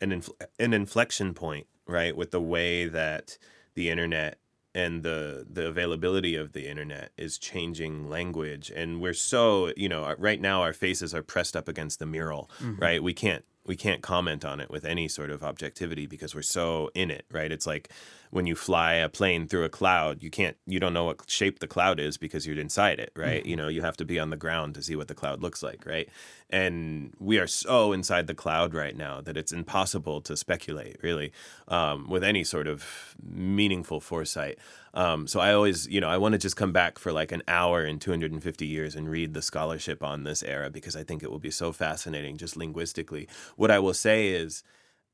an 0.03 0.13
inf- 0.13 0.37
an 0.59 0.75
inflection 0.75 1.33
point, 1.33 1.67
right, 1.87 2.15
with 2.15 2.31
the 2.31 2.43
way 2.43 2.87
that 2.87 3.39
the 3.73 3.89
internet 3.89 4.37
and 4.75 5.03
the 5.03 5.47
the 5.51 5.67
availability 5.67 6.37
of 6.37 6.53
the 6.53 6.69
internet 6.69 7.13
is 7.17 7.39
changing 7.39 8.09
language. 8.09 8.71
And 8.75 9.01
we're 9.01 9.15
so 9.15 9.73
you 9.77 9.89
know 9.89 10.15
right 10.19 10.41
now 10.41 10.63
our 10.63 10.73
faces 10.73 11.15
are 11.15 11.23
pressed 11.23 11.57
up 11.57 11.69
against 11.69 11.99
the 11.99 12.07
mural 12.07 12.51
mm-hmm. 12.59 12.81
right? 12.81 13.03
We 13.03 13.15
can't 13.15 13.45
we 13.67 13.77
can't 13.77 14.03
comment 14.03 14.45
on 14.45 14.61
it 14.61 14.71
with 14.71 14.85
any 14.85 15.07
sort 15.07 15.31
of 15.31 15.43
objectivity 15.43 16.07
because 16.07 16.35
we're 16.35 16.43
so 16.43 16.91
in 16.95 17.11
it 17.11 17.25
right? 17.31 17.51
It's 17.53 17.67
like 17.67 17.91
when 18.31 18.47
you 18.47 18.55
fly 18.55 18.95
a 18.95 19.09
plane 19.09 19.49
through 19.49 19.65
a 19.65 19.69
cloud, 19.69 20.23
you 20.23 20.31
can't, 20.31 20.57
you 20.65 20.79
don't 20.79 20.93
know 20.93 21.05
what 21.05 21.29
shape 21.29 21.59
the 21.59 21.67
cloud 21.67 21.99
is 21.99 22.17
because 22.17 22.47
you're 22.47 22.59
inside 22.59 23.01
it, 23.01 23.13
right? 23.17 23.45
You 23.45 23.57
know, 23.57 23.67
you 23.67 23.83
have 23.83 23.97
to 23.97 24.05
be 24.05 24.21
on 24.21 24.31
the 24.31 24.37
ground 24.37 24.77
to 24.77 24.83
see 24.83 24.95
what 24.95 25.09
the 25.09 25.15
cloud 25.15 25.43
looks 25.43 25.65
like, 25.65 25.85
right? 25.85 26.09
And 26.49 27.13
we 27.19 27.39
are 27.39 27.49
so 27.49 27.93
inside 27.93 28.29
the 28.29 28.35
cloud 28.35 28.73
right 28.73 28.97
now 28.97 29.21
that 29.21 29.37
it's 29.37 29.53
impossible 29.53 30.21
to 30.23 30.37
speculate, 30.37 30.97
really, 31.03 31.33
um, 31.67 32.09
with 32.09 32.23
any 32.23 32.45
sort 32.45 32.69
of 32.69 33.17
meaningful 33.21 34.01
foresight. 34.01 34.59
Um, 34.95 35.27
so 35.27 35.41
I 35.41 35.53
always, 35.53 35.89
you 35.89 36.01
know, 36.01 36.09
I 36.09 36.19
want 36.19 36.33
to 36.33 36.39
just 36.39 36.57
come 36.57 36.73
back 36.73 37.01
for 37.01 37.13
like 37.13 37.33
an 37.33 37.43
hour 37.49 37.85
in 37.85 37.99
250 37.99 38.65
years 38.65 38.95
and 38.95 39.11
read 39.11 39.35
the 39.35 39.43
scholarship 39.43 40.05
on 40.05 40.23
this 40.23 40.45
era 40.45 40.71
because 40.71 40.95
I 40.95 41.03
think 41.03 41.25
it 41.25 41.31
will 41.31 41.41
be 41.41 41.51
so 41.51 41.73
fascinating 41.73 42.37
just 42.37 42.57
linguistically. 42.57 43.29
What 43.57 43.73
I 43.73 43.81
will 43.81 43.95
say 43.95 44.29
is, 44.29 44.63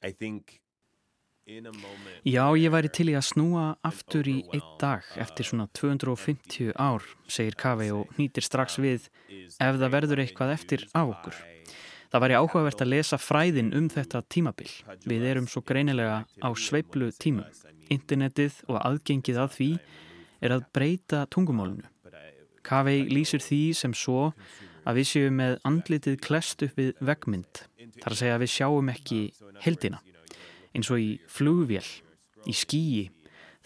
I 0.03 0.11
think 0.11 0.61
Já, 1.47 2.43
ég 2.59 2.73
væri 2.75 2.89
til 2.91 3.13
í 3.13 3.15
að 3.15 3.29
snúa 3.29 3.67
aftur 3.87 4.27
í 4.27 4.41
einn 4.51 4.71
dag 4.81 5.05
eftir 5.23 5.47
svona 5.47 5.69
250 5.79 6.73
ár, 6.75 7.05
segir 7.31 7.55
Kavi 7.55 7.93
og 7.95 8.11
nýtir 8.19 8.43
strax 8.43 8.81
við 8.83 9.07
ef 9.31 9.79
það 9.79 9.93
verður 9.95 10.23
eitthvað 10.25 10.55
eftir 10.57 10.83
af 10.91 11.13
okkur. 11.13 11.37
Það 12.11 12.25
væri 12.25 12.39
áhugavert 12.41 12.83
að 12.83 12.91
lesa 12.91 13.19
fræðin 13.23 13.71
um 13.79 13.87
þetta 13.95 14.25
tímabil. 14.27 14.73
Við 15.07 15.29
erum 15.31 15.47
svo 15.47 15.63
greinilega 15.63 16.25
á 16.27 16.49
sveiplu 16.51 17.13
tímum. 17.15 17.47
Internetið 17.95 18.59
og 18.67 18.81
aðgengið 18.83 19.39
að 19.45 19.55
því 19.55 19.71
er 20.43 20.57
að 20.57 20.67
breyta 20.75 21.23
tungumálunu. 21.31 21.87
Kavi 22.67 23.05
lýsir 23.07 23.45
því 23.45 23.61
sem 23.85 23.95
svo 23.95 24.33
að 24.83 24.99
við 24.99 25.11
séum 25.13 25.39
með 25.39 25.61
andlitið 25.63 26.19
klest 26.27 26.67
upp 26.67 26.75
við 26.75 26.93
vegmynd. 26.99 27.65
Það 28.03 28.11
er 28.11 28.19
að 28.19 28.23
segja 28.25 28.35
að 28.35 28.43
við 28.43 28.55
sjáum 28.57 28.95
ekki 28.97 29.23
heldina 29.63 30.03
eins 30.75 30.91
og 30.91 31.03
í 31.03 31.11
flugvél, 31.31 31.85
í 32.47 32.55
skíi, 32.55 33.11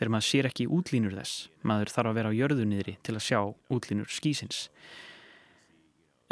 þegar 0.01 0.13
maður 0.15 0.29
sér 0.29 0.49
ekki 0.49 0.69
útlínur 0.73 1.15
þess. 1.19 1.47
Maður 1.67 1.93
þarf 1.93 2.11
að 2.11 2.19
vera 2.19 2.33
á 2.33 2.39
jörðunniðri 2.39 2.97
til 3.05 3.15
að 3.17 3.27
sjá 3.27 3.41
útlínur 3.73 4.11
skísins. 4.13 4.69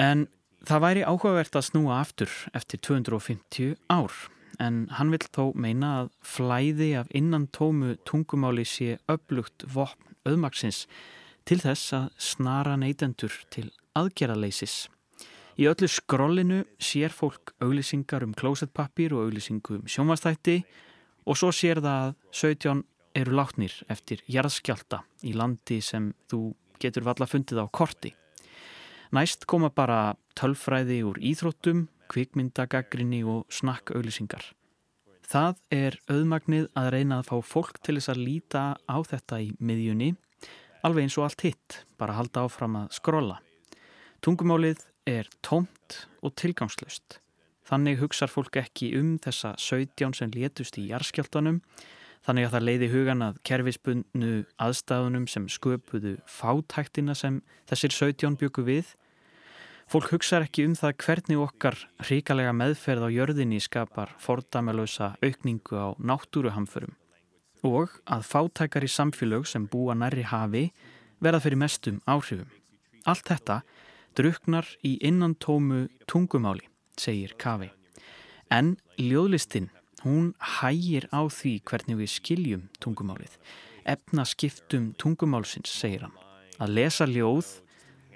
En 0.01 0.27
það 0.67 0.85
væri 0.87 1.07
áhugavert 1.07 1.59
að 1.59 1.69
snúa 1.69 2.01
aftur 2.01 2.33
eftir 2.57 2.81
250 2.87 3.77
ár, 3.93 4.15
en 4.59 4.87
hann 4.97 5.13
vil 5.13 5.23
þó 5.23 5.53
meina 5.55 5.93
að 6.03 6.13
flæði 6.25 6.93
af 6.99 7.13
innan 7.15 7.47
tómu 7.55 7.97
tungumáli 8.09 8.65
sé 8.67 8.97
upplugt 9.07 9.67
vopn 9.69 10.17
auðmaksins 10.27 10.87
til 11.49 11.61
þess 11.63 11.95
að 11.97 12.09
snara 12.21 12.77
neytendur 12.81 13.35
til 13.53 13.69
aðgerðaleysis. 13.97 14.87
Í 15.59 15.67
öllu 15.67 15.89
skrollinu 15.91 16.61
sér 16.79 17.11
fólk 17.11 17.51
auglýsingar 17.59 18.23
um 18.23 18.35
klósettpappir 18.39 19.11
og 19.17 19.25
auglýsingu 19.27 19.81
um 19.81 19.89
sjónvastætti 19.91 20.61
og 21.27 21.39
svo 21.41 21.51
sér 21.51 21.81
það 21.83 22.05
að 22.05 22.13
17 22.31 22.83
eru 23.19 23.35
látnir 23.35 23.75
eftir 23.91 24.23
jarðskjálta 24.31 25.01
í 25.27 25.33
landi 25.35 25.81
sem 25.83 26.13
þú 26.31 26.53
getur 26.79 27.03
valla 27.09 27.27
fundið 27.27 27.59
á 27.59 27.67
korti. 27.75 28.13
Næst 29.11 29.49
koma 29.51 29.73
bara 29.75 30.15
tölfræði 30.39 31.01
úr 31.09 31.19
íþróttum, 31.19 31.89
kvikmyndagaggrinni 32.13 33.25
og 33.27 33.49
snakkauglýsingar. 33.51 34.45
Það 35.27 35.59
er 35.75 35.99
auðmagnið 36.07 36.69
að 36.79 36.91
reyna 36.95 37.19
að 37.19 37.33
fá 37.33 37.37
fólk 37.43 37.81
til 37.83 37.97
þess 37.99 38.13
að 38.15 38.23
líta 38.23 38.63
á 38.79 38.97
þetta 39.03 39.41
í 39.43 39.51
miðjunni, 39.59 40.13
alveg 40.87 41.09
eins 41.09 41.19
og 41.19 41.27
allt 41.27 41.45
hitt, 41.49 41.81
bara 41.99 42.15
halda 42.15 42.47
áfram 42.47 42.79
að 42.85 42.95
skrolla. 43.01 43.41
Tungumálið 44.23 44.87
er 45.09 45.29
tómt 45.45 46.05
og 46.23 46.35
tilgangslust. 46.37 47.19
Þannig 47.69 47.99
hugsar 48.01 48.31
fólk 48.33 48.57
ekki 48.61 48.93
um 48.97 49.17
þessa 49.21 49.55
17 49.61 50.15
sem 50.17 50.31
létust 50.33 50.79
í 50.81 50.87
jarskjáltanum, 50.89 51.61
þannig 52.25 52.49
að 52.49 52.55
það 52.55 52.67
leiði 52.69 52.89
hugan 52.93 53.25
að 53.27 53.41
kerfisbundnu 53.49 54.33
aðstæðunum 54.61 55.27
sem 55.29 55.49
sköpuðu 55.53 56.15
fátæktina 56.29 57.17
sem 57.17 57.43
þessir 57.69 57.95
17 57.97 58.39
byggu 58.41 58.65
við. 58.69 58.95
Fólk 59.89 60.11
hugsar 60.13 60.45
ekki 60.45 60.67
um 60.69 60.77
það 60.77 60.97
hvernig 61.05 61.41
okkar 61.41 61.77
ríkalega 62.09 62.53
meðferð 62.57 63.09
á 63.09 63.15
jörðinni 63.15 63.61
skapar 63.65 64.13
fordamelösa 64.21 65.15
aukningu 65.25 65.81
á 65.81 65.89
náttúruhamförum 65.97 66.97
og 67.67 67.97
að 68.07 68.27
fátækar 68.29 68.85
í 68.87 68.91
samfélög 68.93 69.49
sem 69.49 69.65
búa 69.67 69.97
nærri 69.99 70.23
hafi 70.23 70.69
verða 71.25 71.41
fyrir 71.43 71.59
mestum 71.59 72.03
áhrifum. 72.07 72.51
Allt 73.09 73.27
þetta 73.27 73.63
druknar 74.17 74.69
í 74.87 74.97
innantómu 75.05 75.89
tungumáli, 76.09 76.65
segir 76.99 77.35
Kavi. 77.39 77.71
En 78.51 78.77
ljóðlistinn, 78.97 79.69
hún 80.05 80.33
hægir 80.59 81.09
á 81.13 81.29
því 81.29 81.59
hvernig 81.69 82.01
við 82.01 82.13
skiljum 82.15 82.67
tungumálið. 82.81 83.35
Efna 83.89 84.25
skiptum 84.29 84.93
tungumálsins, 85.01 85.71
segir 85.73 86.07
hann. 86.07 86.17
Að 86.59 86.75
lesa 86.79 87.07
ljóð 87.09 87.49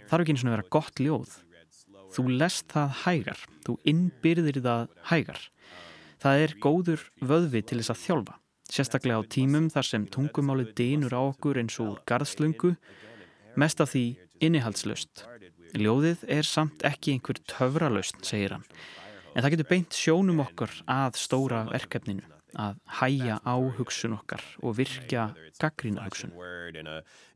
þarf 0.09 0.25
ekki 0.25 0.35
eins 0.35 0.45
og 0.45 0.55
vera 0.55 0.71
gott 0.73 1.01
ljóð. 1.03 1.39
Þú 2.13 2.29
lest 2.37 2.69
það 2.73 2.97
hægar, 3.07 3.41
þú 3.65 3.79
innbyrðir 3.89 4.61
það 4.65 4.89
hægar. 5.09 5.41
Það 6.23 6.45
er 6.45 6.57
góður 6.63 7.05
vöðvi 7.19 7.63
til 7.67 7.81
þess 7.81 7.95
að 7.95 8.03
þjálfa. 8.03 8.35
Sérstaklega 8.73 9.21
á 9.21 9.25
tímum 9.29 9.69
þar 9.73 9.89
sem 9.89 10.05
tungumálið 10.09 10.75
dýnur 10.79 11.17
á 11.17 11.21
okkur 11.21 11.59
eins 11.61 11.77
og 11.83 11.99
garðslöngu, 12.09 12.77
mest 13.61 13.83
af 13.85 13.93
því 13.93 14.05
innihaldslöst. 14.41 15.27
Ljóðið 15.73 16.27
er 16.29 16.45
samt 16.45 16.83
ekki 16.85 17.15
einhver 17.17 17.39
töfralaust, 17.49 18.19
segir 18.27 18.53
hann. 18.59 18.67
En 19.33 19.41
það 19.41 19.55
getur 19.55 19.69
beint 19.71 19.97
sjónum 19.97 20.43
okkar 20.45 20.75
að 20.91 21.17
stóra 21.17 21.63
verkefninu, 21.71 22.27
að 22.53 22.77
hæja 22.99 23.39
á 23.41 23.57
hugsun 23.79 24.13
okkar 24.19 24.43
og 24.61 24.77
virkja 24.77 25.31
gaggrína 25.57 26.05
hugsun. 26.05 26.35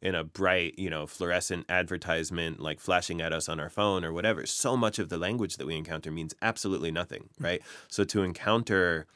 In 0.02 0.14
a 0.14 0.22
bright, 0.24 0.78
you 0.78 0.90
know, 0.90 1.06
fluorescent 1.06 1.64
advertisement 1.70 2.60
like 2.60 2.80
flashing 2.80 3.22
at 3.22 3.32
us 3.32 3.48
on 3.48 3.58
our 3.58 3.70
phone 3.70 4.04
or 4.04 4.12
whatever, 4.12 4.44
so 4.44 4.76
much 4.76 4.98
of 4.98 5.08
the 5.08 5.16
language 5.16 5.56
that 5.56 5.66
we 5.66 5.74
encounter 5.74 6.10
means 6.10 6.34
absolutely 6.42 6.90
nothing, 6.92 7.30
right? 7.40 7.62
So 7.88 8.04
to 8.04 8.22
encounter 8.22 9.06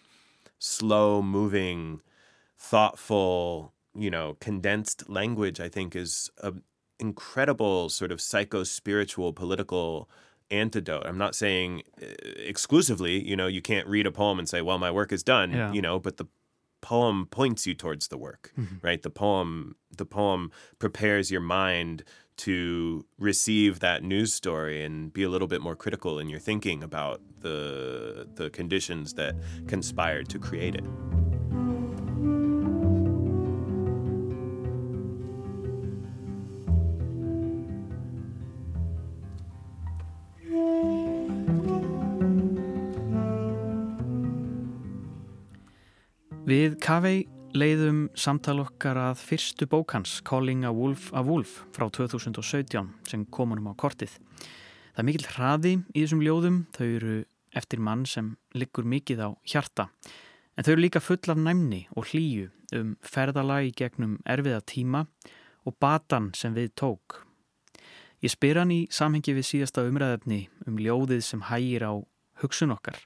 slow 0.58 1.20
moving, 1.20 2.00
thoughtful, 2.58 3.74
you 3.94 4.10
know, 4.10 4.38
condensed 4.40 5.10
language, 5.10 5.60
I 5.60 5.68
think 5.68 5.94
is 5.94 6.30
a, 6.42 6.54
incredible 7.00 7.88
sort 7.88 8.12
of 8.12 8.20
psycho 8.20 8.62
spiritual 8.64 9.32
political 9.32 10.08
antidote. 10.50 11.06
I'm 11.06 11.18
not 11.18 11.34
saying 11.34 11.82
uh, 12.02 12.06
exclusively, 12.36 13.26
you 13.26 13.36
know, 13.36 13.46
you 13.46 13.62
can't 13.62 13.86
read 13.86 14.06
a 14.06 14.12
poem 14.12 14.38
and 14.38 14.48
say, 14.48 14.60
well, 14.60 14.78
my 14.78 14.90
work 14.90 15.12
is 15.12 15.22
done, 15.22 15.52
yeah. 15.52 15.72
you 15.72 15.80
know, 15.80 15.98
but 15.98 16.16
the 16.16 16.26
poem 16.80 17.26
points 17.26 17.66
you 17.66 17.74
towards 17.74 18.08
the 18.08 18.18
work, 18.18 18.52
mm-hmm. 18.58 18.76
right? 18.82 19.02
The 19.02 19.10
poem 19.10 19.76
the 19.96 20.06
poem 20.06 20.50
prepares 20.78 21.30
your 21.30 21.40
mind 21.40 22.04
to 22.38 23.04
receive 23.18 23.80
that 23.80 24.02
news 24.02 24.32
story 24.32 24.82
and 24.82 25.12
be 25.12 25.22
a 25.22 25.28
little 25.28 25.48
bit 25.48 25.60
more 25.60 25.76
critical 25.76 26.18
in 26.18 26.28
your 26.28 26.40
thinking 26.40 26.82
about 26.82 27.20
the 27.40 28.28
the 28.34 28.50
conditions 28.50 29.14
that 29.14 29.34
conspired 29.66 30.28
to 30.30 30.38
create 30.38 30.74
it. 30.74 30.84
Við 46.50 46.80
Kavei 46.82 47.28
leiðum 47.54 48.08
samtal 48.18 48.56
okkar 48.64 48.98
að 48.98 49.20
fyrstu 49.22 49.68
bókans 49.70 50.16
Calling 50.26 50.64
a 50.66 50.72
Wolf 50.74 51.12
a 51.14 51.20
Wolf 51.22 51.60
frá 51.70 51.84
2017 51.94 52.88
sem 53.06 53.26
komunum 53.30 53.68
á 53.70 53.78
kortið. 53.78 54.16
Það 54.96 55.02
er 55.02 55.06
mikill 55.06 55.28
hraði 55.30 55.72
í 55.94 56.00
þessum 56.00 56.24
ljóðum, 56.26 56.56
þau 56.74 56.86
eru 56.88 57.12
eftir 57.54 57.82
mann 57.86 58.02
sem 58.02 58.32
liggur 58.58 58.88
mikið 58.88 59.22
á 59.22 59.28
hjarta. 59.46 59.86
En 60.58 60.66
þau 60.66 60.72
eru 60.72 60.82
líka 60.82 61.02
full 61.04 61.30
af 61.30 61.38
næmni 61.38 61.84
og 61.94 62.08
hlýju 62.10 62.48
um 62.80 62.96
ferðalagi 62.98 63.70
gegnum 63.78 64.16
erfiða 64.26 64.64
tíma 64.66 65.04
og 65.62 65.76
batan 65.78 66.32
sem 66.34 66.56
við 66.56 66.72
tók. 66.74 67.20
Ég 68.26 68.34
spyr 68.34 68.58
hann 68.64 68.72
í 68.74 68.80
samhengi 68.90 69.36
við 69.38 69.46
síðasta 69.52 69.86
umræðefni 69.86 70.48
um 70.66 70.82
ljóðið 70.82 71.22
sem 71.28 71.46
hægir 71.46 71.86
á 71.86 71.94
hugsun 72.42 72.74
okkar 72.74 72.98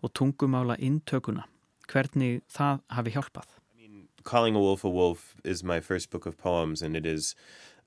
og 0.00 0.14
tungumála 0.16 0.78
intökuna 0.80 1.44
hvernig 1.90 2.42
það 2.52 2.82
hafi 2.90 3.14
hjálpað. 3.16 3.52
Calling 4.24 4.56
a 4.56 4.60
Wolf 4.60 4.82
a 4.84 4.90
Wolf 4.90 5.36
is 5.44 5.62
my 5.62 5.78
first 5.80 6.10
book 6.10 6.26
of 6.26 6.36
poems 6.36 6.82
and 6.82 6.96
it 6.96 7.06
is 7.06 7.34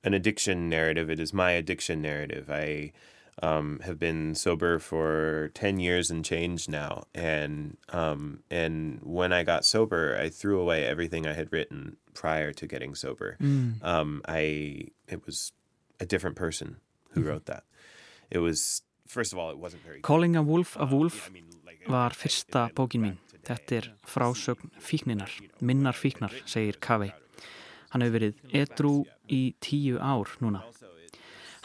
an 0.03 0.13
addiction 0.13 0.69
narrative. 0.69 1.09
It 1.09 1.19
is 1.19 1.33
my 1.33 1.51
addiction 1.51 2.01
narrative. 2.01 2.49
I 2.49 2.93
um, 3.41 3.79
have 3.83 3.99
been 3.99 4.35
sober 4.35 4.79
for 4.79 5.51
10 5.53 5.79
years 5.79 6.11
and 6.11 6.23
change 6.23 6.69
now. 6.69 7.03
And, 7.13 7.77
um, 7.89 8.43
and 8.49 8.99
when 9.03 9.33
I 9.33 9.43
got 9.43 9.65
sober, 9.65 10.17
I 10.19 10.29
threw 10.29 10.59
away 10.59 10.85
everything 10.85 11.27
I 11.27 11.33
had 11.33 11.51
written 11.51 11.97
prior 12.13 12.51
to 12.53 12.67
getting 12.67 12.95
sober. 12.95 13.37
Mm. 13.41 13.83
Um, 13.83 14.21
I, 14.27 14.87
it 15.07 15.25
was 15.25 15.51
a 15.99 16.05
different 16.05 16.35
person 16.35 16.77
who 17.11 17.21
mm-hmm. 17.21 17.29
wrote 17.29 17.45
that. 17.45 17.63
It 18.29 18.39
was, 18.39 18.81
first 19.07 19.33
of 19.33 19.39
all, 19.39 19.51
it 19.51 19.57
wasn't 19.57 19.83
very... 19.83 20.01
Calling 20.01 20.35
a 20.35 20.41
Wolf 20.41 20.77
a 20.79 20.85
Wolf 20.85 21.31
var 21.87 22.11
fyrsta 22.11 22.69
bókin 22.75 23.01
mín 23.01 23.17
Þetta 23.47 23.75
er 23.77 23.87
frásögn 24.07 24.71
fíkninar, 24.83 25.31
minnar 25.59 25.97
fíknar, 25.97 26.33
segir 26.49 26.79
Kavei. 26.83 27.11
Hann 27.93 28.03
hefur 28.05 28.19
verið 28.19 28.43
edru 28.53 28.93
í 29.31 29.55
tíu 29.63 29.97
ár 29.97 30.29
núna. 30.43 30.61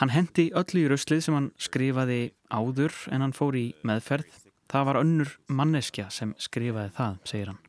Hann 0.01 0.11
hendi 0.11 0.49
öllu 0.57 0.85
í 0.85 0.89
rauslið 0.91 1.21
sem 1.27 1.37
hann 1.37 1.53
skrifaði 1.61 2.33
áður 2.51 2.97
en 3.13 3.23
hann 3.23 3.37
fór 3.37 3.59
í 3.59 3.67
meðferð. 3.87 4.41
Það 4.71 4.89
var 4.89 4.99
önnur 5.03 5.37
manneskja 5.47 6.09
sem 6.11 6.33
skrifaði 6.41 6.95
það, 6.97 7.21
segir 7.29 7.53
hann. 7.53 7.61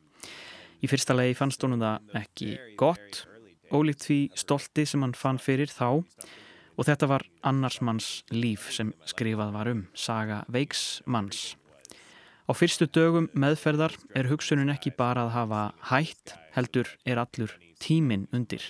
Í 0.82 0.90
fyrsta 0.90 1.14
legi 1.16 1.36
fannst 1.38 1.62
honum 1.64 1.82
það 1.82 2.18
ekki 2.20 2.50
gott, 2.80 3.22
ólíkt 3.70 4.08
því 4.08 4.18
stolti 4.38 4.86
sem 4.88 5.04
hann 5.04 5.14
fann 5.16 5.38
fyrir 5.42 5.70
þá 5.70 6.02
og 6.76 6.84
þetta 6.84 7.08
var 7.08 7.24
annars 7.46 7.78
manns 7.84 8.08
líf 8.32 8.68
sem 8.74 8.92
skrifað 9.08 9.54
var 9.54 9.70
um, 9.70 9.86
saga 9.96 10.42
veiks 10.52 11.00
manns. 11.06 11.54
Á 12.46 12.52
fyrstu 12.54 12.86
dögum 12.86 13.26
meðferðar 13.34 13.96
er 14.14 14.28
hugsunin 14.30 14.70
ekki 14.70 14.92
bara 14.94 15.24
að 15.26 15.32
hafa 15.34 15.62
hætt, 15.90 16.36
heldur 16.54 16.90
er 17.02 17.18
allur 17.18 17.50
tímin 17.82 18.28
undir. 18.30 18.62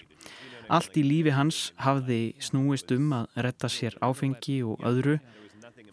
Allt 0.72 0.96
í 0.96 1.02
lífi 1.04 1.34
hans 1.36 1.58
hafði 1.78 2.34
snúist 2.42 2.90
um 2.96 3.12
að 3.14 3.42
retta 3.44 3.68
sér 3.70 3.98
áfengi 4.00 4.62
og 4.64 4.80
öðru. 4.80 5.18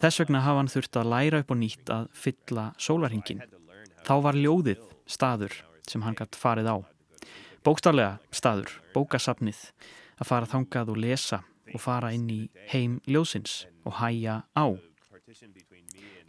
Þess 0.00 0.22
vegna 0.22 0.40
hafa 0.46 0.62
hann 0.62 0.72
þurft 0.72 0.98
að 0.98 1.10
læra 1.12 1.42
upp 1.44 1.52
og 1.52 1.60
nýtt 1.60 1.92
að 1.92 2.08
fylla 2.16 2.64
sólarhingin. 2.80 3.44
Þá 4.04 4.14
var 4.24 4.40
ljóðið 4.40 4.80
staður 5.06 5.60
sem 5.84 6.02
hann 6.02 6.16
gætt 6.16 6.40
farið 6.40 6.72
á. 6.72 6.76
Bókstarlega 7.64 8.16
staður, 8.32 8.72
bókasafnið, 8.96 9.60
að 10.20 10.30
fara 10.32 10.48
þangað 10.48 10.90
og 10.94 11.00
lesa 11.04 11.44
og 11.72 11.80
fara 11.84 12.12
inn 12.16 12.26
í 12.32 12.40
heim 12.72 12.98
ljóðsins 13.04 13.64
og 13.84 14.00
hæja 14.00 14.42
á. 14.56 14.66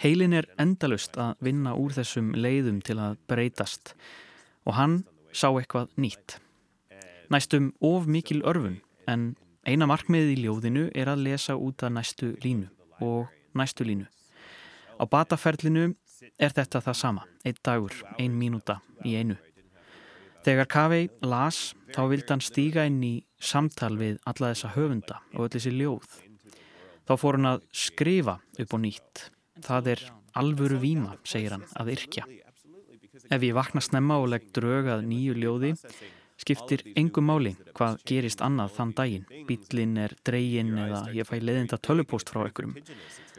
Heilin 0.04 0.36
er 0.36 0.48
endalust 0.60 1.16
að 1.18 1.39
vinna 1.46 1.76
úr 1.80 1.93
þessum 1.96 2.34
leiðum 2.36 2.82
til 2.84 2.98
að 3.00 3.18
breytast 3.30 3.93
og 4.68 4.76
hann 4.76 4.98
sá 5.32 5.48
eitthvað 5.52 5.93
nýtt. 6.00 6.38
Næstum 7.32 7.72
of 7.82 8.08
mikil 8.08 8.41
örfun 8.46 8.82
en 9.08 9.34
eina 9.66 9.88
markmiðið 9.89 10.34
í 10.36 10.41
ljóðinu 10.43 10.86
er 10.93 11.10
að 11.12 11.24
lesa 11.30 11.56
út 11.58 11.84
að 11.86 11.96
næstu 11.98 12.34
línu 12.43 12.70
og 13.02 13.32
næstu 13.58 13.88
línu. 13.88 14.06
Á 15.00 15.04
bataferlinu 15.10 15.93
er 16.39 16.54
þetta 16.56 16.82
það 16.84 16.98
sama, 17.00 17.26
einn 17.43 17.60
dagur, 17.64 17.96
ein 18.20 18.36
mínúta 18.38 18.80
í 19.04 19.16
einu. 19.20 19.38
Þegar 20.46 20.70
Kavei 20.70 21.08
las 21.26 21.74
þá 21.96 22.04
vildi 22.12 22.30
hann 22.30 22.43
stíga 22.43 22.86
inn 22.86 23.02
í 23.04 23.16
samtal 23.41 23.96
við 23.98 24.20
alla 24.30 24.52
þessa 24.54 24.76
höfunda 24.76 25.22
og 25.34 25.48
öll 25.48 25.54
þessi 25.56 25.74
ljóð. 25.74 26.20
Þá 27.06 27.14
fór 27.22 27.39
hann 27.39 27.50
að 27.56 27.66
skrifa 27.74 28.38
upp 28.62 28.78
og 28.78 28.84
nýtt. 28.84 29.24
Það 29.64 29.88
er 29.93 30.03
alvöru 30.36 30.80
víma, 30.82 31.16
segir 31.24 31.56
hann, 31.56 31.64
að 31.80 31.93
yrkja. 31.95 32.26
Ef 33.32 33.45
ég 33.45 33.56
vakna 33.56 33.82
snemma 33.82 34.18
og 34.20 34.30
legg 34.34 34.49
drög 34.56 34.89
að 34.91 35.06
nýju 35.08 35.38
ljóði, 35.39 35.72
skiptir 36.41 36.84
engum 36.99 37.30
máli 37.30 37.53
hvað 37.78 38.01
gerist 38.10 38.43
annað 38.43 38.74
þann 38.76 38.91
daginn. 38.97 39.30
Bílinn 39.47 39.95
er 40.03 40.16
dreginn 40.28 40.76
eða 40.76 41.06
ég 41.16 41.28
fæ 41.30 41.38
leðinda 41.39 41.80
tölupóst 41.80 42.30
frá 42.34 42.43
einhverjum. 42.43 42.76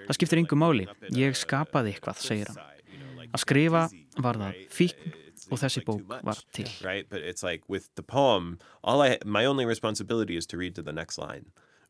Það 0.07 0.19
skiptir 0.19 0.41
engum 0.41 0.62
máli. 0.64 0.89
Ég 1.12 1.37
skapaði 1.37 1.93
eitthvað, 1.93 2.25
segir 2.25 2.53
hann. 2.53 2.62
Að 3.27 3.43
skrifa 3.43 3.85
var 4.25 4.41
það 4.41 4.61
fíkn 4.73 5.14
og 5.53 5.61
þessi 5.61 5.83
bók 5.87 6.17
var 6.25 6.41
til. 6.57 6.67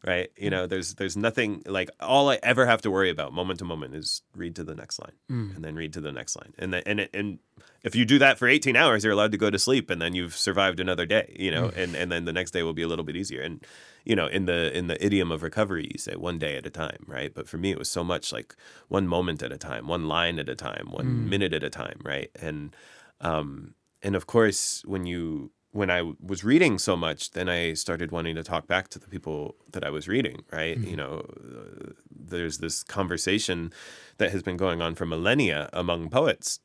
Right, 0.07 0.31
but 0.31 0.43
it's 0.43 0.47
like 0.47 0.47
with 0.47 0.47
the 0.47 0.47
poem, 0.47 0.47
all 0.47 0.47
I 0.47 0.47
my 0.47 0.47
only 0.47 0.47
responsibility 0.47 0.47
is 0.47 0.47
to 0.47 0.47
read 0.47 0.47
to 0.47 0.47
the 0.47 0.47
next 0.47 0.47
line. 0.47 0.47
Right, 0.47 0.47
you 0.47 0.51
know, 0.51 0.67
there's 0.67 0.95
there's 0.95 1.17
nothing 1.17 1.63
like 1.67 1.91
all 2.01 2.31
I 2.31 2.39
ever 2.43 2.67
have 2.67 2.83
to 2.83 2.91
worry 2.91 3.11
about 3.11 3.33
moment 3.33 3.59
to 3.59 3.65
moment 3.65 3.95
is 3.95 4.23
read 4.35 4.55
to 4.57 4.65
the 4.65 4.75
next 4.75 4.99
line, 5.01 5.13
Mm. 5.31 5.57
and 5.57 5.65
then 5.65 5.75
read 5.75 5.93
to 5.95 6.01
the 6.01 6.13
next 6.13 6.37
line, 6.37 6.55
and 6.59 6.73
then, 6.73 6.83
and 6.87 7.09
and 7.13 7.39
if 7.83 7.95
you 7.95 8.05
do 8.05 8.19
that 8.19 8.39
for 8.39 8.49
18 8.49 8.77
hours, 8.77 9.05
you're 9.05 9.13
allowed 9.13 9.33
to 9.33 9.39
go 9.39 9.51
to 9.51 9.59
sleep, 9.59 9.91
and 9.91 10.01
then 10.03 10.15
you've 10.15 10.37
survived 10.37 10.81
another 10.81 11.07
day, 11.07 11.35
you 11.39 11.51
know, 11.51 11.69
and 11.77 11.97
and 11.97 12.11
then 12.13 12.25
the 12.25 12.33
next 12.33 12.53
day 12.53 12.63
will 12.63 12.75
be 12.75 12.83
a 12.83 12.89
little 12.89 13.05
bit 13.05 13.17
easier, 13.17 13.43
and 13.43 13.65
you 14.05 14.15
know, 14.17 14.27
in 14.27 14.47
the 14.47 14.77
in 14.77 14.87
the 14.87 15.05
idiom 15.05 15.33
of 15.33 15.43
recovery, 15.43 15.91
you 15.93 15.99
say 15.99 16.15
one 16.15 16.39
day 16.39 16.57
at 16.57 16.67
a 16.67 16.71
time, 16.71 17.05
right? 17.07 17.35
But 17.35 17.49
for 17.49 17.59
me, 17.59 17.71
it 17.71 17.79
was 17.79 17.91
so 17.91 18.05
much 18.05 18.33
like 18.33 18.55
one 18.89 19.09
moment 19.09 19.43
at 19.43 19.53
a 19.53 19.59
time, 19.59 19.89
one 19.89 20.07
line 20.09 20.39
at 20.39 20.49
a 20.49 20.55
time, 20.55 20.89
one 20.91 21.07
Mm. 21.07 21.29
minute 21.29 21.53
at 21.53 21.65
a 21.65 21.71
time, 21.71 22.01
right? 22.05 22.31
And 22.41 22.75
um, 23.21 23.75
and 24.03 24.15
of 24.15 24.27
course, 24.27 24.83
when 24.85 25.07
you 25.07 25.51
when 25.77 25.91
I 25.91 26.03
was 26.20 26.43
reading 26.43 26.79
so 26.79 26.97
much, 26.97 27.33
then 27.33 27.49
I 27.49 27.74
started 27.74 28.11
wanting 28.11 28.35
to 28.37 28.43
talk 28.43 28.66
back 28.66 28.89
to 28.89 28.99
the 28.99 29.07
people 29.09 29.57
that 29.72 29.85
I 29.85 29.91
was 29.91 30.09
reading, 30.09 30.45
right? 30.53 30.79
You 30.79 30.97
know, 30.97 31.24
uh, 31.39 31.93
there's 32.11 32.59
this 32.59 32.83
conversation 32.83 33.72
that 34.18 34.31
has 34.33 34.43
been 34.43 34.57
going 34.57 34.81
on 34.83 34.95
for 34.95 35.07
millennia 35.07 35.68
among 35.72 36.09
poets, 36.11 36.61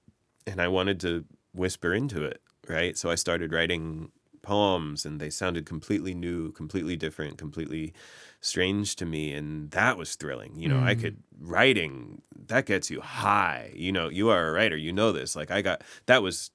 and 0.47 0.61
I 0.61 0.67
wanted 0.67 0.99
to 1.01 1.25
whisper 1.53 1.93
into 1.93 2.23
it, 2.23 2.41
right? 2.67 2.97
So 2.97 3.09
I 3.11 3.15
started 3.15 3.51
writing 3.53 4.11
poems, 4.41 5.05
and 5.05 5.19
they 5.19 5.29
sounded 5.29 5.65
completely 5.65 6.13
new, 6.15 6.51
completely 6.53 6.95
different, 6.95 7.37
completely 7.37 7.93
strange 8.39 8.95
to 8.95 9.05
me, 9.05 9.33
and 9.33 9.69
that 9.71 9.97
was 9.97 10.15
thrilling. 10.15 10.55
You 10.55 10.69
know, 10.69 10.79
I 10.79 10.95
Mm. 10.95 11.01
could 11.01 11.17
writing 11.39 12.21
that 12.47 12.65
gets 12.65 12.89
you 12.89 13.01
high. 13.01 13.71
You 13.75 13.91
know, 13.91 14.09
you 14.09 14.29
are 14.29 14.47
a 14.47 14.51
writer, 14.51 14.77
you 14.77 14.91
know 14.93 15.11
this. 15.11 15.35
Like 15.35 15.51
I 15.51 15.61
got 15.61 15.83
that 16.07 16.23
was 16.23 16.49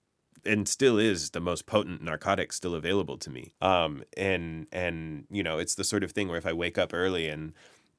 and 0.46 0.68
still 0.68 0.98
is 0.98 1.30
the 1.30 1.40
most 1.40 1.66
potent 1.66 2.02
narcotic 2.02 2.52
still 2.52 2.74
available 2.74 3.18
to 3.18 3.30
me. 3.30 3.52
Um, 3.60 4.04
and 4.16 4.66
and 4.72 5.26
you 5.30 5.42
know, 5.42 5.58
it's 5.58 5.74
the 5.74 5.84
sort 5.84 6.04
of 6.04 6.12
thing 6.12 6.28
where 6.28 6.38
if 6.38 6.46
I 6.46 6.52
wake 6.52 6.78
up 6.78 6.94
early 6.94 7.28
and 7.28 7.52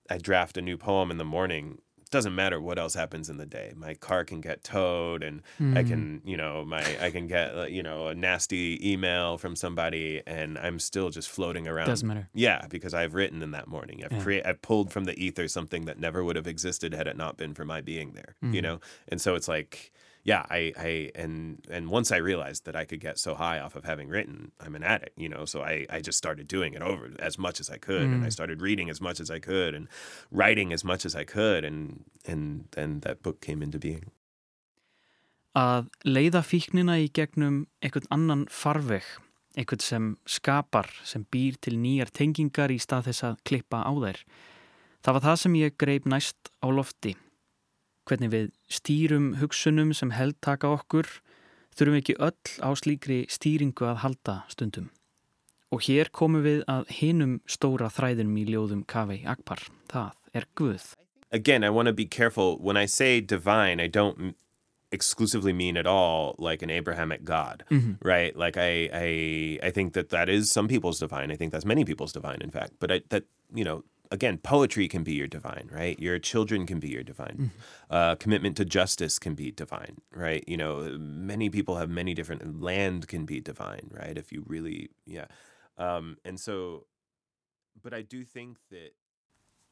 I 0.09 0.17
draft 0.17 0.57
a 0.57 0.61
new 0.61 0.77
poem 0.77 1.11
in 1.11 1.17
the 1.17 1.25
morning, 1.25 1.79
it 2.01 2.09
doesn't 2.09 2.33
matter 2.33 2.61
what 2.61 2.79
else 2.79 2.93
happens 2.93 3.29
in 3.29 3.35
the 3.35 3.45
day. 3.45 3.73
My 3.75 3.93
car 3.93 4.23
can 4.23 4.39
get 4.39 4.63
towed, 4.63 5.21
and 5.23 5.41
I 5.75 5.83
can, 5.83 6.21
you 6.23 6.37
know, 6.37 6.63
my 6.63 6.81
I 7.01 7.11
can 7.11 7.27
get 7.27 7.53
uh, 7.57 7.65
you 7.65 7.83
know 7.83 8.07
a 8.07 8.15
nasty 8.15 8.79
email 8.81 9.37
from 9.37 9.57
somebody, 9.57 10.21
and 10.25 10.57
I'm 10.57 10.79
still 10.79 11.09
just 11.09 11.27
floating 11.29 11.67
around. 11.67 11.87
Doesn't 11.87 12.07
matter. 12.07 12.29
Yeah, 12.33 12.65
because 12.69 12.93
I've 12.93 13.13
written 13.13 13.43
in 13.43 13.51
that 13.51 13.67
morning. 13.67 14.03
I've 14.05 14.25
Yeah. 14.25 14.41
I've 14.45 14.61
pulled 14.61 14.93
from 14.93 15.03
the 15.03 15.21
ether 15.21 15.49
something 15.49 15.83
that 15.85 15.99
never 15.99 16.23
would 16.23 16.37
have 16.37 16.47
existed 16.47 16.93
had 16.93 17.07
it 17.07 17.17
not 17.17 17.35
been 17.35 17.53
for 17.53 17.65
my 17.65 17.81
being 17.81 18.13
there. 18.13 18.35
You 18.41 18.61
Mhm. 18.61 18.63
know? 18.63 18.79
And 19.09 19.19
so 19.19 19.35
it's 19.35 19.49
like 19.49 19.91
yeah, 20.27 20.43
I, 20.49 20.73
I 20.77 21.11
and 21.15 21.65
and 21.71 21.89
once 21.89 22.11
I 22.11 22.17
realized 22.17 22.65
that 22.65 22.75
I 22.75 22.83
could 22.83 22.99
get 22.99 23.17
so 23.17 23.33
high 23.33 23.59
off 23.63 23.77
of 23.77 23.85
having 23.85 24.09
written, 24.09 24.51
I'm 24.59 24.75
an 24.75 24.83
addict, 24.83 25.17
you 25.17 25.29
know. 25.29 25.45
So 25.45 25.61
I, 25.63 25.85
I 25.89 26.01
just 26.01 26.17
started 26.17 26.47
doing 26.49 26.73
it 26.73 26.81
over 26.81 27.09
as 27.19 27.37
much 27.39 27.61
as 27.61 27.69
I 27.69 27.77
could, 27.77 28.11
and 28.11 28.23
I 28.23 28.27
Mm. 28.27 28.33
started 28.33 28.61
reading 28.61 28.89
as 28.89 28.99
much 28.99 29.21
as 29.21 29.31
I 29.31 29.39
could, 29.39 29.73
and 29.73 29.87
writing 30.29 30.73
as 30.73 30.83
much 30.83 31.05
as 31.05 31.15
I 31.15 31.23
could, 31.23 31.63
and 31.63 32.03
and 32.27 32.67
then 32.71 32.99
that 33.07 33.23
book 33.23 33.39
came 33.39 33.63
into 33.63 33.79
being. 33.79 34.11
Að 35.55 35.87
leiða 36.05 36.43
fíknina 36.43 36.97
í 37.01 37.07
gegnum 37.09 37.63
einhvern 37.81 38.11
annan 38.11 38.43
farveg, 38.51 39.07
einhvern 39.57 39.81
sem 39.81 40.09
skapar, 40.27 40.91
sem 41.07 41.23
býr 41.31 41.55
til 41.61 41.79
nýjar 41.79 42.11
tengingar 42.11 42.69
í 42.69 42.77
stað 42.83 43.07
þess 43.09 43.23
að 43.31 43.39
klippa 43.47 43.79
á 43.81 43.91
þær. 43.95 44.19
Það 45.07 45.15
var 45.15 45.25
það 45.29 45.39
sem 45.45 45.55
ég 45.63 45.77
greip 45.79 46.05
næst 46.05 46.51
á 46.59 46.67
lofti. 46.67 47.15
Hvernig 48.07 48.31
við 48.31 48.51
stýrum 48.71 49.33
hugsunum 49.41 49.91
sem 49.95 50.13
held 50.15 50.37
taka 50.39 50.69
okkur, 50.77 51.09
þurfum 51.75 51.97
ekki 51.99 52.15
öll 52.23 52.53
á 52.63 52.69
slíkri 52.79 53.25
stýringu 53.27 53.83
að 53.89 54.01
halda 54.05 54.37
stundum. 54.51 54.87
Og 55.75 55.83
hér 55.83 56.07
komum 56.15 56.45
við 56.45 56.61
að 56.71 56.87
hinum 57.01 57.41
stóra 57.43 57.89
þræðinum 57.91 58.39
í 58.39 58.45
ljóðum 58.47 58.85
Kavei 58.87 59.25
Akbar. 59.27 59.59
Það 59.91 60.15
er 60.33 60.47
Guð. 60.55 60.93
Again, 61.31 61.65
I 61.65 61.69
want 61.69 61.87
to 61.87 61.93
be 61.93 62.05
careful 62.05 62.55
when 62.57 62.77
I 62.77 62.85
say 62.85 63.19
divine. 63.19 63.81
I 63.81 63.87
don't 63.87 64.37
exclusively 64.91 65.51
mean 65.51 65.75
at 65.75 65.85
all 65.85 66.35
like 66.37 66.61
an 66.61 66.69
Abrahamic 66.69 67.25
God. 67.25 67.65
Mm 67.69 67.97
right 68.01 68.37
like 68.37 68.57
I, 68.57 68.89
I 68.93 69.67
i 69.67 69.71
think 69.71 69.93
that 69.93 70.09
that 70.09 70.29
is 70.29 70.51
some 70.51 70.67
people's 70.67 70.99
divine 70.99 71.31
i 71.31 71.35
think 71.35 71.51
that's 71.51 71.65
many 71.65 71.83
people's 71.83 72.13
divine 72.13 72.41
in 72.41 72.51
fact 72.51 72.73
but 72.79 72.91
I, 72.91 73.01
that 73.09 73.23
you 73.53 73.65
know 73.65 73.83
again 74.11 74.37
poetry 74.37 74.87
can 74.87 75.03
be 75.03 75.13
your 75.13 75.27
divine 75.27 75.69
right? 75.71 75.99
Your 75.99 76.19
children 76.19 76.65
can 76.65 76.79
be 76.79 76.89
your 76.89 77.03
divine. 77.03 77.51
Uh, 77.89 78.15
commitment 78.15 78.57
to 78.57 78.65
justice 78.65 79.19
can 79.19 79.35
be 79.35 79.51
divine 79.51 79.97
right? 80.13 80.43
You 80.47 80.57
know 80.57 80.97
many 80.99 81.49
people 81.49 81.75
have 81.77 81.89
many 81.89 82.13
different 82.13 82.61
land 82.61 83.07
can 83.07 83.25
be 83.25 83.39
divine 83.39 83.89
right? 83.91 84.17
If 84.17 84.31
you 84.31 84.43
really 84.47 84.89
yeah. 85.05 85.25
Um 85.77 86.17
and 86.25 86.39
so 86.39 86.85
but 87.83 87.93
i 87.93 88.01
do 88.01 88.23
think 88.23 88.57
that 88.71 88.93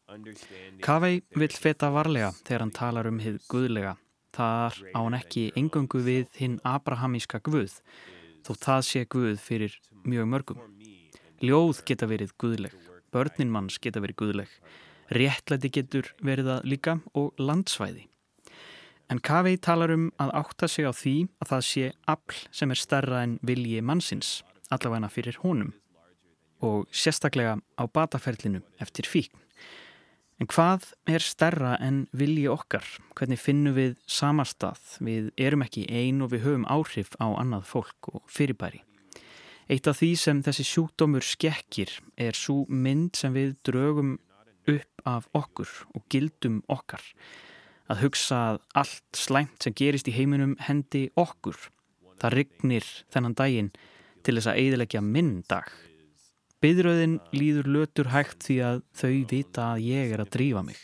understanding 0.07 0.81
Kavei 0.81 1.21
that 1.21 1.39
vill 1.39 1.47
there 1.47 1.61
feta 1.65 1.87
is 1.87 1.93
varlega 1.97 2.31
þegar 2.33 2.59
hann 2.59 2.71
something 2.71 2.79
talar 2.79 3.07
um 3.07 3.19
hið 3.19 3.39
guðlega. 3.53 3.95
Þar 4.35 4.77
á 4.93 4.99
hann 4.99 5.17
ekki 5.17 5.45
engöngu 5.55 6.01
við 6.03 6.25
hinn 6.39 6.59
abrahamíska 6.67 7.39
guð, 7.39 7.77
þó 8.45 8.51
það 8.65 8.81
sé 8.89 9.05
guð 9.15 9.37
fyrir 9.39 9.77
mjög 10.03 10.27
mörgum. 10.33 10.59
Ljóð 11.41 11.81
geta 11.87 12.07
verið 12.11 12.33
guðleg, 12.41 12.75
börnin 13.15 13.53
manns 13.53 13.79
geta 13.79 14.03
verið 14.03 14.19
guðleg, 14.21 14.51
réttlæti 15.15 15.71
getur 15.79 16.11
verið 16.25 16.51
það 16.51 16.67
líka 16.73 16.97
og 17.15 17.39
landsvæði. 17.39 18.09
En 19.09 19.21
Kavei 19.21 19.55
talar 19.61 19.93
um 19.93 20.09
að 20.21 20.33
átta 20.41 20.67
sig 20.67 20.85
á 20.89 20.93
því 20.93 21.15
að 21.39 21.49
það 21.51 21.65
sé 21.69 21.89
afl 22.09 22.37
sem 22.49 22.71
er 22.73 22.81
stærra 22.81 23.23
en 23.23 23.39
vilji 23.45 23.81
mannsins, 23.85 24.39
allavegna 24.73 25.11
fyrir 25.13 25.37
honum 25.43 25.73
og 26.65 26.87
sérstaklega 26.89 27.59
á 27.77 27.83
bataferlinu 27.85 28.63
eftir 28.81 29.05
fíkn. 29.05 29.37
En 30.41 30.49
hvað 30.51 30.89
er 31.07 31.23
stærra 31.23 31.75
en 31.79 32.05
vilji 32.11 32.47
okkar? 32.51 32.83
Hvernig 33.15 33.39
finnum 33.39 33.75
við 33.77 33.93
samastað? 34.09 34.81
Við 34.99 35.29
erum 35.39 35.63
ekki 35.63 35.85
ein 35.87 36.19
og 36.25 36.33
við 36.33 36.43
höfum 36.47 36.65
áhrif 36.67 37.13
á 37.23 37.31
annað 37.39 37.69
fólk 37.69 38.09
og 38.11 38.25
fyrirbæri. 38.27 38.81
Eitt 39.65 39.87
af 39.89 39.97
því 39.97 40.11
sem 40.21 40.41
þessi 40.45 40.63
sjúkdómur 40.69 41.25
skekkir 41.25 41.89
er 42.21 42.37
svo 42.37 42.67
mynd 42.69 43.17
sem 43.17 43.33
við 43.33 43.55
draugum 43.65 44.11
upp 44.69 45.01
af 45.09 45.25
okkur 45.33 45.71
og 45.97 46.05
gildum 46.13 46.59
okkar. 46.69 47.01
Að 47.89 48.03
hugsa 48.05 48.41
að 48.51 48.61
allt 48.81 49.17
slæmt 49.17 49.65
sem 49.65 49.73
gerist 49.77 50.09
í 50.09 50.13
heiminum 50.13 50.53
hendi 50.67 51.07
okkur. 51.17 51.57
Það 52.21 52.37
rignir 52.37 52.91
þennan 53.13 53.37
daginn 53.37 53.73
til 54.25 54.37
þess 54.37 54.51
að 54.53 54.61
eidilegja 54.61 55.01
minn 55.05 55.35
dag. 55.49 55.67
Byðröðin 56.61 57.19
líður 57.33 57.69
lötur 57.69 58.13
hægt 58.13 58.45
því 58.45 58.61
að 58.69 58.81
þau 59.01 59.13
vita 59.33 59.69
að 59.73 59.85
ég 59.89 60.13
er 60.13 60.21
að 60.21 60.33
drífa 60.37 60.65
mig. 60.65 60.77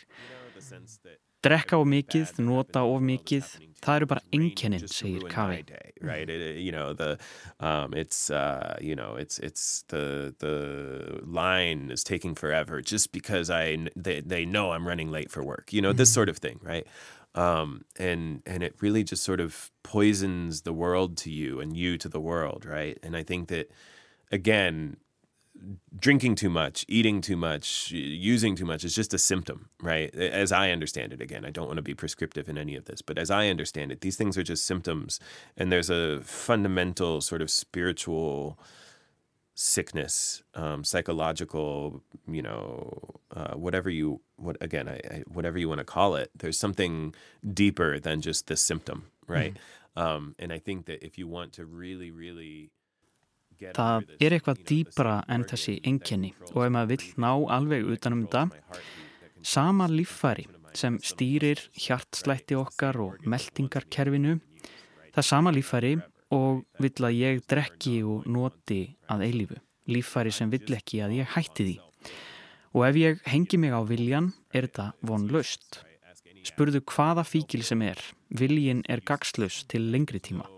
Drekka 1.42 1.80
of 1.80 1.88
mikið, 1.90 2.38
nota 2.38 2.84
of 2.86 3.02
mikið, 3.02 3.48
það 3.82 3.96
eru 3.98 4.06
bara 4.12 4.20
segir 4.30 5.24
Kavi. 5.30 5.64
Right, 6.00 6.28
you 6.28 6.72
know 6.72 6.92
the, 6.92 7.18
um, 7.60 7.94
it's 7.94 8.30
uh, 8.30 8.76
you 8.80 8.94
know 8.94 9.16
it's 9.16 9.38
it's 9.38 9.84
the 9.88 10.34
the 10.38 11.20
line 11.24 11.90
is 11.90 12.04
taking 12.04 12.34
forever 12.34 12.80
just 12.80 13.12
because 13.12 13.50
I 13.50 13.88
they 13.96 14.20
they 14.20 14.44
know 14.44 14.72
I'm 14.72 14.86
running 14.86 15.10
late 15.10 15.30
for 15.30 15.42
work. 15.42 15.72
You 15.72 15.82
know 15.82 15.92
this 15.92 16.12
sort 16.12 16.28
of 16.28 16.38
thing, 16.38 16.60
right? 16.62 16.86
Um, 17.34 17.84
and 17.98 18.42
and 18.46 18.62
it 18.62 18.74
really 18.80 19.02
just 19.04 19.22
sort 19.22 19.40
of 19.40 19.70
poisons 19.82 20.62
the 20.62 20.72
world 20.72 21.16
to 21.18 21.30
you 21.30 21.60
and 21.60 21.76
you 21.76 21.98
to 21.98 22.08
the 22.08 22.20
world, 22.20 22.64
right? 22.64 22.98
And 23.02 23.16
I 23.16 23.22
think 23.22 23.48
that 23.48 23.70
again 24.30 24.96
drinking 25.98 26.34
too 26.34 26.50
much, 26.50 26.84
eating 26.88 27.20
too 27.20 27.36
much, 27.36 27.90
using 27.90 28.56
too 28.56 28.64
much 28.64 28.84
is 28.84 28.94
just 28.94 29.14
a 29.14 29.18
symptom, 29.18 29.68
right? 29.80 30.14
As 30.14 30.52
I 30.52 30.70
understand 30.70 31.12
it, 31.12 31.20
again, 31.20 31.44
I 31.44 31.50
don't 31.50 31.66
want 31.66 31.76
to 31.76 31.82
be 31.82 31.94
prescriptive 31.94 32.48
in 32.48 32.58
any 32.58 32.74
of 32.76 32.86
this, 32.86 33.02
but 33.02 33.18
as 33.18 33.30
I 33.30 33.48
understand 33.48 33.92
it, 33.92 34.00
these 34.00 34.16
things 34.16 34.36
are 34.36 34.42
just 34.42 34.66
symptoms. 34.66 35.20
And 35.56 35.70
there's 35.70 35.90
a 35.90 36.20
fundamental 36.22 37.20
sort 37.20 37.42
of 37.42 37.50
spiritual 37.50 38.58
sickness, 39.54 40.42
um, 40.54 40.82
psychological, 40.82 42.02
you 42.26 42.42
know, 42.42 43.20
uh, 43.34 43.54
whatever 43.54 43.90
you, 43.90 44.20
what 44.36 44.56
again, 44.60 44.88
I, 44.88 45.00
I, 45.10 45.22
whatever 45.26 45.58
you 45.58 45.68
want 45.68 45.78
to 45.78 45.84
call 45.84 46.16
it, 46.16 46.30
there's 46.36 46.58
something 46.58 47.14
deeper 47.52 47.98
than 47.98 48.20
just 48.20 48.46
the 48.46 48.56
symptom, 48.56 49.06
right? 49.26 49.54
Mm. 49.54 50.02
Um, 50.02 50.34
and 50.38 50.52
I 50.52 50.58
think 50.58 50.86
that 50.86 51.04
if 51.04 51.18
you 51.18 51.28
want 51.28 51.52
to 51.54 51.66
really, 51.66 52.10
really 52.10 52.70
Það 53.70 54.08
er 54.18 54.34
eitthvað 54.36 54.64
dýbra 54.68 55.18
en 55.30 55.44
þessi 55.48 55.76
enginni 55.86 56.32
og 56.52 56.64
ef 56.64 56.72
maður 56.74 56.90
vill 56.92 57.12
ná 57.22 57.30
alveg 57.56 57.92
utanum 57.94 58.24
þetta, 58.26 58.48
sama 59.42 59.86
líffæri 59.90 60.48
sem 60.76 60.96
stýrir 61.04 61.60
hjartslætti 61.76 62.56
okkar 62.56 62.98
og 63.02 63.26
meldingarkerfinu, 63.28 64.38
það 65.12 65.28
sama 65.28 65.52
líffæri 65.54 65.98
og 66.32 66.62
vill 66.80 67.06
að 67.06 67.18
ég 67.18 67.42
drekki 67.50 67.98
og 68.08 68.26
noti 68.26 68.82
að 69.12 69.26
eilífu, 69.28 69.58
líffæri 69.92 70.32
sem 70.32 70.52
vill 70.52 70.78
ekki 70.78 71.02
að 71.04 71.18
ég 71.20 71.34
hætti 71.36 71.68
því. 71.68 71.76
Og 72.72 72.86
ef 72.88 72.96
ég 72.96 73.20
hengi 73.28 73.60
mig 73.60 73.74
á 73.76 73.80
viljan 73.84 74.32
er 74.54 74.64
þetta 74.64 74.92
vonlaust. 75.04 75.82
Spurðu 76.42 76.80
hvaða 76.88 77.22
fíkil 77.28 77.62
sem 77.62 77.84
er, 77.84 78.00
viljin 78.32 78.80
er 78.88 79.04
gagslaus 79.04 79.62
til 79.68 79.92
lengri 79.92 80.22
tíma. 80.24 80.48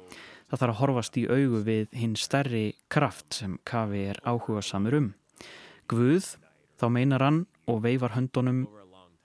Það 0.54 0.60
þarf 0.60 0.74
að 0.74 0.78
horfast 0.78 1.16
í 1.18 1.22
augu 1.26 1.60
við 1.66 1.94
hinn 1.98 2.12
stærri 2.14 2.66
kraft 2.86 3.34
sem 3.34 3.56
Kavi 3.66 4.04
er 4.12 4.20
áhuga 4.22 4.60
samur 4.62 4.94
um. 4.94 5.08
Guð, 5.90 6.28
þá 6.78 6.84
meinar 6.94 7.24
hann 7.26 7.40
og 7.66 7.80
veifar 7.82 8.12
höndunum 8.14 8.60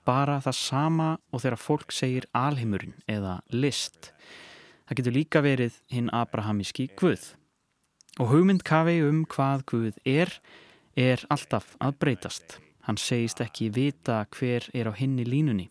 bara 0.02 0.40
það 0.42 0.56
sama 0.58 1.06
og 1.30 1.44
þegar 1.44 1.62
fólk 1.62 1.94
segir 1.94 2.26
alheimurinn 2.34 2.96
eða 3.06 3.36
list. 3.54 4.10
Það 4.88 4.98
getur 4.98 5.14
líka 5.20 5.42
verið 5.46 5.76
hinn 5.94 6.10
abrahamíski 6.10 6.88
Guð. 6.98 7.28
Og 8.18 8.32
hugmynd 8.32 8.66
Kavi 8.66 8.98
um 9.06 9.20
hvað 9.30 9.62
Guð 9.70 10.00
er, 10.02 10.34
er 10.98 11.22
alltaf 11.30 11.76
að 11.78 11.94
breytast. 12.02 12.56
Hann 12.88 12.98
segist 12.98 13.38
ekki 13.38 13.70
vita 13.70 14.24
hver 14.34 14.66
er 14.74 14.90
á 14.90 14.92
hinni 14.98 15.22
línunni. 15.30 15.68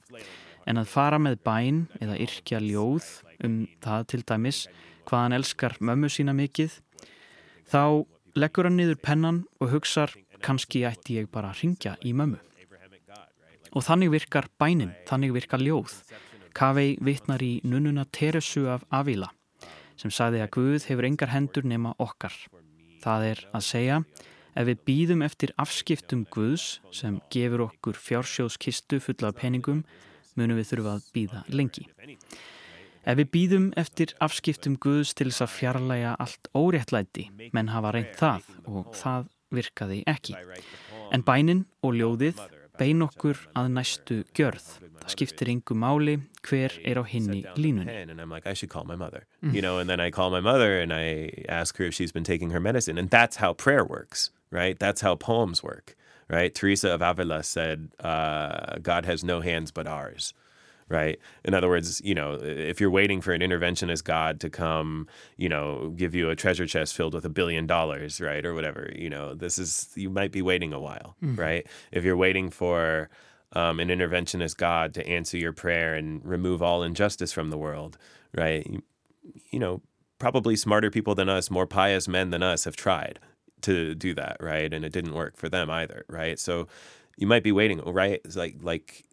En 0.64 0.80
að 0.80 0.88
fara 0.88 1.20
með 1.20 1.41
bæn 1.43 1.89
eða 1.99 2.16
yrkja 2.16 2.64
ljóð 2.64 3.18
um 3.43 3.66
það 3.84 4.07
til 4.14 4.24
dæmis 4.24 4.70
hvað 5.10 5.26
hann 5.26 5.38
elskar 5.39 5.76
mömmu 5.82 6.10
sína 6.14 6.36
mikið, 6.38 6.78
þá 7.70 8.05
leggur 8.38 8.70
hann 8.70 8.78
niður 8.78 9.01
pennan 9.01 9.41
og 9.60 9.74
hugsar 9.74 10.14
kannski 10.45 10.86
ætti 10.88 11.18
ég 11.20 11.32
bara 11.34 11.51
að 11.51 11.64
ringja 11.64 11.95
í 12.05 12.14
mömmu. 12.14 12.39
Og 13.76 13.86
þannig 13.86 14.14
virkar 14.14 14.47
bænin, 14.62 14.95
þannig 15.10 15.36
virkar 15.36 15.62
ljóð. 15.62 15.99
Kavei 16.57 16.97
vittnar 17.05 17.41
í 17.45 17.60
nunnuna 17.64 18.07
Teresu 18.10 18.66
af 18.72 18.86
Avila 18.89 19.30
sem 19.99 20.12
sagði 20.14 20.39
að 20.39 20.53
Guð 20.55 20.86
hefur 20.88 21.07
engar 21.10 21.32
hendur 21.34 21.66
nema 21.68 21.91
okkar. 21.99 22.32
Það 23.03 23.26
er 23.34 23.41
að 23.55 23.66
segja, 23.68 23.97
ef 24.55 24.68
við 24.70 24.84
býðum 24.88 25.26
eftir 25.26 25.51
afskiptum 25.60 26.24
Guðs 26.32 26.80
sem 26.95 27.20
gefur 27.34 27.66
okkur 27.68 27.99
fjársjóðskistu 27.99 29.01
fulla 29.03 29.34
peningum, 29.36 29.84
munum 30.39 30.60
við 30.60 30.72
þurfa 30.72 30.95
að 30.95 31.10
býða 31.16 31.43
lengi. 31.51 31.86
Ef 33.08 33.18
við 33.20 33.30
býðum 33.34 33.68
eftir 33.80 34.14
afskiptum 34.24 34.76
Guðs 34.82 35.14
til 35.16 35.30
þess 35.30 35.45
að 35.45 35.54
fjarlæga 35.56 36.16
allt 36.20 36.50
óréttlæti, 36.54 37.30
menn 37.56 37.72
hafa 37.74 37.93
reynd 37.95 38.16
það 38.20 38.50
og 38.68 38.93
það 38.97 39.30
virkaði 39.56 40.00
ekki. 40.10 40.36
En 41.16 41.24
bænin 41.26 41.66
og 41.82 41.95
ljóðið 41.97 42.41
bein 42.80 43.04
okkur 43.04 43.39
að 43.58 43.72
næstu 43.76 44.18
gjörð. 44.38 44.68
Það 45.02 45.14
skiptir 45.14 45.52
yngu 45.52 45.76
máli 45.76 46.16
hver 46.45 46.76
er 46.88 47.00
á 47.02 47.04
hinni 47.04 47.41
línunni. 47.58 47.91
Mm. 49.41 49.54
You 49.56 49.62
know, 49.62 49.80
works, 53.89 54.32
right? 54.52 54.80
That's 54.80 55.02
how 55.02 55.16
poems 55.16 55.64
work, 55.64 55.95
right? 56.30 56.54
Teresa 56.54 56.93
of 56.93 57.02
Avila 57.02 57.43
said, 57.43 57.89
uh, 58.00 58.78
God 58.82 59.06
has 59.06 59.24
no 59.24 59.41
hands 59.41 59.72
but 59.72 59.88
ours. 59.88 60.34
Right? 60.90 61.20
In 61.46 61.54
other 61.54 61.70
words, 61.70 62.02
you 62.04 62.16
know, 62.16 62.34
if 62.42 62.82
you're 62.82 62.90
waiting 62.90 63.22
for 63.22 63.32
an 63.32 63.42
interventionist 63.42 64.04
God 64.04 64.40
to 64.42 64.50
come, 64.50 65.08
you 65.38 65.48
know, 65.48 65.94
give 65.96 66.16
you 66.16 66.30
a 66.30 66.36
treasure 66.36 66.66
chest 66.66 66.96
filled 66.96 67.14
with 67.14 67.26
a 67.26 67.30
billion 67.30 67.68
dollars, 67.68 68.20
right, 68.20 68.46
or 68.46 68.54
whatever, 68.54 68.92
you 68.96 69.10
know, 69.10 69.34
this 69.34 69.58
is 69.60 69.90
you 69.96 70.10
might 70.10 70.32
be 70.32 70.42
waiting 70.42 70.74
a 70.74 70.80
while, 70.80 71.16
mm-hmm. 71.24 71.40
right? 71.40 71.68
If 71.92 72.04
you're 72.04 72.18
waiting 72.18 72.50
for 72.50 73.10
um, 73.54 73.80
an 73.80 73.90
interventionist 73.90 74.58
God 74.58 74.94
to 74.96 75.08
answer 75.08 75.38
your 75.38 75.54
prayer 75.54 75.96
and 75.96 76.24
remove 76.26 76.62
all 76.62 76.84
injustice 76.84 77.32
from 77.32 77.50
the 77.50 77.58
world, 77.58 77.98
right? 78.36 78.66
You, 78.68 78.84
you 79.52 79.60
know, 79.60 79.82
probably 80.18 80.56
smarter 80.56 80.90
people 80.92 81.16
than 81.16 81.30
us, 81.30 81.50
more 81.50 81.68
pious 81.68 82.08
men 82.08 82.30
than 82.30 82.44
us 82.44 82.66
have 82.66 82.76
tried 82.76 83.20
to 83.62 83.96
do 83.96 84.14
that, 84.16 84.38
right? 84.40 84.74
And 84.74 84.86
it 84.86 84.92
didn't 84.92 85.14
work 85.14 85.38
for 85.38 85.50
them 85.50 85.70
either, 85.70 86.06
right? 86.08 86.40
So 86.40 86.68
you 87.18 87.28
might 87.28 87.44
be 87.44 87.52
waiting, 87.52 87.82
right? 87.82 88.22
It's 88.24 88.36
like 88.36 88.58
like 88.62 89.06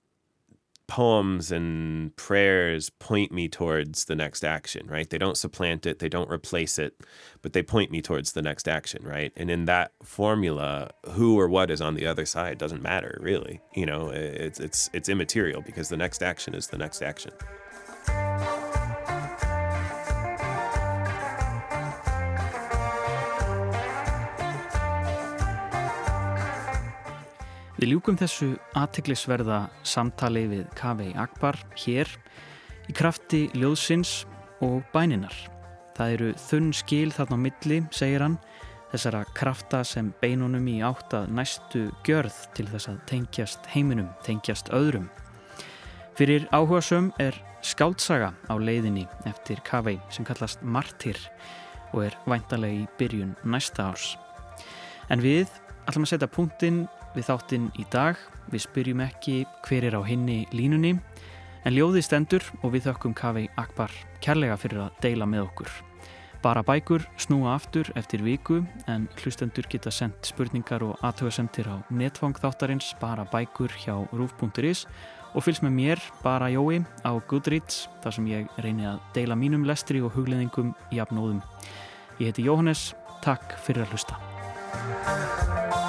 poems 0.88 1.50
and 1.50 2.14
prayers 2.16 2.90
point 2.90 3.32
me 3.32 3.48
towards 3.48 4.04
the 4.04 4.14
next 4.14 4.44
action, 4.44 4.86
right? 4.86 5.08
They 5.08 5.18
don't 5.18 5.36
supplant 5.36 5.86
it, 5.86 5.98
they 5.98 6.08
don't 6.08 6.30
replace 6.30 6.78
it, 6.78 7.00
but 7.42 7.52
they 7.52 7.62
point 7.62 7.90
me 7.90 8.00
towards 8.00 8.32
the 8.32 8.42
next 8.42 8.68
action, 8.68 9.04
right? 9.04 9.32
And 9.36 9.50
in 9.50 9.64
that 9.64 9.92
formula, 10.02 10.90
who 11.10 11.38
or 11.38 11.48
what 11.48 11.70
is 11.70 11.80
on 11.80 11.94
the 11.94 12.06
other 12.06 12.26
side 12.26 12.58
doesn't 12.58 12.82
matter, 12.82 13.18
really. 13.20 13.60
You 13.74 13.86
know, 13.86 14.10
it's 14.10 14.60
it's 14.60 14.88
it's 14.92 15.08
immaterial 15.08 15.62
because 15.62 15.88
the 15.88 15.96
next 15.96 16.22
action 16.22 16.54
is 16.54 16.68
the 16.68 16.78
next 16.78 17.02
action. 17.02 17.32
Við 27.76 27.90
ljúkum 27.92 28.16
þessu 28.16 28.54
aðtiklisverða 28.80 29.66
samtali 29.84 30.46
við 30.48 30.62
Kavei 30.78 31.10
Akbar 31.20 31.58
hér 31.76 32.08
í 32.88 32.94
krafti 32.96 33.42
ljóðsins 33.52 34.22
og 34.64 34.78
bæninar. 34.94 35.34
Það 35.92 36.14
eru 36.14 36.30
þunn 36.40 36.70
skil 36.72 37.10
þarna 37.12 37.36
á 37.36 37.44
milli, 37.44 37.82
segir 37.92 38.24
hann, 38.24 38.38
þessara 38.94 39.20
krafta 39.36 39.82
sem 39.84 40.08
beinunum 40.22 40.64
í 40.72 40.78
áttað 40.88 41.28
næstu 41.36 41.84
gjörð 42.08 42.40
til 42.56 42.64
þess 42.72 42.94
að 42.94 43.04
tengjast 43.12 43.68
heiminum, 43.74 44.08
tengjast 44.24 44.72
öðrum. 44.72 45.10
Fyrir 46.16 46.48
áhugasöm 46.56 47.12
er 47.20 47.36
skáltsaga 47.60 48.32
á 48.48 48.54
leiðinni 48.56 49.04
eftir 49.28 49.60
Kavei 49.68 49.98
sem 50.08 50.24
kallast 50.24 50.64
Martyr 50.64 51.20
og 51.92 52.06
er 52.08 52.16
væntalega 52.24 52.86
í 52.86 52.92
byrjun 52.96 53.36
næsta 53.44 53.90
árs. 53.92 54.14
En 55.12 55.20
við 55.20 55.50
ætlum 55.84 56.08
að 56.08 56.16
setja 56.16 56.32
punktinn 56.32 56.86
við 57.16 57.30
þáttinn 57.30 57.70
í 57.80 57.86
dag. 57.92 58.20
Við 58.52 58.66
spyrjum 58.68 59.02
ekki 59.06 59.40
hver 59.66 59.88
er 59.88 59.98
á 59.98 60.02
hinni 60.06 60.44
línunni 60.54 60.94
en 61.66 61.74
ljóði 61.74 62.04
stendur 62.04 62.44
og 62.62 62.76
við 62.76 62.90
þökkum 62.90 63.16
Kavi 63.16 63.48
Akbar 63.58 63.90
kærlega 64.22 64.58
fyrir 64.60 64.84
að 64.86 65.02
deila 65.02 65.26
með 65.26 65.48
okkur. 65.48 65.72
Bara 66.44 66.62
bækur 66.62 67.02
snúa 67.18 67.56
aftur 67.56 67.88
eftir 67.98 68.22
viku 68.22 68.60
en 68.86 69.08
hlustendur 69.18 69.66
geta 69.72 69.90
sendt 69.90 70.28
spurningar 70.28 70.84
og 70.86 71.00
aðtöðasemtir 71.02 71.66
á 71.66 71.76
netfang 71.90 72.36
þáttarins 72.38 72.92
bara 73.00 73.26
bækur 73.32 73.72
hjá 73.82 73.96
rúf.is 74.12 74.84
og 75.36 75.44
fylgst 75.44 75.64
með 75.66 75.74
mér, 75.76 76.04
bara 76.22 76.48
Jói, 76.52 76.84
á 77.04 77.12
Goodreads 77.28 77.88
þar 78.04 78.16
sem 78.16 78.30
ég 78.30 78.60
reyni 78.62 78.86
að 78.88 79.02
deila 79.16 79.36
mínum 79.36 79.66
lestri 79.68 80.00
og 80.00 80.14
hugleðingum 80.16 80.72
í 80.94 81.02
apnóðum. 81.02 81.42
Ég 82.20 82.30
heiti 82.30 82.46
Jóhannes, 82.46 82.94
takk 83.26 83.58
fyrir 83.66 83.84
að 83.84 83.96
hlusta. 83.96 85.84